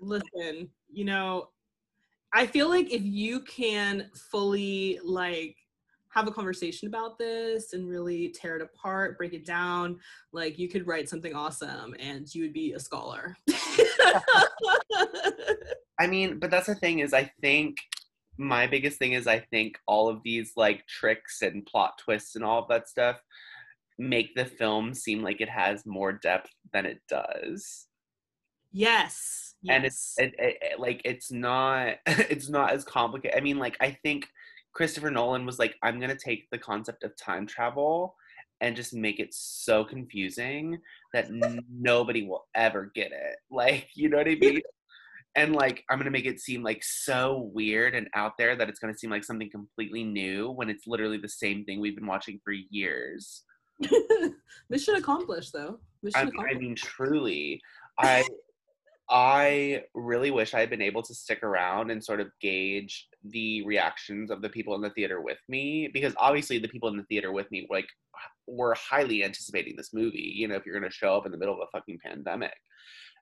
Listen 0.00 0.70
you 0.94 1.04
know 1.04 1.48
i 2.32 2.46
feel 2.46 2.68
like 2.68 2.92
if 2.92 3.02
you 3.02 3.40
can 3.40 4.08
fully 4.30 4.98
like 5.04 5.56
have 6.14 6.28
a 6.28 6.32
conversation 6.32 6.86
about 6.86 7.18
this 7.18 7.72
and 7.72 7.88
really 7.88 8.28
tear 8.28 8.56
it 8.56 8.62
apart, 8.62 9.18
break 9.18 9.34
it 9.34 9.44
down, 9.44 9.98
like 10.32 10.58
you 10.58 10.68
could 10.68 10.86
write 10.86 11.08
something 11.08 11.34
awesome 11.34 11.94
and 11.98 12.32
you 12.32 12.42
would 12.42 12.52
be 12.52 12.72
a 12.72 12.80
scholar. 12.80 13.36
I 15.98 16.06
mean, 16.06 16.38
but 16.38 16.50
that's 16.50 16.68
the 16.68 16.76
thing 16.76 17.00
is 17.00 17.12
I 17.12 17.32
think 17.40 17.78
my 18.38 18.66
biggest 18.66 18.98
thing 18.98 19.12
is 19.12 19.26
I 19.26 19.40
think 19.40 19.78
all 19.86 20.08
of 20.08 20.22
these 20.22 20.52
like 20.56 20.86
tricks 20.86 21.42
and 21.42 21.66
plot 21.66 21.98
twists 21.98 22.36
and 22.36 22.44
all 22.44 22.62
of 22.62 22.68
that 22.68 22.88
stuff 22.88 23.20
make 23.98 24.34
the 24.34 24.44
film 24.44 24.94
seem 24.94 25.22
like 25.22 25.40
it 25.40 25.48
has 25.48 25.84
more 25.84 26.12
depth 26.12 26.50
than 26.72 26.86
it 26.86 27.00
does. 27.08 27.86
Yes. 28.72 29.54
yes. 29.62 29.74
And 29.74 29.84
it's 29.84 30.14
it, 30.18 30.34
it, 30.38 30.80
like 30.80 31.00
it's 31.04 31.30
not 31.30 31.96
it's 32.06 32.48
not 32.48 32.72
as 32.72 32.84
complicated. 32.84 33.36
I 33.36 33.40
mean, 33.40 33.58
like 33.58 33.76
I 33.80 33.96
think 34.02 34.28
Christopher 34.74 35.10
Nolan 35.10 35.46
was 35.46 35.58
like, 35.58 35.76
I'm 35.82 36.00
gonna 36.00 36.16
take 36.16 36.48
the 36.50 36.58
concept 36.58 37.04
of 37.04 37.16
time 37.16 37.46
travel 37.46 38.14
and 38.60 38.76
just 38.76 38.94
make 38.94 39.20
it 39.20 39.32
so 39.32 39.84
confusing 39.84 40.78
that 41.12 41.28
nobody 41.70 42.26
will 42.26 42.46
ever 42.54 42.90
get 42.94 43.12
it. 43.12 43.36
Like, 43.50 43.88
you 43.94 44.08
know 44.08 44.18
what 44.18 44.28
I 44.28 44.34
mean? 44.40 44.60
and 45.36 45.54
like 45.54 45.84
I'm 45.90 45.98
gonna 45.98 46.10
make 46.10 46.26
it 46.26 46.40
seem 46.40 46.62
like 46.62 46.82
so 46.82 47.50
weird 47.52 47.94
and 47.94 48.08
out 48.14 48.32
there 48.38 48.56
that 48.56 48.68
it's 48.68 48.78
gonna 48.78 48.96
seem 48.96 49.10
like 49.10 49.24
something 49.24 49.50
completely 49.50 50.04
new 50.04 50.50
when 50.50 50.70
it's 50.70 50.86
literally 50.86 51.18
the 51.18 51.28
same 51.28 51.64
thing 51.64 51.80
we've 51.80 51.96
been 51.96 52.06
watching 52.06 52.40
for 52.44 52.52
years. 52.52 53.42
Mission 54.70 54.94
accomplished, 54.96 55.52
though. 55.52 55.78
Mission 56.02 56.20
I, 56.20 56.22
accomplished. 56.22 56.56
I 56.56 56.58
mean, 56.58 56.76
truly, 56.76 57.60
I 57.98 58.24
I 59.10 59.82
really 59.94 60.30
wish 60.30 60.54
I 60.54 60.60
had 60.60 60.70
been 60.70 60.80
able 60.80 61.02
to 61.02 61.14
stick 61.14 61.42
around 61.42 61.90
and 61.90 62.02
sort 62.02 62.20
of 62.20 62.28
gauge 62.40 63.06
the 63.22 63.64
reactions 63.66 64.30
of 64.30 64.40
the 64.40 64.48
people 64.48 64.74
in 64.74 64.80
the 64.80 64.90
theater 64.90 65.20
with 65.20 65.38
me 65.48 65.88
because 65.92 66.14
obviously 66.16 66.58
the 66.58 66.68
people 66.68 66.88
in 66.88 66.96
the 66.96 67.04
theater 67.04 67.30
with 67.30 67.50
me 67.50 67.66
like 67.70 67.86
were 68.46 68.74
highly 68.74 69.22
anticipating 69.22 69.74
this 69.76 69.92
movie, 69.92 70.32
you 70.34 70.48
know, 70.48 70.54
if 70.54 70.64
you're 70.64 70.78
going 70.78 70.90
to 70.90 70.96
show 70.96 71.16
up 71.16 71.26
in 71.26 71.32
the 71.32 71.38
middle 71.38 71.54
of 71.54 71.60
a 71.60 71.78
fucking 71.78 71.98
pandemic. 72.04 72.54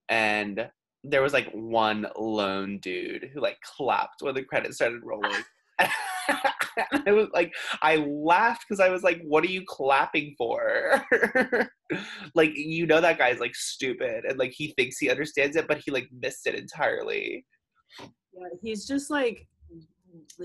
And 0.09 0.69
there 1.05 1.23
was 1.23 1.33
like 1.33 1.51
one 1.53 2.07
lone 2.17 2.79
dude 2.79 3.31
who 3.33 3.41
like 3.41 3.59
clapped 3.63 4.23
when 4.23 4.35
the 4.35 4.45
credits 4.45 4.77
started 4.77 5.03
rolling. 5.03 5.43
I 7.07 7.13
was 7.13 7.29
like, 7.33 7.53
I 7.83 7.97
laughed 7.97 8.65
because 8.69 8.81
I 8.81 8.89
was 8.89 9.03
like, 9.03 9.21
what 9.23 9.45
are 9.45 9.49
you 9.49 9.63
clapping 9.67 10.35
for? 10.39 11.05
like, 12.35 12.53
you 12.55 12.87
know, 12.87 13.01
that 13.01 13.19
guy's 13.19 13.41
like 13.41 13.55
stupid 13.55 14.25
and 14.25 14.39
like 14.39 14.53
he 14.53 14.73
thinks 14.77 14.99
he 14.99 15.11
understands 15.11 15.57
it, 15.57 15.69
but 15.69 15.83
he 15.85 15.91
like 15.91 16.09
missed 16.13 16.47
it 16.47 16.55
entirely. 16.55 17.45
Yeah, 17.99 18.49
he's 18.63 18.87
just 18.87 19.11
like, 19.11 19.47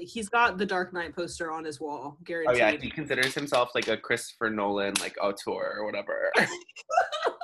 he's 0.02 0.30
got 0.30 0.58
the 0.58 0.66
Dark 0.66 0.94
Knight 0.94 1.16
poster 1.16 1.52
on 1.52 1.64
his 1.64 1.80
wall, 1.80 2.18
guaranteed. 2.24 2.62
Oh, 2.62 2.66
yeah, 2.66 2.78
he 2.78 2.90
considers 2.90 3.34
himself 3.34 3.70
like 3.76 3.88
a 3.88 3.98
Christopher 3.98 4.50
Nolan, 4.50 4.94
like 5.00 5.16
auteur 5.22 5.78
or 5.78 5.86
whatever. 5.86 6.32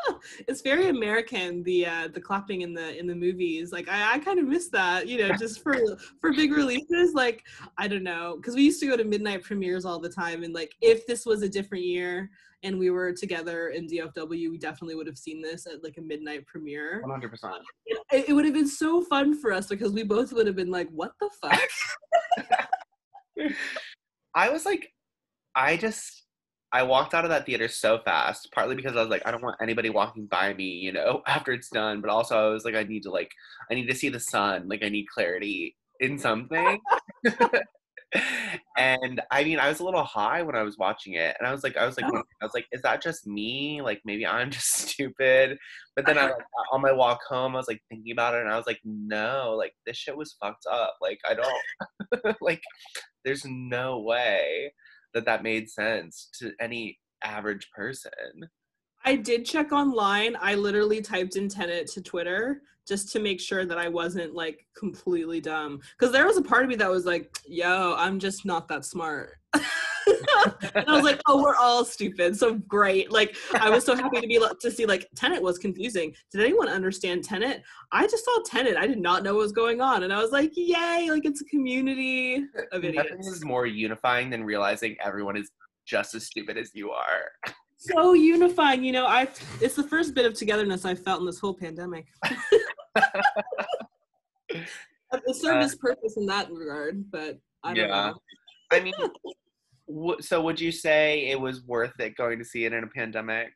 it's 0.47 0.61
very 0.61 0.89
American 0.89 1.63
the 1.63 1.85
uh, 1.85 2.07
the 2.13 2.21
clapping 2.21 2.61
in 2.61 2.73
the 2.73 2.97
in 2.97 3.07
the 3.07 3.15
movies. 3.15 3.71
Like 3.71 3.89
I, 3.89 4.13
I 4.15 4.19
kind 4.19 4.39
of 4.39 4.45
miss 4.45 4.69
that, 4.69 5.07
you 5.07 5.17
know, 5.19 5.35
just 5.35 5.61
for 5.61 5.75
for 6.19 6.33
big 6.33 6.51
releases. 6.51 7.13
Like 7.13 7.43
I 7.77 7.87
don't 7.87 8.03
know, 8.03 8.35
because 8.37 8.55
we 8.55 8.63
used 8.63 8.79
to 8.81 8.87
go 8.87 8.97
to 8.97 9.03
midnight 9.03 9.43
premieres 9.43 9.85
all 9.85 9.99
the 9.99 10.09
time, 10.09 10.43
and 10.43 10.53
like 10.53 10.73
if 10.81 11.05
this 11.07 11.25
was 11.25 11.41
a 11.41 11.49
different 11.49 11.83
year 11.83 12.29
and 12.63 12.79
we 12.79 12.89
were 12.89 13.11
together 13.11 13.69
in 13.69 13.87
DFW, 13.87 14.49
we 14.49 14.57
definitely 14.57 14.95
would 14.95 15.07
have 15.07 15.17
seen 15.17 15.41
this 15.41 15.67
at 15.67 15.83
like 15.83 15.97
a 15.97 16.01
midnight 16.01 16.45
premiere. 16.47 17.01
One 17.01 17.11
hundred 17.11 17.29
percent. 17.29 17.55
It, 17.85 18.29
it 18.29 18.33
would 18.33 18.45
have 18.45 18.53
been 18.53 18.67
so 18.67 19.01
fun 19.03 19.39
for 19.39 19.51
us 19.51 19.67
because 19.67 19.91
we 19.91 20.03
both 20.03 20.31
would 20.33 20.47
have 20.47 20.55
been 20.55 20.71
like, 20.71 20.89
"What 20.89 21.11
the 21.19 21.29
fuck." 21.41 21.59
I 24.35 24.49
was 24.49 24.65
like, 24.65 24.91
I 25.55 25.77
just, 25.77 26.22
I 26.73 26.81
walked 26.81 27.13
out 27.13 27.23
of 27.23 27.29
that 27.29 27.45
theater 27.45 27.67
so 27.67 27.99
fast, 27.99 28.51
partly 28.51 28.75
because 28.75 28.97
I 28.97 29.01
was 29.01 29.09
like, 29.09 29.21
I 29.27 29.31
don't 29.31 29.43
want 29.43 29.61
anybody 29.61 29.91
walking 29.91 30.25
by 30.25 30.55
me, 30.55 30.65
you 30.65 30.91
know, 30.91 31.21
after 31.27 31.51
it's 31.51 31.69
done. 31.69 32.01
But 32.01 32.09
also, 32.09 32.35
I 32.35 32.49
was 32.49 32.65
like, 32.65 32.73
I 32.73 32.81
need 32.81 33.03
to 33.03 33.11
like, 33.11 33.31
I 33.69 33.75
need 33.75 33.87
to 33.87 33.95
see 33.95 34.09
the 34.09 34.19
sun. 34.19 34.67
Like, 34.67 34.83
I 34.83 34.89
need 34.89 35.05
clarity 35.07 35.77
in 35.99 36.17
something. 36.17 36.79
and 38.77 39.21
I 39.29 39.43
mean, 39.43 39.59
I 39.59 39.69
was 39.69 39.81
a 39.81 39.85
little 39.85 40.03
high 40.03 40.41
when 40.41 40.55
I 40.55 40.63
was 40.63 40.79
watching 40.79 41.13
it, 41.13 41.35
and 41.39 41.47
I 41.47 41.51
was 41.51 41.63
like, 41.63 41.77
I 41.77 41.85
was 41.85 41.95
like, 41.95 42.11
Oh. 42.11 42.23
I 42.41 42.45
was 42.45 42.55
like, 42.55 42.65
is 42.71 42.81
that 42.81 43.03
just 43.03 43.27
me? 43.27 43.83
Like, 43.83 44.01
maybe 44.03 44.25
I'm 44.25 44.49
just 44.51 44.73
stupid. 44.73 45.59
But 45.95 46.07
then 46.07 46.17
I, 46.17 46.23
uh-huh. 46.23 46.33
like, 46.37 46.73
on 46.73 46.81
my 46.81 46.91
walk 46.91 47.19
home, 47.29 47.55
I 47.55 47.59
was 47.59 47.67
like 47.67 47.83
thinking 47.89 48.13
about 48.13 48.33
it, 48.33 48.41
and 48.41 48.49
I 48.51 48.57
was 48.57 48.65
like, 48.65 48.79
no, 48.83 49.53
like 49.55 49.73
this 49.85 49.97
shit 49.97 50.17
was 50.17 50.35
fucked 50.41 50.65
up. 50.71 50.95
Like, 50.99 51.19
I 51.29 51.35
don't, 51.35 52.35
like, 52.41 52.63
there's 53.23 53.45
no 53.45 53.99
way 53.99 54.71
that 55.13 55.25
that 55.25 55.43
made 55.43 55.69
sense 55.69 56.29
to 56.39 56.51
any 56.59 56.99
average 57.23 57.69
person. 57.75 58.11
I 59.05 59.15
did 59.15 59.45
check 59.45 59.71
online. 59.71 60.37
I 60.39 60.55
literally 60.55 61.01
typed 61.01 61.35
in 61.35 61.49
Tenet 61.49 61.87
to 61.87 62.01
Twitter 62.01 62.61
just 62.87 63.11
to 63.13 63.19
make 63.19 63.39
sure 63.39 63.65
that 63.65 63.77
I 63.77 63.87
wasn't 63.87 64.33
like 64.33 64.65
completely 64.77 65.39
dumb. 65.41 65.81
Because 65.97 66.13
there 66.13 66.25
was 66.25 66.37
a 66.37 66.41
part 66.41 66.63
of 66.63 66.69
me 66.69 66.75
that 66.75 66.89
was 66.89 67.05
like, 67.05 67.37
yo, 67.47 67.95
I'm 67.97 68.19
just 68.19 68.45
not 68.45 68.67
that 68.69 68.85
smart. 68.85 69.37
and 70.75 70.85
I 70.87 70.93
was 70.95 71.03
like, 71.03 71.21
oh, 71.27 71.41
we're 71.41 71.55
all 71.55 71.85
stupid. 71.85 72.37
So 72.37 72.55
great. 72.55 73.11
Like 73.11 73.35
I 73.59 73.69
was 73.69 73.83
so 73.85 73.95
happy 73.95 74.21
to 74.21 74.27
be 74.27 74.39
to 74.59 74.71
see 74.71 74.85
like 74.85 75.07
Tenet 75.15 75.41
was 75.41 75.57
confusing. 75.57 76.13
Did 76.31 76.41
anyone 76.41 76.67
understand 76.69 77.23
Tenet? 77.23 77.61
I 77.91 78.07
just 78.07 78.25
saw 78.25 78.37
Tenet. 78.45 78.77
I 78.77 78.87
did 78.87 78.99
not 78.99 79.23
know 79.23 79.33
what 79.35 79.41
was 79.43 79.51
going 79.51 79.81
on. 79.81 80.03
And 80.03 80.13
I 80.13 80.21
was 80.21 80.31
like, 80.31 80.51
yay, 80.55 81.07
like 81.09 81.25
it's 81.25 81.41
a 81.41 81.45
community 81.45 82.35
of 82.71 82.83
Nothing 82.83 82.95
idiots. 82.95 83.27
is 83.27 83.45
more 83.45 83.65
unifying 83.65 84.29
than 84.29 84.43
realizing 84.43 84.95
everyone 85.03 85.37
is 85.37 85.51
just 85.85 86.15
as 86.15 86.25
stupid 86.25 86.57
as 86.57 86.71
you 86.73 86.91
are. 86.91 87.31
so 87.77 88.13
unifying 88.13 88.81
you 88.81 88.93
know 88.93 89.05
i 89.05 89.27
it's 89.59 89.75
the 89.75 89.83
first 89.83 90.13
bit 90.15 90.25
of 90.25 90.33
togetherness 90.33 90.85
i 90.85 90.95
felt 90.95 91.19
in 91.19 91.25
this 91.25 91.37
whole 91.39 91.53
pandemic 91.53 92.07
it 94.49 95.35
served 95.35 95.63
its 95.63 95.75
purpose 95.75 96.15
in 96.15 96.25
that 96.25 96.49
regard 96.51 97.03
but 97.11 97.37
i 97.63 97.73
don't 97.73 97.89
Yeah. 97.89 98.11
know 98.11 98.21
I 98.71 98.79
mean, 98.79 98.93
w- 99.87 100.21
so 100.21 100.41
would 100.41 100.59
you 100.59 100.71
say 100.71 101.27
it 101.29 101.39
was 101.39 101.63
worth 101.63 101.99
it 101.99 102.15
going 102.15 102.39
to 102.39 102.45
see 102.45 102.65
it 102.65 102.73
in 102.73 102.83
a 102.83 102.87
pandemic? 102.87 103.51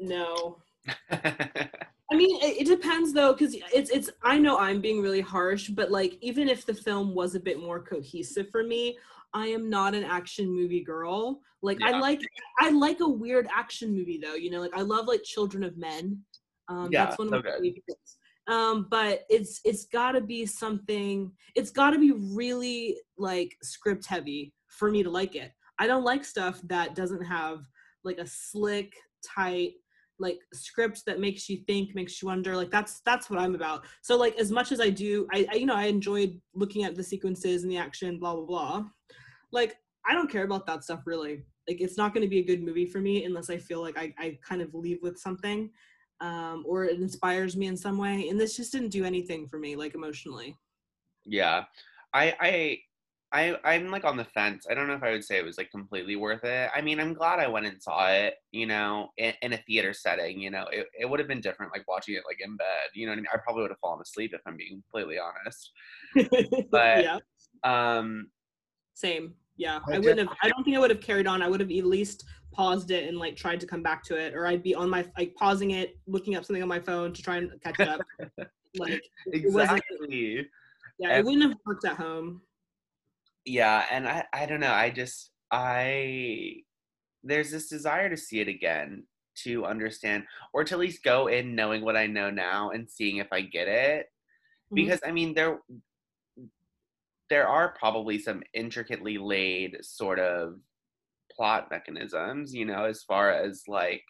no. 0.00 0.58
I 1.10 2.14
mean 2.14 2.36
it, 2.42 2.62
it 2.62 2.66
depends 2.66 3.12
though 3.12 3.32
because 3.32 3.56
it's 3.74 3.90
it's 3.90 4.08
i 4.22 4.38
know 4.38 4.56
i'm 4.58 4.80
being 4.80 5.02
really 5.02 5.20
harsh 5.20 5.68
but 5.68 5.90
like 5.90 6.16
even 6.20 6.48
if 6.48 6.64
the 6.64 6.74
film 6.74 7.12
was 7.14 7.34
a 7.34 7.40
bit 7.40 7.58
more 7.60 7.82
cohesive 7.82 8.48
for 8.50 8.62
me 8.62 8.96
i 9.34 9.46
am 9.48 9.68
not 9.68 9.94
an 9.94 10.04
action 10.04 10.48
movie 10.48 10.84
girl. 10.84 11.40
Like 11.62 11.78
i 11.82 11.98
like 11.98 12.20
i 12.60 12.70
like 12.70 13.00
a 13.00 13.08
weird 13.08 13.48
action 13.52 13.92
movie 13.92 14.20
though 14.22 14.34
you 14.34 14.50
know? 14.50 14.60
Like 14.60 14.76
i 14.76 14.82
love 14.82 15.08
like 15.08 15.24
children 15.24 15.64
of 15.64 15.76
men. 15.76 16.22
Um 16.68 16.90
Yeah, 16.92 17.06
that's 17.06 17.18
one 17.18 17.26
of 17.28 17.32
so 17.32 17.36
my 17.38 17.42
good. 17.42 17.54
favorites 17.54 18.18
um 18.48 18.86
but 18.90 19.22
it's 19.28 19.60
it's 19.64 19.86
got 19.86 20.12
to 20.12 20.20
be 20.20 20.46
something 20.46 21.32
it's 21.54 21.70
got 21.70 21.90
to 21.90 21.98
be 21.98 22.12
really 22.12 22.96
like 23.18 23.56
script 23.62 24.06
heavy 24.06 24.52
for 24.76 24.90
me 24.90 25.02
to 25.02 25.10
like 25.10 25.34
it. 25.34 25.52
I 25.78 25.86
don't 25.86 26.04
like 26.04 26.24
stuff 26.24 26.60
that 26.64 26.94
doesn't 26.94 27.24
have 27.24 27.66
like 28.04 28.18
a 28.18 28.26
slick 28.26 28.94
tight 29.24 29.72
like 30.18 30.38
script 30.54 31.02
that 31.04 31.20
makes 31.20 31.48
you 31.48 31.58
think 31.66 31.94
makes 31.94 32.22
you 32.22 32.28
wonder 32.28 32.56
like 32.56 32.70
that's 32.70 33.00
that's 33.04 33.28
what 33.28 33.38
i'm 33.38 33.54
about. 33.54 33.84
So 34.02 34.16
like 34.16 34.38
as 34.38 34.50
much 34.50 34.72
as 34.72 34.80
i 34.80 34.88
do 34.88 35.26
i, 35.32 35.46
I 35.50 35.56
you 35.56 35.66
know 35.66 35.74
i 35.74 35.84
enjoyed 35.84 36.40
looking 36.54 36.84
at 36.84 36.94
the 36.94 37.02
sequences 37.02 37.62
and 37.62 37.70
the 37.70 37.76
action 37.76 38.18
blah 38.18 38.34
blah 38.34 38.44
blah. 38.44 38.84
Like 39.52 39.76
i 40.08 40.14
don't 40.14 40.30
care 40.30 40.44
about 40.44 40.66
that 40.66 40.84
stuff 40.84 41.02
really. 41.06 41.42
Like 41.68 41.80
it's 41.80 41.98
not 41.98 42.14
going 42.14 42.22
to 42.22 42.30
be 42.30 42.38
a 42.38 42.44
good 42.44 42.62
movie 42.62 42.86
for 42.86 43.00
me 43.00 43.24
unless 43.24 43.50
i 43.50 43.58
feel 43.58 43.82
like 43.82 43.98
i, 43.98 44.14
I 44.18 44.38
kind 44.46 44.62
of 44.62 44.72
leave 44.72 45.00
with 45.02 45.18
something 45.18 45.70
um 46.20 46.64
or 46.66 46.84
it 46.84 46.98
inspires 47.00 47.56
me 47.56 47.66
in 47.66 47.76
some 47.76 47.98
way 47.98 48.28
and 48.28 48.40
this 48.40 48.56
just 48.56 48.72
didn't 48.72 48.88
do 48.88 49.04
anything 49.04 49.46
for 49.48 49.58
me 49.58 49.76
like 49.76 49.94
emotionally 49.94 50.56
yeah, 51.26 51.64
I, 52.14 52.34
I, 52.40 52.78
I, 53.32 53.56
I'm 53.64 53.90
like 53.90 54.04
on 54.04 54.16
the 54.16 54.24
fence. 54.24 54.66
I 54.70 54.74
don't 54.74 54.86
know 54.86 54.94
if 54.94 55.02
I 55.02 55.10
would 55.10 55.24
say 55.24 55.36
it 55.38 55.44
was 55.44 55.58
like 55.58 55.70
completely 55.70 56.16
worth 56.16 56.44
it. 56.44 56.70
I 56.74 56.80
mean, 56.80 57.00
I'm 57.00 57.12
glad 57.12 57.40
I 57.40 57.48
went 57.48 57.66
and 57.66 57.82
saw 57.82 58.08
it. 58.08 58.34
You 58.52 58.66
know, 58.66 59.08
in, 59.18 59.34
in 59.42 59.52
a 59.52 59.58
theater 59.58 59.92
setting. 59.92 60.40
You 60.40 60.50
know, 60.50 60.66
it, 60.70 60.86
it 60.98 61.10
would 61.10 61.18
have 61.18 61.28
been 61.28 61.40
different 61.40 61.72
like 61.72 61.86
watching 61.88 62.14
it 62.14 62.22
like 62.26 62.38
in 62.40 62.56
bed. 62.56 62.90
You 62.94 63.06
know 63.06 63.12
what 63.12 63.18
I 63.18 63.22
mean? 63.22 63.26
I 63.34 63.38
probably 63.38 63.62
would 63.62 63.72
have 63.72 63.80
fallen 63.80 64.00
asleep 64.00 64.32
if 64.34 64.40
I'm 64.46 64.56
being 64.56 64.82
completely 64.90 65.18
honest. 65.18 65.72
But- 66.70 67.02
yeah 67.02 67.18
Um, 67.64 68.30
same 68.94 69.34
yeah 69.56 69.80
I 69.88 69.94
i 69.94 69.98
wouldn't 69.98 70.18
have 70.18 70.36
i 70.42 70.48
don't 70.48 70.64
think 70.64 70.76
i 70.76 70.80
would 70.80 70.90
have 70.90 71.00
carried 71.00 71.26
on 71.26 71.42
i 71.42 71.48
would 71.48 71.60
have 71.60 71.70
at 71.70 71.84
least 71.84 72.24
paused 72.52 72.90
it 72.90 73.08
and 73.08 73.18
like 73.18 73.36
tried 73.36 73.60
to 73.60 73.66
come 73.66 73.82
back 73.82 74.02
to 74.04 74.16
it 74.16 74.34
or 74.34 74.46
i'd 74.46 74.62
be 74.62 74.74
on 74.74 74.88
my 74.88 75.04
like 75.16 75.34
pausing 75.34 75.72
it 75.72 75.98
looking 76.06 76.36
up 76.36 76.44
something 76.44 76.62
on 76.62 76.68
my 76.68 76.80
phone 76.80 77.12
to 77.12 77.22
try 77.22 77.36
and 77.36 77.50
catch 77.62 77.80
up 77.80 78.00
like 78.78 78.92
it 78.92 79.02
exactly. 79.32 80.46
yeah 80.98 81.18
it 81.18 81.24
wouldn't 81.24 81.42
have 81.42 81.56
worked 81.66 81.84
at 81.84 81.96
home 81.96 82.40
yeah 83.44 83.84
and 83.90 84.06
i 84.08 84.24
i 84.32 84.46
don't 84.46 84.60
know 84.60 84.72
i 84.72 84.90
just 84.90 85.30
i 85.50 86.54
there's 87.22 87.50
this 87.50 87.68
desire 87.68 88.08
to 88.08 88.16
see 88.16 88.40
it 88.40 88.48
again 88.48 89.04
to 89.34 89.66
understand 89.66 90.24
or 90.54 90.64
to 90.64 90.74
at 90.74 90.80
least 90.80 91.02
go 91.02 91.26
in 91.26 91.54
knowing 91.54 91.84
what 91.84 91.96
i 91.96 92.06
know 92.06 92.30
now 92.30 92.70
and 92.70 92.90
seeing 92.90 93.18
if 93.18 93.28
i 93.32 93.40
get 93.40 93.68
it 93.68 94.06
Mhm. 94.72 94.76
because 94.76 95.00
i 95.06 95.12
mean 95.12 95.34
there 95.34 95.60
there 97.30 97.48
are 97.48 97.74
probably 97.78 98.18
some 98.18 98.42
intricately 98.54 99.18
laid 99.18 99.76
sort 99.82 100.18
of 100.18 100.54
plot 101.34 101.68
mechanisms 101.70 102.54
you 102.54 102.64
know 102.64 102.84
as 102.84 103.02
far 103.02 103.30
as 103.30 103.62
like 103.68 104.02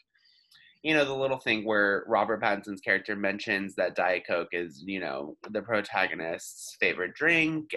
you 0.83 0.95
know 0.95 1.05
the 1.05 1.15
little 1.15 1.39
thing 1.39 1.65
where 1.65 2.05
robert 2.07 2.41
pattinson's 2.41 2.81
character 2.81 3.17
mentions 3.17 3.75
that 3.75 3.97
diet 3.97 4.23
coke 4.27 4.49
is 4.53 4.83
you 4.87 5.01
know 5.01 5.37
the 5.51 5.63
protagonist's 5.63 6.77
favorite 6.79 7.15
drink 7.15 7.71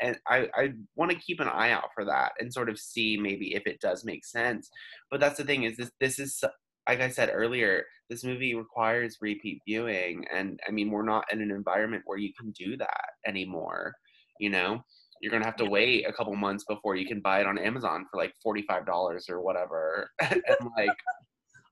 and 0.00 0.18
i 0.28 0.46
i 0.54 0.68
want 0.96 1.10
to 1.10 1.16
keep 1.16 1.40
an 1.40 1.48
eye 1.48 1.70
out 1.70 1.88
for 1.94 2.04
that 2.04 2.32
and 2.38 2.52
sort 2.52 2.68
of 2.68 2.78
see 2.78 3.16
maybe 3.16 3.54
if 3.54 3.66
it 3.66 3.80
does 3.80 4.04
make 4.04 4.24
sense. 4.24 4.68
But 5.10 5.20
that's 5.20 5.38
the 5.38 5.44
thing 5.44 5.62
is 5.62 5.76
this 5.76 5.90
this 6.00 6.18
is 6.18 6.44
like 6.88 7.00
i 7.00 7.08
said 7.08 7.30
earlier 7.32 7.84
this 8.10 8.24
movie 8.24 8.54
requires 8.54 9.18
repeat 9.20 9.60
viewing 9.66 10.24
and 10.32 10.60
i 10.68 10.70
mean 10.70 10.90
we're 10.90 11.02
not 11.02 11.24
in 11.32 11.40
an 11.40 11.50
environment 11.50 12.02
where 12.06 12.18
you 12.18 12.32
can 12.38 12.50
do 12.50 12.76
that 12.76 13.10
anymore 13.26 13.94
you 14.40 14.50
know? 14.50 14.82
You're 15.20 15.30
gonna 15.30 15.44
have 15.44 15.56
to 15.56 15.66
wait 15.66 16.06
a 16.08 16.12
couple 16.12 16.34
months 16.34 16.64
before 16.64 16.96
you 16.96 17.06
can 17.06 17.20
buy 17.20 17.40
it 17.40 17.46
on 17.46 17.58
amazon 17.58 18.06
for 18.10 18.16
like 18.16 18.32
$45 18.44 19.30
or 19.30 19.40
whatever. 19.42 20.10
And 20.20 20.70
like 20.76 20.96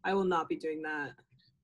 i 0.04 0.14
will 0.14 0.24
not 0.24 0.48
be 0.48 0.56
doing 0.56 0.82
that. 0.82 1.12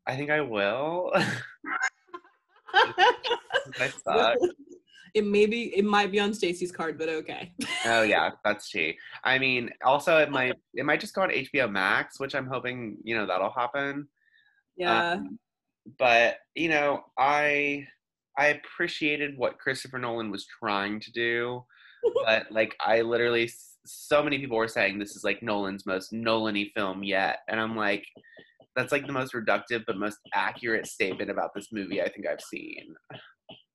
I 0.06 0.16
think 0.16 0.30
i 0.30 0.40
will. 0.40 1.12
I 2.74 3.88
suck. 4.04 4.38
it 5.14 5.24
may 5.24 5.46
be 5.46 5.76
it 5.76 5.84
might 5.84 6.10
be 6.10 6.18
on 6.18 6.34
stacy's 6.34 6.72
card 6.72 6.98
but 6.98 7.08
okay. 7.08 7.52
Oh 7.84 8.02
yeah 8.02 8.30
that's 8.44 8.68
she 8.68 8.96
i 9.22 9.38
mean 9.38 9.70
also 9.84 10.18
it 10.18 10.30
might 10.30 10.54
it 10.74 10.84
might 10.84 11.00
just 11.00 11.14
go 11.14 11.22
on 11.22 11.30
hbo 11.30 11.70
max 11.70 12.18
which 12.18 12.34
i'm 12.34 12.48
hoping 12.48 12.96
you 13.04 13.14
know 13.16 13.26
that'll 13.26 13.52
happen. 13.52 14.08
Yeah. 14.76 15.12
Um, 15.12 15.38
but 15.98 16.36
you 16.54 16.68
know, 16.68 17.04
I 17.18 17.86
I 18.38 18.46
appreciated 18.46 19.38
what 19.38 19.58
Christopher 19.58 19.98
Nolan 19.98 20.30
was 20.30 20.46
trying 20.46 21.00
to 21.00 21.12
do, 21.12 21.64
but 22.24 22.50
like 22.50 22.74
I 22.80 23.00
literally, 23.02 23.50
so 23.86 24.22
many 24.22 24.38
people 24.38 24.56
were 24.56 24.68
saying 24.68 24.98
this 24.98 25.16
is 25.16 25.24
like 25.24 25.42
Nolan's 25.42 25.86
most 25.86 26.12
Nolan-y 26.12 26.70
film 26.74 27.04
yet, 27.04 27.38
and 27.48 27.60
I'm 27.60 27.76
like, 27.76 28.04
that's 28.74 28.92
like 28.92 29.06
the 29.06 29.12
most 29.12 29.34
reductive 29.34 29.84
but 29.86 29.96
most 29.96 30.18
accurate 30.34 30.86
statement 30.86 31.30
about 31.30 31.54
this 31.54 31.68
movie 31.72 32.02
I 32.02 32.08
think 32.08 32.26
I've 32.26 32.40
seen. 32.40 32.94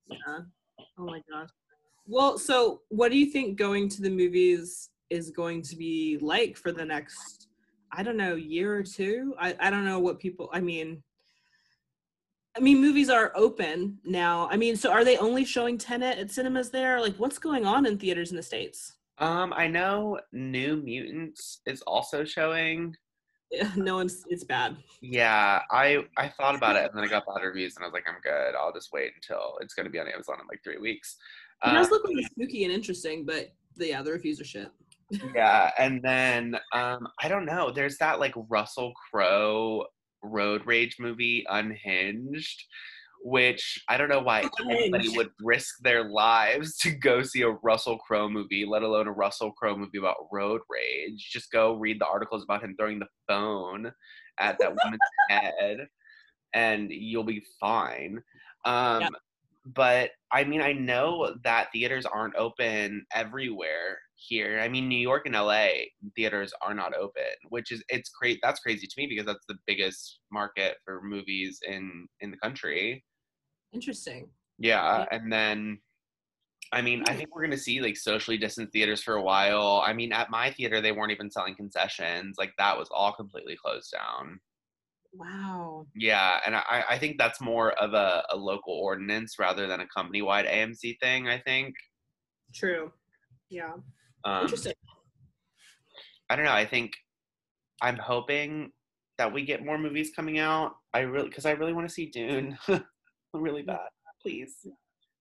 Yeah. 0.10 0.40
Oh 0.98 1.06
my 1.06 1.22
gosh. 1.32 1.50
Well, 2.06 2.38
so 2.38 2.82
what 2.90 3.12
do 3.12 3.18
you 3.18 3.28
think 3.28 3.58
going 3.58 3.88
to 3.90 4.02
the 4.02 4.10
movies 4.10 4.90
is 5.10 5.30
going 5.30 5.62
to 5.62 5.76
be 5.76 6.18
like 6.22 6.58
for 6.58 6.72
the 6.72 6.84
next, 6.84 7.48
I 7.94 8.04
don't 8.04 8.18
know, 8.18 8.36
year 8.36 8.76
or 8.76 8.84
two? 8.84 9.36
I, 9.40 9.56
I 9.60 9.70
don't 9.70 9.86
know 9.86 10.00
what 10.00 10.20
people, 10.20 10.50
I 10.52 10.60
mean, 10.60 11.04
I 12.58 12.62
mean, 12.62 12.82
movies 12.82 13.10
are 13.10 13.32
open 13.36 14.00
now. 14.04 14.48
I 14.52 14.58
mean, 14.58 14.76
so 14.76 14.92
are 14.92 15.06
they 15.06 15.18
only 15.18 15.46
showing 15.46 15.78
Tenet 15.78 16.18
at 16.18 16.32
cinemas 16.32 16.72
there? 16.72 17.00
Like, 17.00 17.16
what's 17.18 17.38
going 17.38 17.66
on 17.66 17.86
in 17.86 17.98
theaters 17.98 18.32
in 18.32 18.38
the 18.38 18.44
States? 18.44 18.94
Um, 19.20 19.54
I 19.56 19.68
know 19.68 20.20
New 20.32 20.78
Mutants 20.78 21.62
is 21.66 21.82
also 21.84 22.24
showing. 22.24 22.96
no 23.76 23.96
one's 23.96 24.24
it's 24.30 24.44
bad. 24.44 24.78
Yeah, 25.02 25.62
I 25.72 26.04
I 26.18 26.30
thought 26.30 26.56
about 26.56 26.76
it 26.76 26.86
and 26.86 26.92
then 26.94 27.04
I 27.04 27.08
got 27.08 27.26
bad 27.26 27.44
reviews 27.44 27.76
and 27.76 27.84
I 27.84 27.88
was 27.88 27.94
like, 27.94 28.06
I'm 28.08 28.22
good. 28.22 28.56
I'll 28.56 28.74
just 28.74 28.94
wait 28.94 29.12
until 29.16 29.58
it's 29.60 29.74
going 29.74 29.86
to 29.86 29.90
be 29.90 30.00
on 30.00 30.08
Amazon 30.08 30.38
in 30.40 30.48
like 30.48 30.64
three 30.64 30.78
weeks. 30.78 31.18
It 31.66 31.72
does 31.72 31.90
look 31.92 32.08
really 32.08 32.24
spooky 32.24 32.64
and 32.64 32.74
interesting, 32.74 33.26
but 33.26 33.50
the, 33.76 33.90
yeah, 33.90 34.02
the 34.02 34.12
reviews 34.12 34.40
are 34.40 34.46
shit. 34.46 34.72
yeah, 35.36 35.72
and 35.78 36.02
then 36.02 36.56
um, 36.74 37.08
I 37.22 37.28
don't 37.28 37.46
know. 37.46 37.72
There's 37.72 37.98
that 37.98 38.20
like 38.20 38.34
Russell 38.50 38.94
Crowe 38.94 39.86
road 40.24 40.66
rage 40.66 40.98
movie, 41.00 41.46
Unhinged, 41.50 42.64
which 43.22 43.84
I 43.90 43.98
don't 43.98 44.10
know 44.10 44.22
why 44.22 44.50
anybody 44.70 45.10
would 45.10 45.30
risk 45.42 45.76
their 45.82 46.10
lives 46.10 46.78
to 46.82 46.92
go 46.92 47.22
see 47.24 47.42
a 47.42 47.50
Russell 47.50 47.98
Crowe 47.98 48.30
movie, 48.30 48.66
let 48.66 48.84
alone 48.84 49.08
a 49.08 49.12
Russell 49.12 49.52
Crowe 49.52 49.76
movie 49.76 49.98
about 49.98 50.28
road 50.32 50.62
rage. 50.70 51.30
Just 51.32 51.52
go 51.52 51.76
read 51.76 52.00
the 52.00 52.08
articles 52.08 52.44
about 52.44 52.64
him 52.64 52.76
throwing 52.78 53.00
the 53.00 53.08
phone 53.28 53.92
at 54.40 54.58
that 54.60 54.70
woman's 54.70 55.00
head, 55.30 55.88
and 56.54 56.92
you'll 56.92 57.24
be 57.24 57.44
fine. 57.60 58.22
Um, 58.66 59.02
yep. 59.02 59.12
But 59.66 60.12
I 60.32 60.46
mean, 60.46 60.62
I 60.62 60.72
know 60.72 61.36
that 61.44 61.72
theaters 61.72 62.06
aren't 62.06 62.36
open 62.36 63.06
everywhere 63.14 64.00
here. 64.20 64.60
I 64.60 64.68
mean, 64.68 64.88
New 64.88 64.98
York 64.98 65.26
and 65.26 65.36
LA 65.36 65.68
theaters 66.16 66.54
are 66.62 66.74
not 66.74 66.96
open, 66.96 67.24
which 67.50 67.72
is 67.72 67.84
it's 67.90 68.10
great. 68.10 68.40
That's 68.42 68.60
crazy 68.60 68.88
to 68.88 68.94
me 68.98 69.08
because 69.08 69.26
that's 69.26 69.46
the 69.48 69.58
biggest 69.66 70.20
market 70.32 70.78
for 70.86 71.02
movies 71.02 71.60
in 71.68 72.08
in 72.22 72.32
the 72.32 72.38
country. 72.38 73.04
Interesting. 73.74 74.30
Yeah, 74.58 75.06
and 75.12 75.32
then 75.32 75.80
I 76.72 76.82
mean, 76.82 77.04
I 77.08 77.12
hmm. 77.12 77.18
think 77.18 77.36
we're 77.36 77.42
going 77.42 77.52
to 77.52 77.58
see 77.58 77.82
like 77.82 77.98
socially 77.98 78.38
distant 78.38 78.72
theaters 78.72 79.02
for 79.02 79.16
a 79.16 79.24
while. 79.24 79.84
I 79.86 79.94
mean, 79.94 80.12
at 80.12 80.30
my 80.30 80.52
theater, 80.52 80.82
they 80.82 80.92
weren't 80.92 81.12
even 81.12 81.32
selling 81.32 81.56
concessions. 81.56 82.36
Like 82.38 82.52
that 82.58 82.78
was 82.78 82.90
all 82.92 83.14
completely 83.14 83.58
closed 83.64 83.92
down. 83.92 84.40
Wow. 85.14 85.88
Yeah, 85.96 86.40
and 86.46 86.56
I, 86.56 86.84
I 86.88 87.00
think 87.00 87.18
that's 87.18 87.42
more 87.42 87.72
of 87.74 87.94
a, 87.94 88.24
a 88.30 88.36
local 88.36 88.74
ordinance 88.74 89.40
rather 89.40 89.66
than 89.66 89.80
a 89.80 89.88
company 89.88 90.22
wide 90.22 90.46
AMC 90.46 91.00
thing, 91.00 91.28
I 91.28 91.40
think. 91.40 91.74
True. 92.54 92.92
Yeah. 93.50 93.74
Um, 94.26 94.44
Interesting. 94.44 94.74
I 96.30 96.36
don't 96.36 96.46
know. 96.46 96.52
I 96.52 96.66
think 96.66 96.94
I'm 97.82 97.98
hoping 97.98 98.72
that 99.18 99.32
we 99.32 99.44
get 99.44 99.66
more 99.66 99.78
movies 99.78 100.12
coming 100.16 100.40
out. 100.40 100.74
I 100.94 101.00
really, 101.00 101.30
because 101.30 101.46
I 101.46 101.52
really 101.52 101.74
want 101.74 101.88
to 101.88 101.94
see 101.94 102.08
Dune, 102.08 102.58
really 103.34 103.64
bad. 103.64 103.90
Please, 104.22 104.56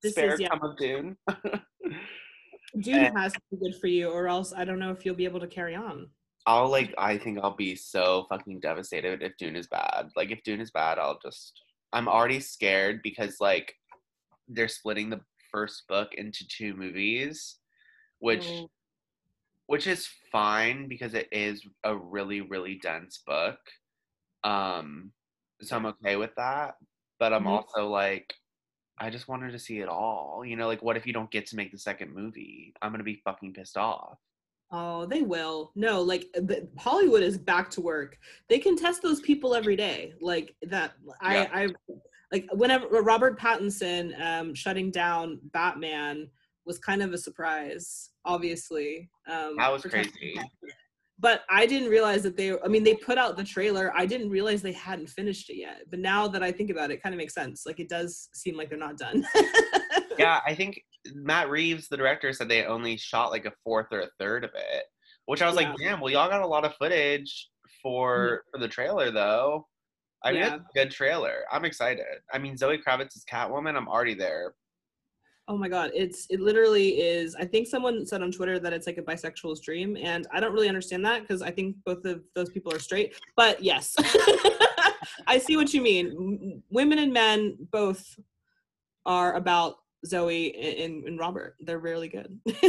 this 0.02 0.12
spare 0.12 0.34
is, 0.34 0.40
yeah. 0.40 0.48
come 0.48 0.62
of 0.62 0.76
Dune. 0.76 1.16
Dune 2.80 3.04
and, 3.06 3.18
has 3.18 3.32
to 3.32 3.40
be 3.50 3.56
good 3.58 3.80
for 3.80 3.86
you, 3.86 4.08
or 4.08 4.28
else 4.28 4.52
I 4.56 4.64
don't 4.64 4.78
know 4.78 4.90
if 4.90 5.06
you'll 5.06 5.14
be 5.14 5.24
able 5.24 5.40
to 5.40 5.46
carry 5.46 5.74
on. 5.74 6.08
I'll 6.46 6.68
like. 6.68 6.94
I 6.98 7.16
think 7.16 7.38
I'll 7.42 7.56
be 7.56 7.74
so 7.74 8.26
fucking 8.28 8.60
devastated 8.60 9.22
if 9.22 9.36
Dune 9.38 9.56
is 9.56 9.66
bad. 9.68 10.08
Like, 10.16 10.30
if 10.30 10.42
Dune 10.42 10.60
is 10.60 10.70
bad, 10.70 10.98
I'll 10.98 11.18
just. 11.22 11.62
I'm 11.92 12.08
already 12.08 12.40
scared 12.40 13.00
because 13.02 13.36
like 13.40 13.74
they're 14.46 14.68
splitting 14.68 15.08
the 15.08 15.20
first 15.50 15.84
book 15.88 16.14
into 16.14 16.46
two 16.48 16.74
movies, 16.74 17.56
which. 18.18 18.46
Mm 18.46 18.68
which 19.68 19.86
is 19.86 20.08
fine 20.32 20.88
because 20.88 21.14
it 21.14 21.28
is 21.30 21.64
a 21.84 21.94
really 21.94 22.40
really 22.40 22.80
dense 22.82 23.22
book 23.26 23.58
um 24.42 25.12
so 25.62 25.76
i'm 25.76 25.86
okay 25.86 26.16
with 26.16 26.34
that 26.36 26.74
but 27.20 27.32
i'm 27.32 27.42
mm-hmm. 27.42 27.50
also 27.50 27.86
like 27.86 28.34
i 28.98 29.08
just 29.08 29.28
wanted 29.28 29.52
to 29.52 29.58
see 29.58 29.78
it 29.78 29.88
all 29.88 30.42
you 30.44 30.56
know 30.56 30.66
like 30.66 30.82
what 30.82 30.96
if 30.96 31.06
you 31.06 31.12
don't 31.12 31.30
get 31.30 31.46
to 31.46 31.56
make 31.56 31.70
the 31.70 31.78
second 31.78 32.12
movie? 32.12 32.72
I'm 32.82 32.90
gonna 32.90 33.04
be 33.04 33.20
fucking 33.24 33.52
pissed 33.52 33.76
off. 33.76 34.18
Oh 34.72 35.06
they 35.06 35.22
will. 35.22 35.72
No 35.76 36.02
like 36.02 36.26
the, 36.34 36.68
hollywood 36.78 37.22
is 37.22 37.38
back 37.38 37.70
to 37.70 37.80
work. 37.80 38.18
They 38.48 38.58
can 38.58 38.76
test 38.76 39.02
those 39.02 39.20
people 39.20 39.54
every 39.54 39.76
day 39.76 40.14
like 40.20 40.54
that 40.62 40.92
i 41.20 41.34
yeah. 41.34 41.48
i 41.52 41.68
like 42.32 42.46
whenever 42.52 42.86
robert 43.02 43.38
pattinson 43.38 44.18
um 44.20 44.54
shutting 44.54 44.90
down 44.90 45.40
batman 45.52 46.28
was 46.68 46.78
kind 46.78 47.02
of 47.02 47.12
a 47.12 47.18
surprise, 47.18 48.10
obviously. 48.28 49.10
Um, 49.26 49.56
that 49.56 49.72
was 49.72 49.82
crazy. 49.82 50.40
But 51.20 51.42
I 51.50 51.66
didn't 51.66 51.88
realize 51.88 52.22
that 52.22 52.36
they, 52.36 52.52
I 52.60 52.68
mean, 52.68 52.84
they 52.84 52.94
put 52.94 53.18
out 53.18 53.36
the 53.36 53.42
trailer. 53.42 53.92
I 53.96 54.06
didn't 54.06 54.30
realize 54.30 54.62
they 54.62 54.72
hadn't 54.72 55.08
finished 55.08 55.50
it 55.50 55.56
yet. 55.56 55.80
But 55.90 55.98
now 55.98 56.28
that 56.28 56.44
I 56.44 56.52
think 56.52 56.70
about 56.70 56.90
it, 56.90 56.94
it 56.94 57.02
kind 57.02 57.12
of 57.12 57.16
makes 57.16 57.34
sense. 57.34 57.66
Like 57.66 57.80
it 57.80 57.88
does 57.88 58.28
seem 58.34 58.56
like 58.56 58.68
they're 58.68 58.78
not 58.78 58.98
done. 58.98 59.26
yeah, 60.18 60.38
I 60.46 60.54
think 60.54 60.80
Matt 61.14 61.50
Reeves, 61.50 61.88
the 61.88 61.96
director, 61.96 62.32
said 62.32 62.48
they 62.48 62.64
only 62.66 62.96
shot 62.96 63.32
like 63.32 63.46
a 63.46 63.52
fourth 63.64 63.88
or 63.90 64.02
a 64.02 64.10
third 64.20 64.44
of 64.44 64.50
it, 64.54 64.84
which 65.26 65.42
I 65.42 65.46
was 65.46 65.60
yeah. 65.60 65.70
like, 65.70 65.78
damn, 65.78 65.98
well, 65.98 66.12
y'all 66.12 66.28
got 66.28 66.42
a 66.42 66.46
lot 66.46 66.64
of 66.64 66.76
footage 66.76 67.48
for 67.82 68.42
yeah. 68.44 68.50
for 68.52 68.60
the 68.60 68.68
trailer 68.68 69.10
though. 69.10 69.66
I 70.24 70.32
mean, 70.32 70.40
yeah. 70.40 70.58
good 70.74 70.90
trailer. 70.90 71.42
I'm 71.50 71.64
excited. 71.64 72.04
I 72.32 72.38
mean, 72.38 72.56
Zoe 72.56 72.78
Kravitz 72.78 73.16
is 73.16 73.24
Catwoman. 73.30 73.76
I'm 73.76 73.88
already 73.88 74.14
there. 74.14 74.54
Oh 75.50 75.56
my 75.56 75.68
god, 75.68 75.90
it's 75.94 76.26
it 76.28 76.40
literally 76.40 77.00
is. 77.00 77.34
I 77.34 77.46
think 77.46 77.66
someone 77.66 78.04
said 78.04 78.22
on 78.22 78.30
Twitter 78.30 78.58
that 78.58 78.74
it's 78.74 78.86
like 78.86 78.98
a 78.98 79.02
bisexual's 79.02 79.60
dream, 79.60 79.96
and 79.96 80.26
I 80.30 80.40
don't 80.40 80.52
really 80.52 80.68
understand 80.68 81.02
that 81.06 81.22
because 81.22 81.40
I 81.40 81.50
think 81.50 81.76
both 81.86 82.04
of 82.04 82.22
those 82.34 82.50
people 82.50 82.72
are 82.72 82.78
straight. 82.78 83.14
But 83.34 83.62
yes, 83.62 83.96
I 85.26 85.38
see 85.38 85.56
what 85.56 85.72
you 85.72 85.80
mean. 85.80 86.62
Women 86.70 86.98
and 86.98 87.14
men 87.14 87.56
both 87.72 88.04
are 89.06 89.36
about 89.36 89.76
Zoe 90.04 90.54
and, 90.54 91.04
and 91.04 91.18
Robert. 91.18 91.56
They're 91.60 91.78
really 91.78 92.08
good. 92.08 92.38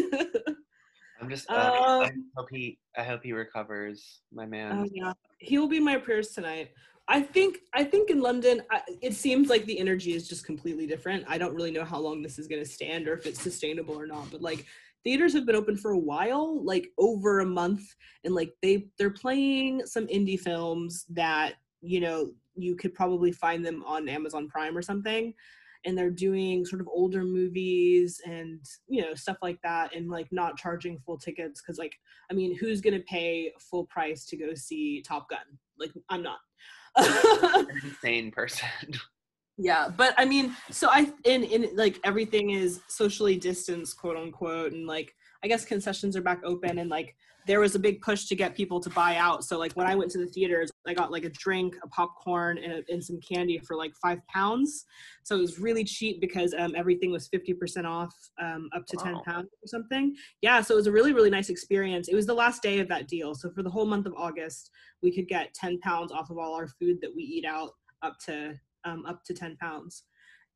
I'm 1.21 1.29
just. 1.29 1.51
Uh, 1.51 1.55
um, 1.55 2.01
I 2.03 2.11
hope 2.37 2.47
he. 2.49 2.79
I 2.97 3.03
hope 3.03 3.23
he 3.23 3.33
recovers, 3.33 4.21
my 4.33 4.45
man. 4.45 4.79
Oh 4.79 4.89
yeah, 4.89 5.11
he 5.39 5.57
will 5.57 5.67
be 5.67 5.81
my 5.81 5.97
prayers 5.97 6.29
tonight. 6.29 6.71
I 7.11 7.21
think 7.23 7.57
I 7.73 7.83
think 7.83 8.11
in 8.11 8.21
London 8.21 8.61
I, 8.69 8.81
it 9.01 9.15
seems 9.15 9.49
like 9.49 9.65
the 9.65 9.79
energy 9.79 10.13
is 10.13 10.29
just 10.29 10.45
completely 10.45 10.85
different. 10.85 11.25
I 11.27 11.39
don't 11.39 11.55
really 11.55 11.71
know 11.71 11.83
how 11.83 11.99
long 11.99 12.21
this 12.21 12.37
is 12.37 12.47
going 12.47 12.63
to 12.63 12.69
stand 12.69 13.07
or 13.07 13.13
if 13.13 13.25
it's 13.25 13.41
sustainable 13.41 13.99
or 13.99 14.05
not, 14.05 14.29
but 14.31 14.43
like 14.43 14.67
theaters 15.03 15.33
have 15.33 15.47
been 15.47 15.55
open 15.55 15.75
for 15.75 15.91
a 15.91 15.97
while, 15.97 16.63
like 16.63 16.89
over 16.99 17.39
a 17.39 17.45
month 17.45 17.81
and 18.23 18.35
like 18.35 18.53
they 18.61 18.87
they're 18.99 19.09
playing 19.09 19.87
some 19.87 20.05
indie 20.05 20.39
films 20.39 21.05
that, 21.09 21.55
you 21.81 21.99
know, 21.99 22.31
you 22.55 22.75
could 22.75 22.93
probably 22.93 23.31
find 23.31 23.65
them 23.65 23.83
on 23.87 24.07
Amazon 24.07 24.47
Prime 24.47 24.77
or 24.77 24.83
something 24.83 25.33
and 25.85 25.97
they're 25.97 26.11
doing 26.11 26.65
sort 26.65 26.81
of 26.81 26.87
older 26.89 27.23
movies 27.23 28.21
and 28.25 28.59
you 28.87 29.01
know 29.01 29.15
stuff 29.15 29.37
like 29.41 29.59
that 29.63 29.95
and 29.95 30.09
like 30.09 30.27
not 30.29 30.57
charging 30.57 30.99
full 30.99 31.17
tickets 31.17 31.61
because 31.61 31.77
like 31.77 31.95
i 32.29 32.33
mean 32.33 32.53
who's 32.57 32.81
gonna 32.81 32.99
pay 33.07 33.49
full 33.59 33.85
price 33.85 34.25
to 34.25 34.35
go 34.35 34.53
see 34.53 35.01
top 35.01 35.29
gun 35.29 35.39
like 35.79 35.91
i'm 36.09 36.21
not 36.21 36.39
insane 37.83 38.31
person. 38.31 38.67
Yeah, 39.61 39.89
but 39.89 40.13
I 40.17 40.23
mean, 40.23 40.55
so 40.71 40.87
I 40.89 41.11
in 41.25 41.43
in 41.43 41.75
like 41.75 41.99
everything 42.05 42.51
is 42.51 42.79
socially 42.87 43.35
distanced, 43.35 43.97
quote 43.97 44.15
unquote, 44.15 44.71
and 44.71 44.87
like 44.87 45.13
I 45.43 45.49
guess 45.49 45.65
concessions 45.65 46.15
are 46.15 46.21
back 46.21 46.39
open, 46.45 46.79
and 46.79 46.89
like 46.89 47.13
there 47.45 47.59
was 47.59 47.75
a 47.75 47.79
big 47.79 47.99
push 47.99 48.25
to 48.27 48.37
get 48.37 48.55
people 48.55 48.79
to 48.79 48.89
buy 48.91 49.17
out. 49.17 49.43
So 49.43 49.59
like 49.59 49.73
when 49.73 49.85
I 49.85 49.95
went 49.95 50.11
to 50.11 50.17
the 50.17 50.27
theaters, 50.27 50.71
I 50.89 50.93
got 50.93 51.11
like 51.11 51.23
a 51.23 51.29
drink, 51.29 51.75
a 51.83 51.87
popcorn, 51.87 52.57
and, 52.57 52.73
a, 52.73 52.83
and 52.89 53.03
some 53.03 53.19
candy 53.21 53.59
for 53.59 53.75
like 53.75 53.93
five 54.01 54.19
pounds. 54.27 54.85
So 55.23 55.37
it 55.37 55.41
was 55.41 55.59
really 55.59 55.83
cheap 55.83 56.19
because 56.19 56.53
um, 56.57 56.73
everything 56.75 57.11
was 57.11 57.27
fifty 57.27 57.53
percent 57.53 57.85
off, 57.85 58.13
um, 58.41 58.69
up 58.75 58.85
to 58.87 58.97
wow. 58.97 59.03
ten 59.03 59.19
pounds 59.25 59.49
or 59.63 59.67
something. 59.67 60.15
Yeah, 60.41 60.61
so 60.61 60.73
it 60.73 60.77
was 60.77 60.87
a 60.87 60.91
really 60.91 61.13
really 61.13 61.29
nice 61.29 61.49
experience. 61.49 62.07
It 62.07 62.15
was 62.15 62.25
the 62.25 62.33
last 62.33 62.61
day 62.61 62.79
of 62.79 62.87
that 62.89 63.07
deal, 63.07 63.35
so 63.35 63.49
for 63.51 63.63
the 63.63 63.69
whole 63.69 63.85
month 63.85 64.07
of 64.07 64.13
August, 64.17 64.71
we 65.03 65.13
could 65.13 65.27
get 65.27 65.53
ten 65.53 65.79
pounds 65.79 66.11
off 66.11 66.29
of 66.29 66.37
all 66.37 66.55
our 66.55 66.67
food 66.67 66.97
that 67.01 67.15
we 67.15 67.23
eat 67.23 67.45
out, 67.45 67.71
up 68.01 68.17
to 68.25 68.59
um, 68.85 69.05
up 69.05 69.23
to 69.25 69.33
ten 69.33 69.55
pounds. 69.57 70.03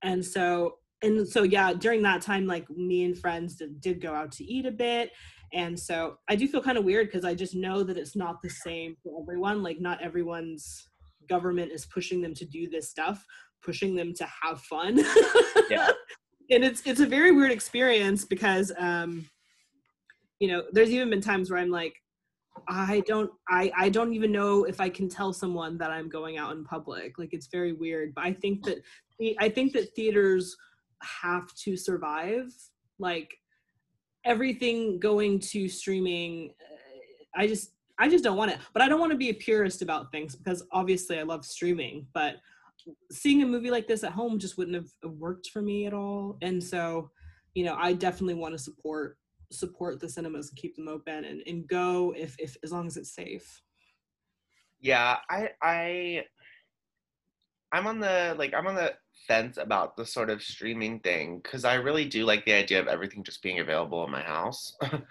And 0.01 0.25
so 0.25 0.79
and 1.03 1.27
so 1.27 1.43
yeah 1.43 1.73
during 1.73 2.01
that 2.01 2.21
time 2.21 2.47
like 2.47 2.69
me 2.69 3.03
and 3.03 3.17
friends 3.17 3.55
did, 3.57 3.79
did 3.81 4.01
go 4.01 4.13
out 4.13 4.31
to 4.31 4.43
eat 4.45 4.65
a 4.65 4.71
bit 4.71 5.11
and 5.53 5.79
so 5.79 6.17
i 6.29 6.35
do 6.35 6.47
feel 6.47 6.61
kind 6.61 6.77
of 6.77 6.83
weird 6.83 7.07
because 7.07 7.25
i 7.25 7.33
just 7.33 7.55
know 7.55 7.83
that 7.83 7.97
it's 7.97 8.15
not 8.15 8.41
the 8.41 8.49
same 8.49 8.95
for 9.03 9.21
everyone 9.21 9.63
like 9.63 9.79
not 9.79 10.01
everyone's 10.01 10.89
government 11.29 11.71
is 11.71 11.85
pushing 11.85 12.21
them 12.21 12.33
to 12.33 12.45
do 12.45 12.69
this 12.69 12.89
stuff 12.89 13.25
pushing 13.63 13.95
them 13.95 14.13
to 14.13 14.27
have 14.41 14.61
fun. 14.61 14.99
Yeah. 15.69 15.89
And 16.51 16.63
it's 16.65 16.85
it's 16.85 16.99
a 16.99 17.07
very 17.07 17.31
weird 17.31 17.51
experience 17.51 18.25
because 18.25 18.69
um 18.77 19.25
you 20.39 20.49
know 20.49 20.63
there's 20.73 20.89
even 20.89 21.09
been 21.09 21.21
times 21.21 21.49
where 21.49 21.57
i'm 21.57 21.71
like 21.71 21.95
i 22.67 23.01
don't 23.07 23.31
i 23.49 23.71
i 23.77 23.87
don't 23.87 24.13
even 24.13 24.33
know 24.33 24.65
if 24.65 24.81
i 24.81 24.89
can 24.89 25.07
tell 25.07 25.31
someone 25.31 25.77
that 25.77 25.89
i'm 25.89 26.09
going 26.09 26.37
out 26.37 26.51
in 26.51 26.65
public. 26.65 27.17
Like 27.17 27.29
it's 27.31 27.47
very 27.47 27.71
weird. 27.71 28.13
But 28.13 28.25
i 28.25 28.33
think 28.33 28.61
that 28.65 28.79
i 29.39 29.47
think 29.47 29.71
that 29.71 29.95
theaters 29.95 30.53
have 31.23 31.47
to 31.63 31.77
survive 31.77 32.53
like 32.99 33.33
everything 34.25 34.99
going 34.99 35.39
to 35.39 35.67
streaming 35.67 36.51
uh, 36.61 37.41
i 37.41 37.47
just 37.47 37.71
i 37.99 38.07
just 38.07 38.23
don't 38.23 38.37
want 38.37 38.51
it. 38.51 38.57
But 38.73 38.81
i 38.81 38.89
don't 38.89 38.99
want 38.99 39.11
to 39.11 39.17
be 39.17 39.29
a 39.29 39.33
purist 39.33 39.81
about 39.81 40.11
things 40.11 40.35
because 40.35 40.63
obviously 40.71 41.19
i 41.19 41.23
love 41.23 41.45
streaming 41.45 42.07
but 42.13 42.35
seeing 43.11 43.43
a 43.43 43.45
movie 43.45 43.71
like 43.71 43.87
this 43.87 44.03
at 44.03 44.11
home 44.11 44.39
just 44.39 44.57
wouldn't 44.57 44.75
have 44.75 45.13
worked 45.13 45.49
for 45.49 45.61
me 45.61 45.85
at 45.85 45.93
all. 45.93 46.37
And 46.41 46.61
so 46.63 47.11
you 47.53 47.63
know 47.63 47.75
i 47.79 47.93
definitely 47.93 48.33
want 48.33 48.53
to 48.53 48.57
support 48.57 49.17
support 49.51 49.99
the 49.99 50.09
cinemas 50.09 50.49
and 50.49 50.57
keep 50.57 50.75
them 50.75 50.87
open 50.87 51.25
and, 51.25 51.41
and 51.45 51.67
go 51.67 52.13
if 52.17 52.35
if 52.39 52.57
as 52.63 52.71
long 52.71 52.87
as 52.87 52.97
it's 52.97 53.13
safe. 53.13 53.61
Yeah, 54.79 55.17
I 55.29 55.49
I 55.61 56.25
I'm 57.73 57.87
on 57.87 57.99
the 57.99 58.35
like 58.37 58.53
I'm 58.53 58.67
on 58.67 58.75
the 58.75 58.93
fence 59.27 59.57
about 59.57 59.97
the 59.97 60.05
sort 60.05 60.29
of 60.29 60.43
streaming 60.43 60.99
thing 60.99 61.39
because 61.41 61.65
I 61.65 61.75
really 61.75 62.05
do 62.05 62.23
like 62.23 62.45
the 62.45 62.53
idea 62.53 62.79
of 62.79 62.87
everything 62.87 63.23
just 63.23 63.41
being 63.41 63.59
available 63.59 64.05
in 64.05 64.11
my 64.11 64.21
house. 64.21 64.75
um, 64.83 65.01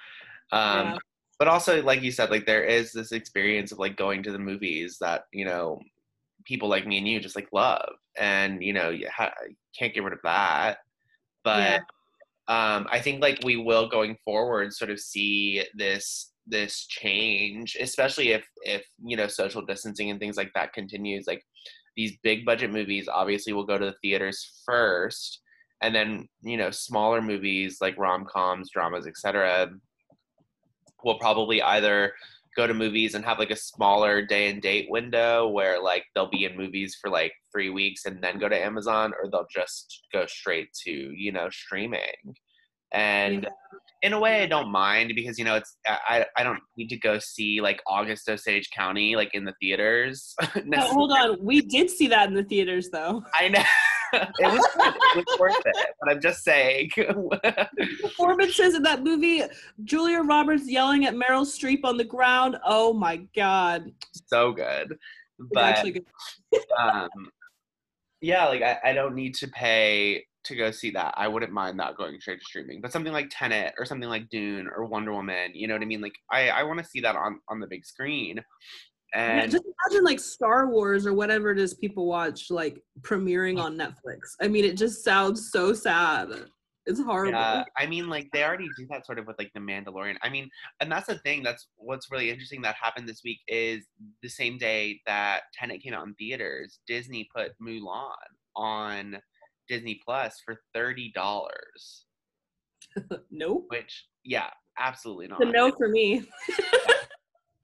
Yeah. 0.52 0.96
But 1.38 1.48
also, 1.48 1.82
like 1.82 2.02
you 2.02 2.12
said, 2.12 2.30
like 2.30 2.46
there 2.46 2.62
is 2.62 2.92
this 2.92 3.10
experience 3.10 3.72
of 3.72 3.80
like 3.80 3.96
going 3.96 4.22
to 4.22 4.30
the 4.30 4.38
movies 4.38 4.98
that 5.00 5.24
you 5.32 5.44
know 5.44 5.80
people 6.44 6.68
like 6.68 6.86
me 6.86 6.98
and 6.98 7.08
you 7.08 7.18
just 7.18 7.34
like 7.34 7.48
love, 7.52 7.94
and 8.16 8.62
you 8.62 8.72
know 8.72 8.90
you 8.90 9.08
ha- 9.12 9.34
can't 9.76 9.92
get 9.92 10.04
rid 10.04 10.12
of 10.12 10.20
that. 10.22 10.78
But 11.42 11.80
um, 12.46 12.86
I 12.92 13.00
think 13.00 13.20
like 13.20 13.40
we 13.44 13.56
will 13.56 13.88
going 13.88 14.16
forward 14.24 14.72
sort 14.72 14.92
of 14.92 15.00
see 15.00 15.64
this 15.74 16.30
this 16.46 16.86
change, 16.86 17.76
especially 17.80 18.30
if 18.30 18.46
if 18.62 18.84
you 19.04 19.16
know 19.16 19.26
social 19.26 19.62
distancing 19.62 20.10
and 20.10 20.20
things 20.20 20.36
like 20.36 20.52
that 20.54 20.72
continues. 20.72 21.26
Like 21.26 21.42
these 21.96 22.16
big 22.22 22.44
budget 22.44 22.70
movies 22.70 23.08
obviously 23.08 23.52
will 23.52 23.66
go 23.66 23.78
to 23.78 23.86
the 23.86 23.96
theaters 24.02 24.62
first, 24.66 25.40
and 25.82 25.94
then 25.94 26.28
you 26.42 26.56
know 26.56 26.70
smaller 26.70 27.22
movies 27.22 27.78
like 27.80 27.98
rom 27.98 28.24
coms, 28.24 28.70
dramas, 28.70 29.06
etc. 29.06 29.70
will 31.04 31.18
probably 31.18 31.60
either 31.62 32.12
go 32.56 32.66
to 32.66 32.74
movies 32.74 33.14
and 33.14 33.24
have 33.24 33.38
like 33.38 33.50
a 33.50 33.56
smaller 33.56 34.24
day 34.24 34.50
and 34.50 34.60
date 34.60 34.86
window 34.90 35.48
where 35.48 35.82
like 35.82 36.04
they'll 36.14 36.30
be 36.30 36.44
in 36.44 36.56
movies 36.56 36.98
for 37.00 37.10
like 37.10 37.32
three 37.50 37.70
weeks 37.70 38.04
and 38.04 38.22
then 38.22 38.38
go 38.38 38.48
to 38.48 38.64
Amazon, 38.64 39.12
or 39.20 39.30
they'll 39.30 39.46
just 39.50 40.02
go 40.12 40.26
straight 40.26 40.72
to 40.84 40.90
you 40.90 41.32
know 41.32 41.48
streaming. 41.50 42.36
And 42.92 43.48
in 44.02 44.12
a 44.12 44.18
way, 44.18 44.42
I 44.42 44.46
don't 44.46 44.70
mind 44.70 45.12
because 45.14 45.38
you 45.38 45.44
know 45.44 45.54
it's 45.54 45.76
I 45.86 46.26
I 46.36 46.42
don't 46.42 46.60
need 46.76 46.88
to 46.88 46.98
go 46.98 47.18
see 47.18 47.60
like 47.60 47.80
August 47.86 48.28
Osage 48.28 48.68
County 48.70 49.14
like 49.14 49.30
in 49.32 49.44
the 49.44 49.54
theaters. 49.60 50.34
No, 50.64 50.80
hold 50.80 51.12
on. 51.12 51.38
We 51.42 51.60
did 51.60 51.90
see 51.90 52.06
that 52.08 52.28
in 52.28 52.34
the 52.34 52.44
theaters, 52.44 52.88
though. 52.90 53.22
I 53.34 53.48
know. 53.48 53.62
it 54.12 54.30
was 54.40 54.68
it 54.76 55.26
was 55.26 55.38
worth 55.38 55.62
it, 55.64 55.86
but 56.00 56.10
I'm 56.10 56.20
just 56.20 56.44
saying. 56.44 56.90
Performances 58.00 58.74
in 58.74 58.82
that 58.82 59.02
movie, 59.02 59.42
Julia 59.84 60.20
Roberts 60.20 60.68
yelling 60.68 61.04
at 61.06 61.14
Meryl 61.14 61.46
Streep 61.46 61.80
on 61.84 61.96
the 61.96 62.04
ground. 62.04 62.56
Oh 62.64 62.92
my 62.92 63.18
god! 63.34 63.92
so 64.26 64.52
good, 64.52 64.96
but 65.52 65.82
good. 65.82 66.04
um, 66.78 67.08
yeah, 68.20 68.46
like 68.46 68.62
I, 68.62 68.78
I 68.84 68.92
don't 68.92 69.14
need 69.14 69.34
to 69.36 69.48
pay 69.48 70.24
to 70.44 70.56
go 70.56 70.70
see 70.70 70.90
that. 70.90 71.14
I 71.16 71.28
wouldn't 71.28 71.52
mind 71.52 71.78
that 71.80 71.96
going 71.96 72.20
straight 72.20 72.40
to 72.40 72.44
streaming. 72.44 72.80
But 72.80 72.92
something 72.92 73.12
like 73.12 73.28
Tenet 73.30 73.74
or 73.78 73.84
something 73.84 74.08
like 74.08 74.28
Dune 74.28 74.68
or 74.74 74.84
Wonder 74.84 75.12
Woman, 75.12 75.52
you 75.54 75.68
know 75.68 75.74
what 75.74 75.82
I 75.82 75.86
mean? 75.86 76.00
Like 76.00 76.14
I, 76.30 76.48
I 76.48 76.62
want 76.64 76.78
to 76.78 76.84
see 76.84 77.00
that 77.00 77.16
on 77.16 77.40
on 77.48 77.60
the 77.60 77.66
big 77.66 77.84
screen. 77.84 78.42
Yeah, 79.14 79.46
just 79.46 79.64
imagine 79.64 80.04
like 80.04 80.20
Star 80.20 80.68
Wars 80.68 81.06
or 81.06 81.12
whatever 81.12 81.50
it 81.50 81.58
is 81.58 81.74
people 81.74 82.06
watch, 82.06 82.50
like 82.50 82.82
premiering 83.02 83.60
on 83.60 83.76
Netflix. 83.76 84.20
I 84.40 84.48
mean, 84.48 84.64
it 84.64 84.76
just 84.76 85.04
sounds 85.04 85.50
so 85.52 85.74
sad. 85.74 86.30
It's 86.86 87.00
horrible. 87.00 87.32
Yeah, 87.32 87.64
I 87.76 87.86
mean, 87.86 88.08
like 88.08 88.28
they 88.32 88.42
already 88.42 88.68
do 88.76 88.86
that 88.90 89.06
sort 89.06 89.18
of 89.18 89.26
with 89.26 89.38
like 89.38 89.52
the 89.54 89.60
Mandalorian. 89.60 90.16
I 90.22 90.30
mean, 90.30 90.48
and 90.80 90.90
that's 90.90 91.06
the 91.06 91.18
thing. 91.18 91.42
That's 91.42 91.68
what's 91.76 92.10
really 92.10 92.30
interesting 92.30 92.62
that 92.62 92.74
happened 92.74 93.08
this 93.08 93.20
week 93.24 93.38
is 93.46 93.86
the 94.22 94.28
same 94.28 94.58
day 94.58 95.00
that 95.06 95.42
Tenet 95.54 95.82
came 95.82 95.94
out 95.94 96.06
in 96.06 96.14
theaters, 96.14 96.80
Disney 96.86 97.28
put 97.34 97.52
Mulan 97.62 98.10
on 98.56 99.18
Disney 99.68 100.00
Plus 100.04 100.40
for 100.44 100.56
thirty 100.74 101.12
dollars. 101.14 102.06
nope. 103.30 103.66
Which, 103.68 104.06
yeah, 104.24 104.50
absolutely 104.78 105.28
not. 105.28 105.40
No 105.46 105.70
for 105.72 105.88
me. 105.88 106.24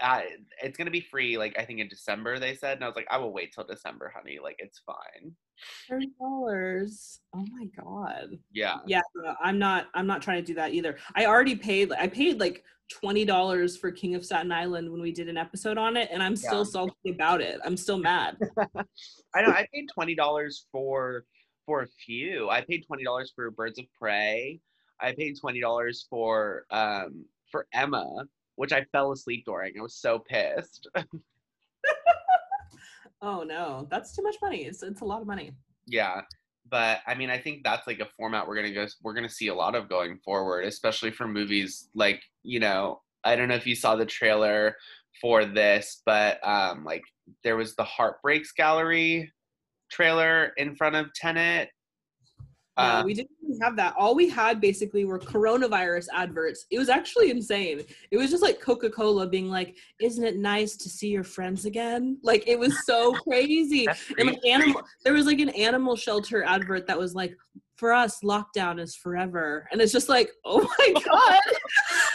Uh, 0.01 0.21
it's 0.63 0.79
gonna 0.79 0.93
be 0.93 1.01
free. 1.01 1.37
Like 1.37 1.59
I 1.59 1.65
think 1.65 1.81
in 1.81 1.89
December 1.89 2.39
they 2.39 2.55
said, 2.55 2.77
and 2.77 2.85
I 2.85 2.87
was 2.87 2.95
like, 2.95 3.09
I 3.11 3.19
will 3.19 3.33
wait 3.33 3.53
till 3.53 3.65
December, 3.65 4.13
honey. 4.15 4.39
Like 4.41 4.55
it's 4.59 4.81
fine. 4.87 5.33
Thirty 5.89 6.11
dollars. 6.21 7.19
Oh 7.35 7.45
my 7.51 7.67
god. 7.83 8.39
Yeah. 8.53 8.77
Yeah, 8.87 9.01
I'm 9.43 9.59
not. 9.59 9.89
I'm 9.95 10.07
not 10.07 10.23
trying 10.23 10.41
to 10.41 10.47
do 10.47 10.55
that 10.55 10.73
either. 10.73 10.99
I 11.17 11.27
already 11.27 11.57
paid. 11.57 11.91
I 11.93 12.07
paid 12.07 12.39
like 12.39 12.63
twenty 12.89 13.25
dollars 13.25 13.77
for 13.77 13.91
King 13.91 14.15
of 14.15 14.25
Staten 14.25 14.53
Island 14.53 14.89
when 14.89 15.03
we 15.03 15.11
did 15.11 15.29
an 15.29 15.37
episode 15.37 15.79
on 15.79 15.97
it, 15.97 16.09
and 16.13 16.23
I'm 16.23 16.37
still 16.37 16.59
Yeah. 16.59 16.71
salty 16.71 17.11
about 17.11 17.41
it. 17.41 17.59
I'm 17.65 17.77
still 17.77 17.99
mad. 17.99 18.37
I 19.35 19.43
know. 19.43 19.49
I 19.49 19.67
paid 19.75 19.87
twenty 19.93 20.15
dollars 20.15 20.67
for 20.71 21.25
for 21.69 21.83
a 21.83 21.87
few. 21.87 22.49
I 22.49 22.63
paid 22.63 22.87
twenty 22.87 23.05
dollars 23.05 23.31
for 23.37 23.51
Birds 23.51 23.79
of 23.79 23.85
Prey. 24.01 24.59
I 25.01 25.13
paid 25.13 25.39
twenty 25.39 25.61
dollars 25.61 26.07
for 26.09 26.65
um 26.71 27.27
for 27.53 27.67
Emma, 27.75 28.25
which 28.57 28.73
I 28.73 28.85
fell 28.91 29.13
asleep 29.13 29.45
during. 29.45 29.75
I 29.79 29.83
was 29.83 29.95
so 29.95 30.19
pissed. 30.19 30.89
oh 33.23 33.43
no, 33.43 33.87
that's 33.91 34.17
too 34.17 34.23
much 34.23 34.37
money. 34.41 34.65
It's 34.65 34.83
it's 34.83 35.03
a 35.03 35.05
lot 35.05 35.21
of 35.21 35.27
money. 35.27 35.53
yeah, 35.87 36.23
but 36.71 37.01
I 37.07 37.15
mean, 37.15 37.29
I 37.29 37.39
think 37.39 37.65
that's 37.65 37.87
like 37.87 38.01
a 38.01 38.09
format 38.17 38.49
we're 38.49 38.57
gonna 38.57 38.73
go. 38.73 38.87
We're 39.03 39.15
gonna 39.15 39.29
see 39.29 39.49
a 39.49 39.55
lot 39.55 39.75
of 39.75 39.91
going 39.91 40.17
forward, 40.25 40.65
especially 40.65 41.11
for 41.11 41.29
movies 41.29 41.91
like 41.95 42.23
you 42.43 42.61
know. 42.61 43.03
I 43.25 43.37
don't 43.37 43.49
know 43.49 43.57
if 43.57 43.67
you 43.67 43.75
saw 43.75 43.95
the 43.95 44.07
trailer 44.07 44.77
for 45.21 45.45
this, 45.45 46.01
but 46.07 46.39
um, 46.47 46.85
like 46.85 47.03
there 47.45 47.57
was 47.57 47.75
the 47.75 47.85
Heartbreaks 47.85 48.53
Gallery 48.53 49.31
trailer 49.91 50.53
in 50.57 50.75
front 50.75 50.97
of 50.97 51.13
Tenet. 51.15 51.71
Um, 52.79 53.05
we 53.07 53.15
didn't 53.15 53.31
have 53.61 53.75
that. 53.77 53.95
All 53.99 54.15
we 54.15 54.29
had 54.29 54.61
basically 54.61 55.05
were 55.05 55.19
coronavirus 55.19 56.07
adverts. 56.15 56.65
It 56.71 56.79
was 56.79 56.89
actually 56.89 57.31
insane. 57.31 57.83
It 58.13 58.17
was 58.17 58.31
just 58.31 58.43
like 58.43 58.61
Coca 58.61 58.89
Cola 58.89 59.27
being 59.27 59.49
like, 59.49 59.77
"Isn't 60.01 60.23
it 60.23 60.37
nice 60.37 60.77
to 60.77 60.89
see 60.89 61.09
your 61.09 61.25
friends 61.25 61.65
again?" 61.65 62.19
Like 62.23 62.47
it 62.47 62.57
was 62.57 62.87
so 62.87 63.13
crazy. 63.29 63.89
And 64.17 64.29
like 64.29 64.47
animal, 64.47 64.83
there 65.03 65.13
was 65.13 65.27
like 65.27 65.41
an 65.41 65.49
animal 65.51 65.97
shelter 65.97 66.45
advert 66.45 66.87
that 66.87 66.97
was 66.97 67.17
like, 67.17 67.35
"For 67.75 67.93
us, 67.93 68.21
lockdown 68.23 68.79
is 68.81 68.95
forever," 68.95 69.67
and 69.73 69.81
it's 69.81 69.93
just 69.93 70.09
like, 70.09 70.31
"Oh 70.45 70.63
my 70.79 71.01
god." 71.05 71.41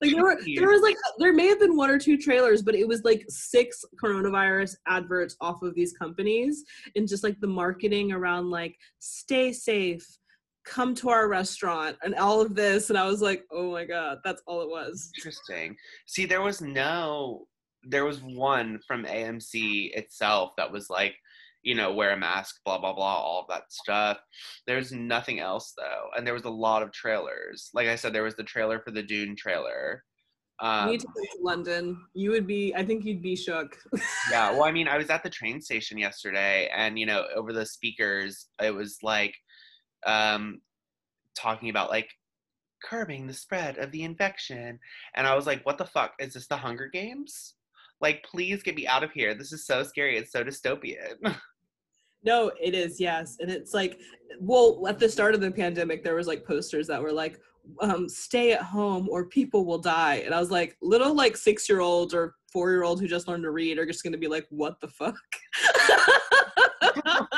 like 0.00 0.12
there 0.12 0.22
were 0.22 0.38
there 0.56 0.68
was 0.68 0.82
like 0.82 0.96
there 1.18 1.32
may 1.32 1.46
have 1.48 1.60
been 1.60 1.76
one 1.76 1.90
or 1.90 1.98
two 1.98 2.16
trailers 2.16 2.62
but 2.62 2.74
it 2.74 2.86
was 2.86 3.02
like 3.04 3.24
six 3.28 3.84
coronavirus 4.02 4.76
adverts 4.86 5.36
off 5.40 5.62
of 5.62 5.74
these 5.74 5.92
companies 5.92 6.64
and 6.94 7.08
just 7.08 7.24
like 7.24 7.38
the 7.40 7.46
marketing 7.46 8.12
around 8.12 8.50
like 8.50 8.76
stay 8.98 9.52
safe. 9.52 10.06
Come 10.64 10.96
to 10.96 11.10
our 11.10 11.28
restaurant 11.28 11.96
and 12.02 12.16
all 12.16 12.40
of 12.40 12.56
this 12.56 12.90
and 12.90 12.98
i 12.98 13.06
was 13.06 13.22
like 13.22 13.44
oh 13.52 13.70
my 13.70 13.84
god 13.84 14.18
that's 14.24 14.42
all 14.46 14.62
it 14.62 14.68
was. 14.68 15.10
Interesting. 15.16 15.76
See, 16.06 16.26
there 16.26 16.42
was 16.42 16.60
no, 16.60 17.46
there 17.82 18.04
was 18.04 18.20
one 18.22 18.80
from 18.86 19.04
AMC 19.04 19.96
itself 19.96 20.52
that 20.56 20.70
was 20.70 20.90
like, 20.90 21.14
you 21.66 21.74
know, 21.74 21.92
wear 21.92 22.12
a 22.12 22.16
mask, 22.16 22.60
blah, 22.64 22.78
blah, 22.78 22.92
blah, 22.92 23.16
all 23.20 23.40
of 23.40 23.48
that 23.48 23.64
stuff. 23.72 24.18
There's 24.68 24.92
nothing 24.92 25.40
else 25.40 25.74
though. 25.76 26.04
And 26.16 26.24
there 26.24 26.32
was 26.32 26.44
a 26.44 26.50
lot 26.50 26.82
of 26.84 26.92
trailers. 26.92 27.70
Like 27.74 27.88
I 27.88 27.96
said, 27.96 28.12
there 28.12 28.22
was 28.22 28.36
the 28.36 28.44
trailer 28.44 28.78
for 28.78 28.92
the 28.92 29.02
Dune 29.02 29.34
trailer. 29.36 30.04
you 30.62 30.68
Um, 30.68 30.90
need 30.90 31.00
to 31.00 31.06
go 31.08 31.20
to 31.20 31.42
london 31.42 31.84
you 32.14 32.30
would 32.30 32.46
be 32.46 32.72
i 32.74 32.82
think 32.86 33.04
you'd 33.04 33.20
be 33.20 33.36
shook 33.36 33.76
yeah, 34.30 34.52
well, 34.52 34.64
I 34.64 34.72
mean, 34.72 34.88
I 34.88 34.96
was 34.96 35.10
at 35.10 35.22
the 35.22 35.28
train 35.38 35.60
station 35.60 35.98
yesterday 35.98 36.70
and, 36.74 36.98
you 36.98 37.04
know, 37.04 37.24
over 37.34 37.52
the 37.52 37.66
speakers, 37.66 38.46
it 38.62 38.74
was 38.74 38.96
like, 39.02 39.34
um, 40.06 40.60
talking 41.34 41.68
about 41.68 41.90
like 41.90 42.08
curbing 42.88 43.26
the 43.26 43.34
spread 43.34 43.76
of 43.78 43.90
the 43.90 44.04
infection. 44.04 44.78
And 45.16 45.26
I 45.26 45.34
was 45.34 45.46
like, 45.46 45.62
what 45.66 45.78
the 45.78 45.84
fuck? 45.84 46.12
Is 46.20 46.34
this 46.34 46.46
the 46.46 46.56
Hunger 46.56 46.88
Games? 46.88 47.54
Like, 48.00 48.22
please 48.30 48.62
get 48.62 48.76
me 48.76 48.86
out 48.86 49.02
of 49.02 49.10
here. 49.12 49.34
This 49.34 49.52
is 49.52 49.66
so 49.66 49.82
scary. 49.82 50.16
It's 50.16 50.32
so 50.32 50.44
dystopian. 50.44 51.16
No, 52.26 52.50
it 52.60 52.74
is, 52.74 53.00
yes. 53.00 53.36
And 53.38 53.48
it's 53.48 53.72
like, 53.72 54.00
well, 54.40 54.84
at 54.88 54.98
the 54.98 55.08
start 55.08 55.36
of 55.36 55.40
the 55.40 55.50
pandemic, 55.50 56.02
there 56.02 56.16
was 56.16 56.26
like 56.26 56.44
posters 56.44 56.88
that 56.88 57.00
were 57.00 57.12
like, 57.12 57.40
um, 57.80 58.08
stay 58.08 58.52
at 58.52 58.62
home 58.62 59.08
or 59.08 59.26
people 59.26 59.64
will 59.64 59.78
die. 59.78 60.16
And 60.24 60.34
I 60.34 60.40
was 60.40 60.50
like, 60.50 60.76
little 60.82 61.14
like 61.14 61.36
six 61.36 61.68
year 61.68 61.80
olds 61.80 62.12
or 62.12 62.34
four 62.52 62.72
year 62.72 62.82
olds 62.82 63.00
who 63.00 63.06
just 63.06 63.28
learned 63.28 63.44
to 63.44 63.52
read 63.52 63.78
are 63.78 63.86
just 63.86 64.02
gonna 64.02 64.18
be 64.18 64.26
like, 64.26 64.44
what 64.50 64.74
the 64.80 64.88
fuck? 64.88 65.14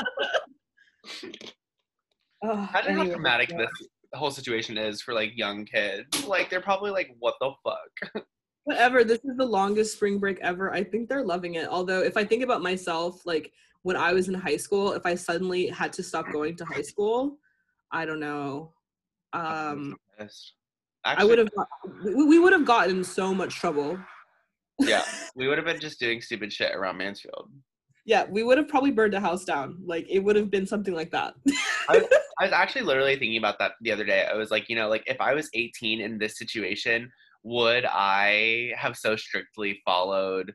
oh, 2.42 2.68
Imagine 2.70 2.96
how 2.96 3.04
traumatic 3.04 3.50
yeah. 3.50 3.58
this 3.58 3.68
whole 4.14 4.30
situation 4.30 4.78
is 4.78 5.02
for 5.02 5.12
like 5.12 5.36
young 5.36 5.66
kids. 5.66 6.26
Like, 6.26 6.48
they're 6.48 6.62
probably 6.62 6.92
like, 6.92 7.14
what 7.18 7.34
the 7.42 7.52
fuck? 7.62 8.24
Whatever. 8.64 9.04
This 9.04 9.20
is 9.24 9.36
the 9.36 9.46
longest 9.46 9.94
spring 9.94 10.18
break 10.18 10.38
ever. 10.40 10.72
I 10.72 10.82
think 10.82 11.10
they're 11.10 11.24
loving 11.24 11.56
it. 11.56 11.68
Although, 11.68 12.00
if 12.02 12.16
I 12.16 12.24
think 12.24 12.42
about 12.42 12.62
myself, 12.62 13.24
like 13.24 13.52
when 13.88 13.96
I 13.96 14.12
was 14.12 14.28
in 14.28 14.34
high 14.34 14.58
school, 14.58 14.92
if 14.92 15.06
I 15.06 15.14
suddenly 15.14 15.68
had 15.68 15.94
to 15.94 16.02
stop 16.02 16.30
going 16.30 16.56
to 16.56 16.64
high 16.66 16.82
school, 16.82 17.38
I 17.90 18.04
don't 18.04 18.20
know. 18.20 18.74
Um, 19.32 19.96
Pissed. 20.18 20.52
I 21.06 21.24
would 21.24 21.38
have. 21.38 21.48
We, 22.04 22.12
we 22.12 22.38
would 22.38 22.52
have 22.52 22.66
gotten 22.66 22.98
in 22.98 23.04
so 23.04 23.32
much 23.32 23.54
trouble. 23.54 23.98
yeah, 24.78 25.04
we 25.36 25.48
would 25.48 25.56
have 25.56 25.64
been 25.64 25.80
just 25.80 25.98
doing 25.98 26.20
stupid 26.20 26.52
shit 26.52 26.76
around 26.76 26.98
Mansfield. 26.98 27.50
Yeah, 28.04 28.26
we 28.28 28.42
would 28.42 28.58
have 28.58 28.68
probably 28.68 28.90
burned 28.90 29.14
a 29.14 29.20
house 29.20 29.46
down. 29.46 29.78
Like 29.86 30.04
it 30.10 30.18
would 30.18 30.36
have 30.36 30.50
been 30.50 30.66
something 30.66 30.94
like 30.94 31.10
that. 31.12 31.32
I 31.88 31.96
was 32.42 32.52
actually 32.52 32.82
literally 32.82 33.16
thinking 33.16 33.38
about 33.38 33.58
that 33.58 33.72
the 33.80 33.90
other 33.90 34.04
day. 34.04 34.26
I 34.30 34.36
was 34.36 34.50
like, 34.50 34.68
you 34.68 34.76
know, 34.76 34.90
like 34.90 35.04
if 35.06 35.18
I 35.18 35.32
was 35.32 35.48
18 35.54 36.02
in 36.02 36.18
this 36.18 36.36
situation, 36.36 37.10
would 37.42 37.86
I 37.86 38.74
have 38.76 38.98
so 38.98 39.16
strictly 39.16 39.80
followed 39.86 40.52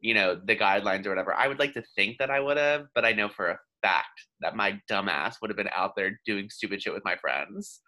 you 0.00 0.14
know, 0.14 0.40
the 0.44 0.56
guidelines 0.56 1.06
or 1.06 1.10
whatever. 1.10 1.34
I 1.34 1.48
would 1.48 1.58
like 1.58 1.74
to 1.74 1.82
think 1.96 2.18
that 2.18 2.30
I 2.30 2.40
would 2.40 2.56
have, 2.56 2.86
but 2.94 3.04
I 3.04 3.12
know 3.12 3.28
for 3.28 3.48
a 3.48 3.58
fact 3.82 4.26
that 4.40 4.56
my 4.56 4.80
dumbass 4.90 5.36
would 5.40 5.50
have 5.50 5.56
been 5.56 5.70
out 5.74 5.94
there 5.96 6.20
doing 6.24 6.48
stupid 6.50 6.82
shit 6.82 6.94
with 6.94 7.04
my 7.04 7.16
friends. 7.16 7.80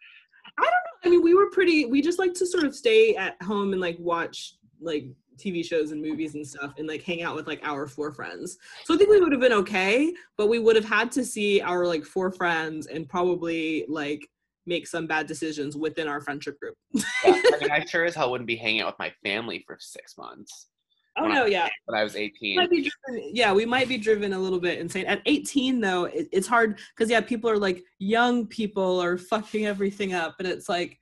I 0.58 0.62
don't 0.62 0.70
know. 0.70 0.76
I 1.04 1.08
mean, 1.10 1.22
we 1.22 1.34
were 1.34 1.50
pretty. 1.50 1.84
We 1.84 2.02
just 2.02 2.18
like 2.18 2.34
to 2.34 2.46
sort 2.46 2.64
of 2.64 2.74
stay 2.74 3.14
at 3.16 3.40
home 3.42 3.72
and 3.72 3.80
like 3.80 3.96
watch 3.98 4.54
like 4.80 5.06
TV 5.36 5.64
shows 5.64 5.92
and 5.92 6.02
movies 6.02 6.34
and 6.34 6.46
stuff, 6.46 6.72
and 6.78 6.88
like 6.88 7.02
hang 7.02 7.22
out 7.22 7.36
with 7.36 7.46
like 7.46 7.60
our 7.62 7.86
four 7.86 8.12
friends. 8.12 8.58
So 8.84 8.94
I 8.94 8.96
think 8.96 9.10
we 9.10 9.20
would 9.20 9.32
have 9.32 9.40
been 9.40 9.52
okay, 9.52 10.12
but 10.36 10.48
we 10.48 10.58
would 10.58 10.76
have 10.76 10.84
had 10.84 11.12
to 11.12 11.24
see 11.24 11.60
our 11.60 11.86
like 11.86 12.04
four 12.04 12.32
friends 12.32 12.86
and 12.86 13.08
probably 13.08 13.84
like 13.88 14.26
make 14.66 14.86
some 14.86 15.06
bad 15.06 15.26
decisions 15.26 15.76
within 15.76 16.08
our 16.08 16.20
friendship 16.20 16.58
group. 16.60 16.76
yeah, 16.92 17.02
I 17.24 17.58
mean, 17.60 17.70
I 17.70 17.84
sure 17.84 18.04
as 18.04 18.14
hell 18.14 18.30
wouldn't 18.30 18.46
be 18.46 18.56
hanging 18.56 18.80
out 18.82 18.88
with 18.88 18.98
my 18.98 19.12
family 19.22 19.64
for 19.66 19.76
six 19.80 20.16
months. 20.18 20.68
Oh 21.16 21.26
no, 21.26 21.44
yeah. 21.44 21.68
When 21.86 21.98
I 21.98 22.04
was 22.04 22.16
18. 22.16 22.56
Driven, 22.56 22.90
yeah, 23.32 23.52
we 23.52 23.66
might 23.66 23.88
be 23.88 23.98
driven 23.98 24.32
a 24.32 24.38
little 24.38 24.60
bit 24.60 24.78
insane. 24.78 25.06
At 25.06 25.22
18 25.26 25.80
though, 25.80 26.04
it, 26.04 26.28
it's 26.32 26.46
hard 26.46 26.78
because 26.94 27.10
yeah, 27.10 27.20
people 27.20 27.50
are 27.50 27.58
like 27.58 27.82
young 27.98 28.46
people 28.46 29.00
are 29.00 29.18
fucking 29.32 29.66
everything 29.66 30.14
up, 30.14 30.36
and 30.38 30.48
it's 30.48 30.68
like, 30.68 30.98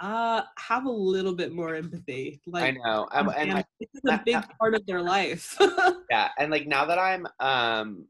uh, 0.00 0.42
have 0.56 0.86
a 0.86 0.90
little 0.90 1.34
bit 1.34 1.52
more 1.52 1.74
empathy. 1.74 2.40
Like 2.46 2.64
I 2.64 2.70
know, 2.70 3.08
I'm, 3.12 3.28
and 3.28 3.64
this 3.78 3.88
is 3.94 4.10
a 4.10 4.22
big 4.24 4.42
part 4.58 4.74
of 4.74 4.84
their 4.86 5.02
life. 5.02 5.56
yeah, 6.10 6.28
and 6.38 6.50
like 6.50 6.66
now 6.66 6.86
that 6.86 6.98
I'm 6.98 7.26
um 7.38 8.06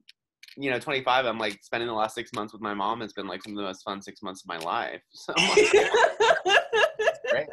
you 0.56 0.68
know 0.68 0.80
25 0.80 1.26
i'm 1.26 1.38
like 1.38 1.62
spending 1.62 1.86
the 1.86 1.94
last 1.94 2.14
six 2.14 2.32
months 2.32 2.52
with 2.52 2.60
my 2.60 2.74
mom 2.74 3.00
has 3.00 3.12
been 3.12 3.28
like 3.28 3.40
some 3.42 3.52
of 3.52 3.56
the 3.56 3.62
most 3.62 3.84
fun 3.84 4.02
six 4.02 4.20
months 4.20 4.42
of 4.42 4.48
my 4.48 4.58
life 4.58 5.00
so 5.10 5.32
great. 7.30 7.46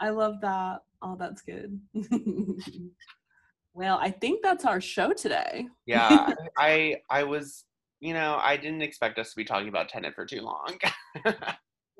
i 0.00 0.10
love 0.10 0.34
that 0.42 0.80
oh 1.02 1.16
that's 1.18 1.42
good 1.42 1.80
well 3.74 3.98
i 4.00 4.10
think 4.10 4.42
that's 4.42 4.64
our 4.64 4.80
show 4.80 5.12
today 5.12 5.66
yeah 5.86 6.32
i 6.58 6.96
i 7.10 7.22
was 7.22 7.64
you 8.00 8.14
know 8.14 8.38
i 8.42 8.56
didn't 8.56 8.82
expect 8.82 9.18
us 9.18 9.30
to 9.30 9.36
be 9.36 9.44
talking 9.44 9.68
about 9.68 9.88
Tenet 9.88 10.14
for 10.14 10.26
too 10.26 10.42
long 10.42 10.78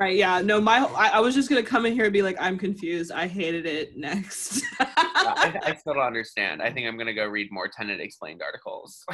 Right. 0.00 0.16
Yeah. 0.16 0.40
No, 0.40 0.62
my 0.62 0.78
I, 0.96 1.08
I, 1.08 1.20
was 1.20 1.34
just 1.34 1.50
gonna 1.50 1.62
come 1.62 1.84
in 1.84 1.92
here 1.92 2.04
and 2.04 2.12
be 2.12 2.22
like, 2.22 2.38
I'm 2.40 2.56
confused. 2.56 3.12
I 3.12 3.26
hated 3.26 3.66
it. 3.66 3.98
Next. 3.98 4.64
I, 4.80 5.60
I, 5.62 5.74
still 5.74 5.92
don't 5.92 6.02
understand. 6.02 6.62
I 6.62 6.72
think 6.72 6.88
I'm 6.88 6.96
gonna 6.96 7.12
go 7.12 7.26
read 7.26 7.52
more 7.52 7.68
Tenet 7.68 8.00
explained 8.00 8.40
articles. 8.42 9.04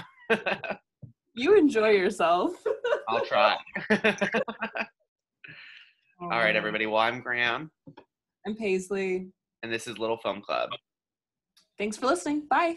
you 1.34 1.56
enjoy 1.58 1.88
yourself. 1.88 2.52
I'll 3.08 3.26
try. 3.26 3.56
All 6.20 6.28
right, 6.28 6.54
everybody. 6.54 6.86
Well, 6.86 7.00
I'm 7.00 7.20
Graham. 7.20 7.72
I'm 8.46 8.54
Paisley. 8.54 9.32
And 9.62 9.72
this 9.72 9.86
is 9.86 9.98
Little 9.98 10.18
Film 10.18 10.40
Club. 10.40 10.70
Thanks 11.78 11.96
for 11.96 12.06
listening. 12.06 12.46
Bye. 12.48 12.76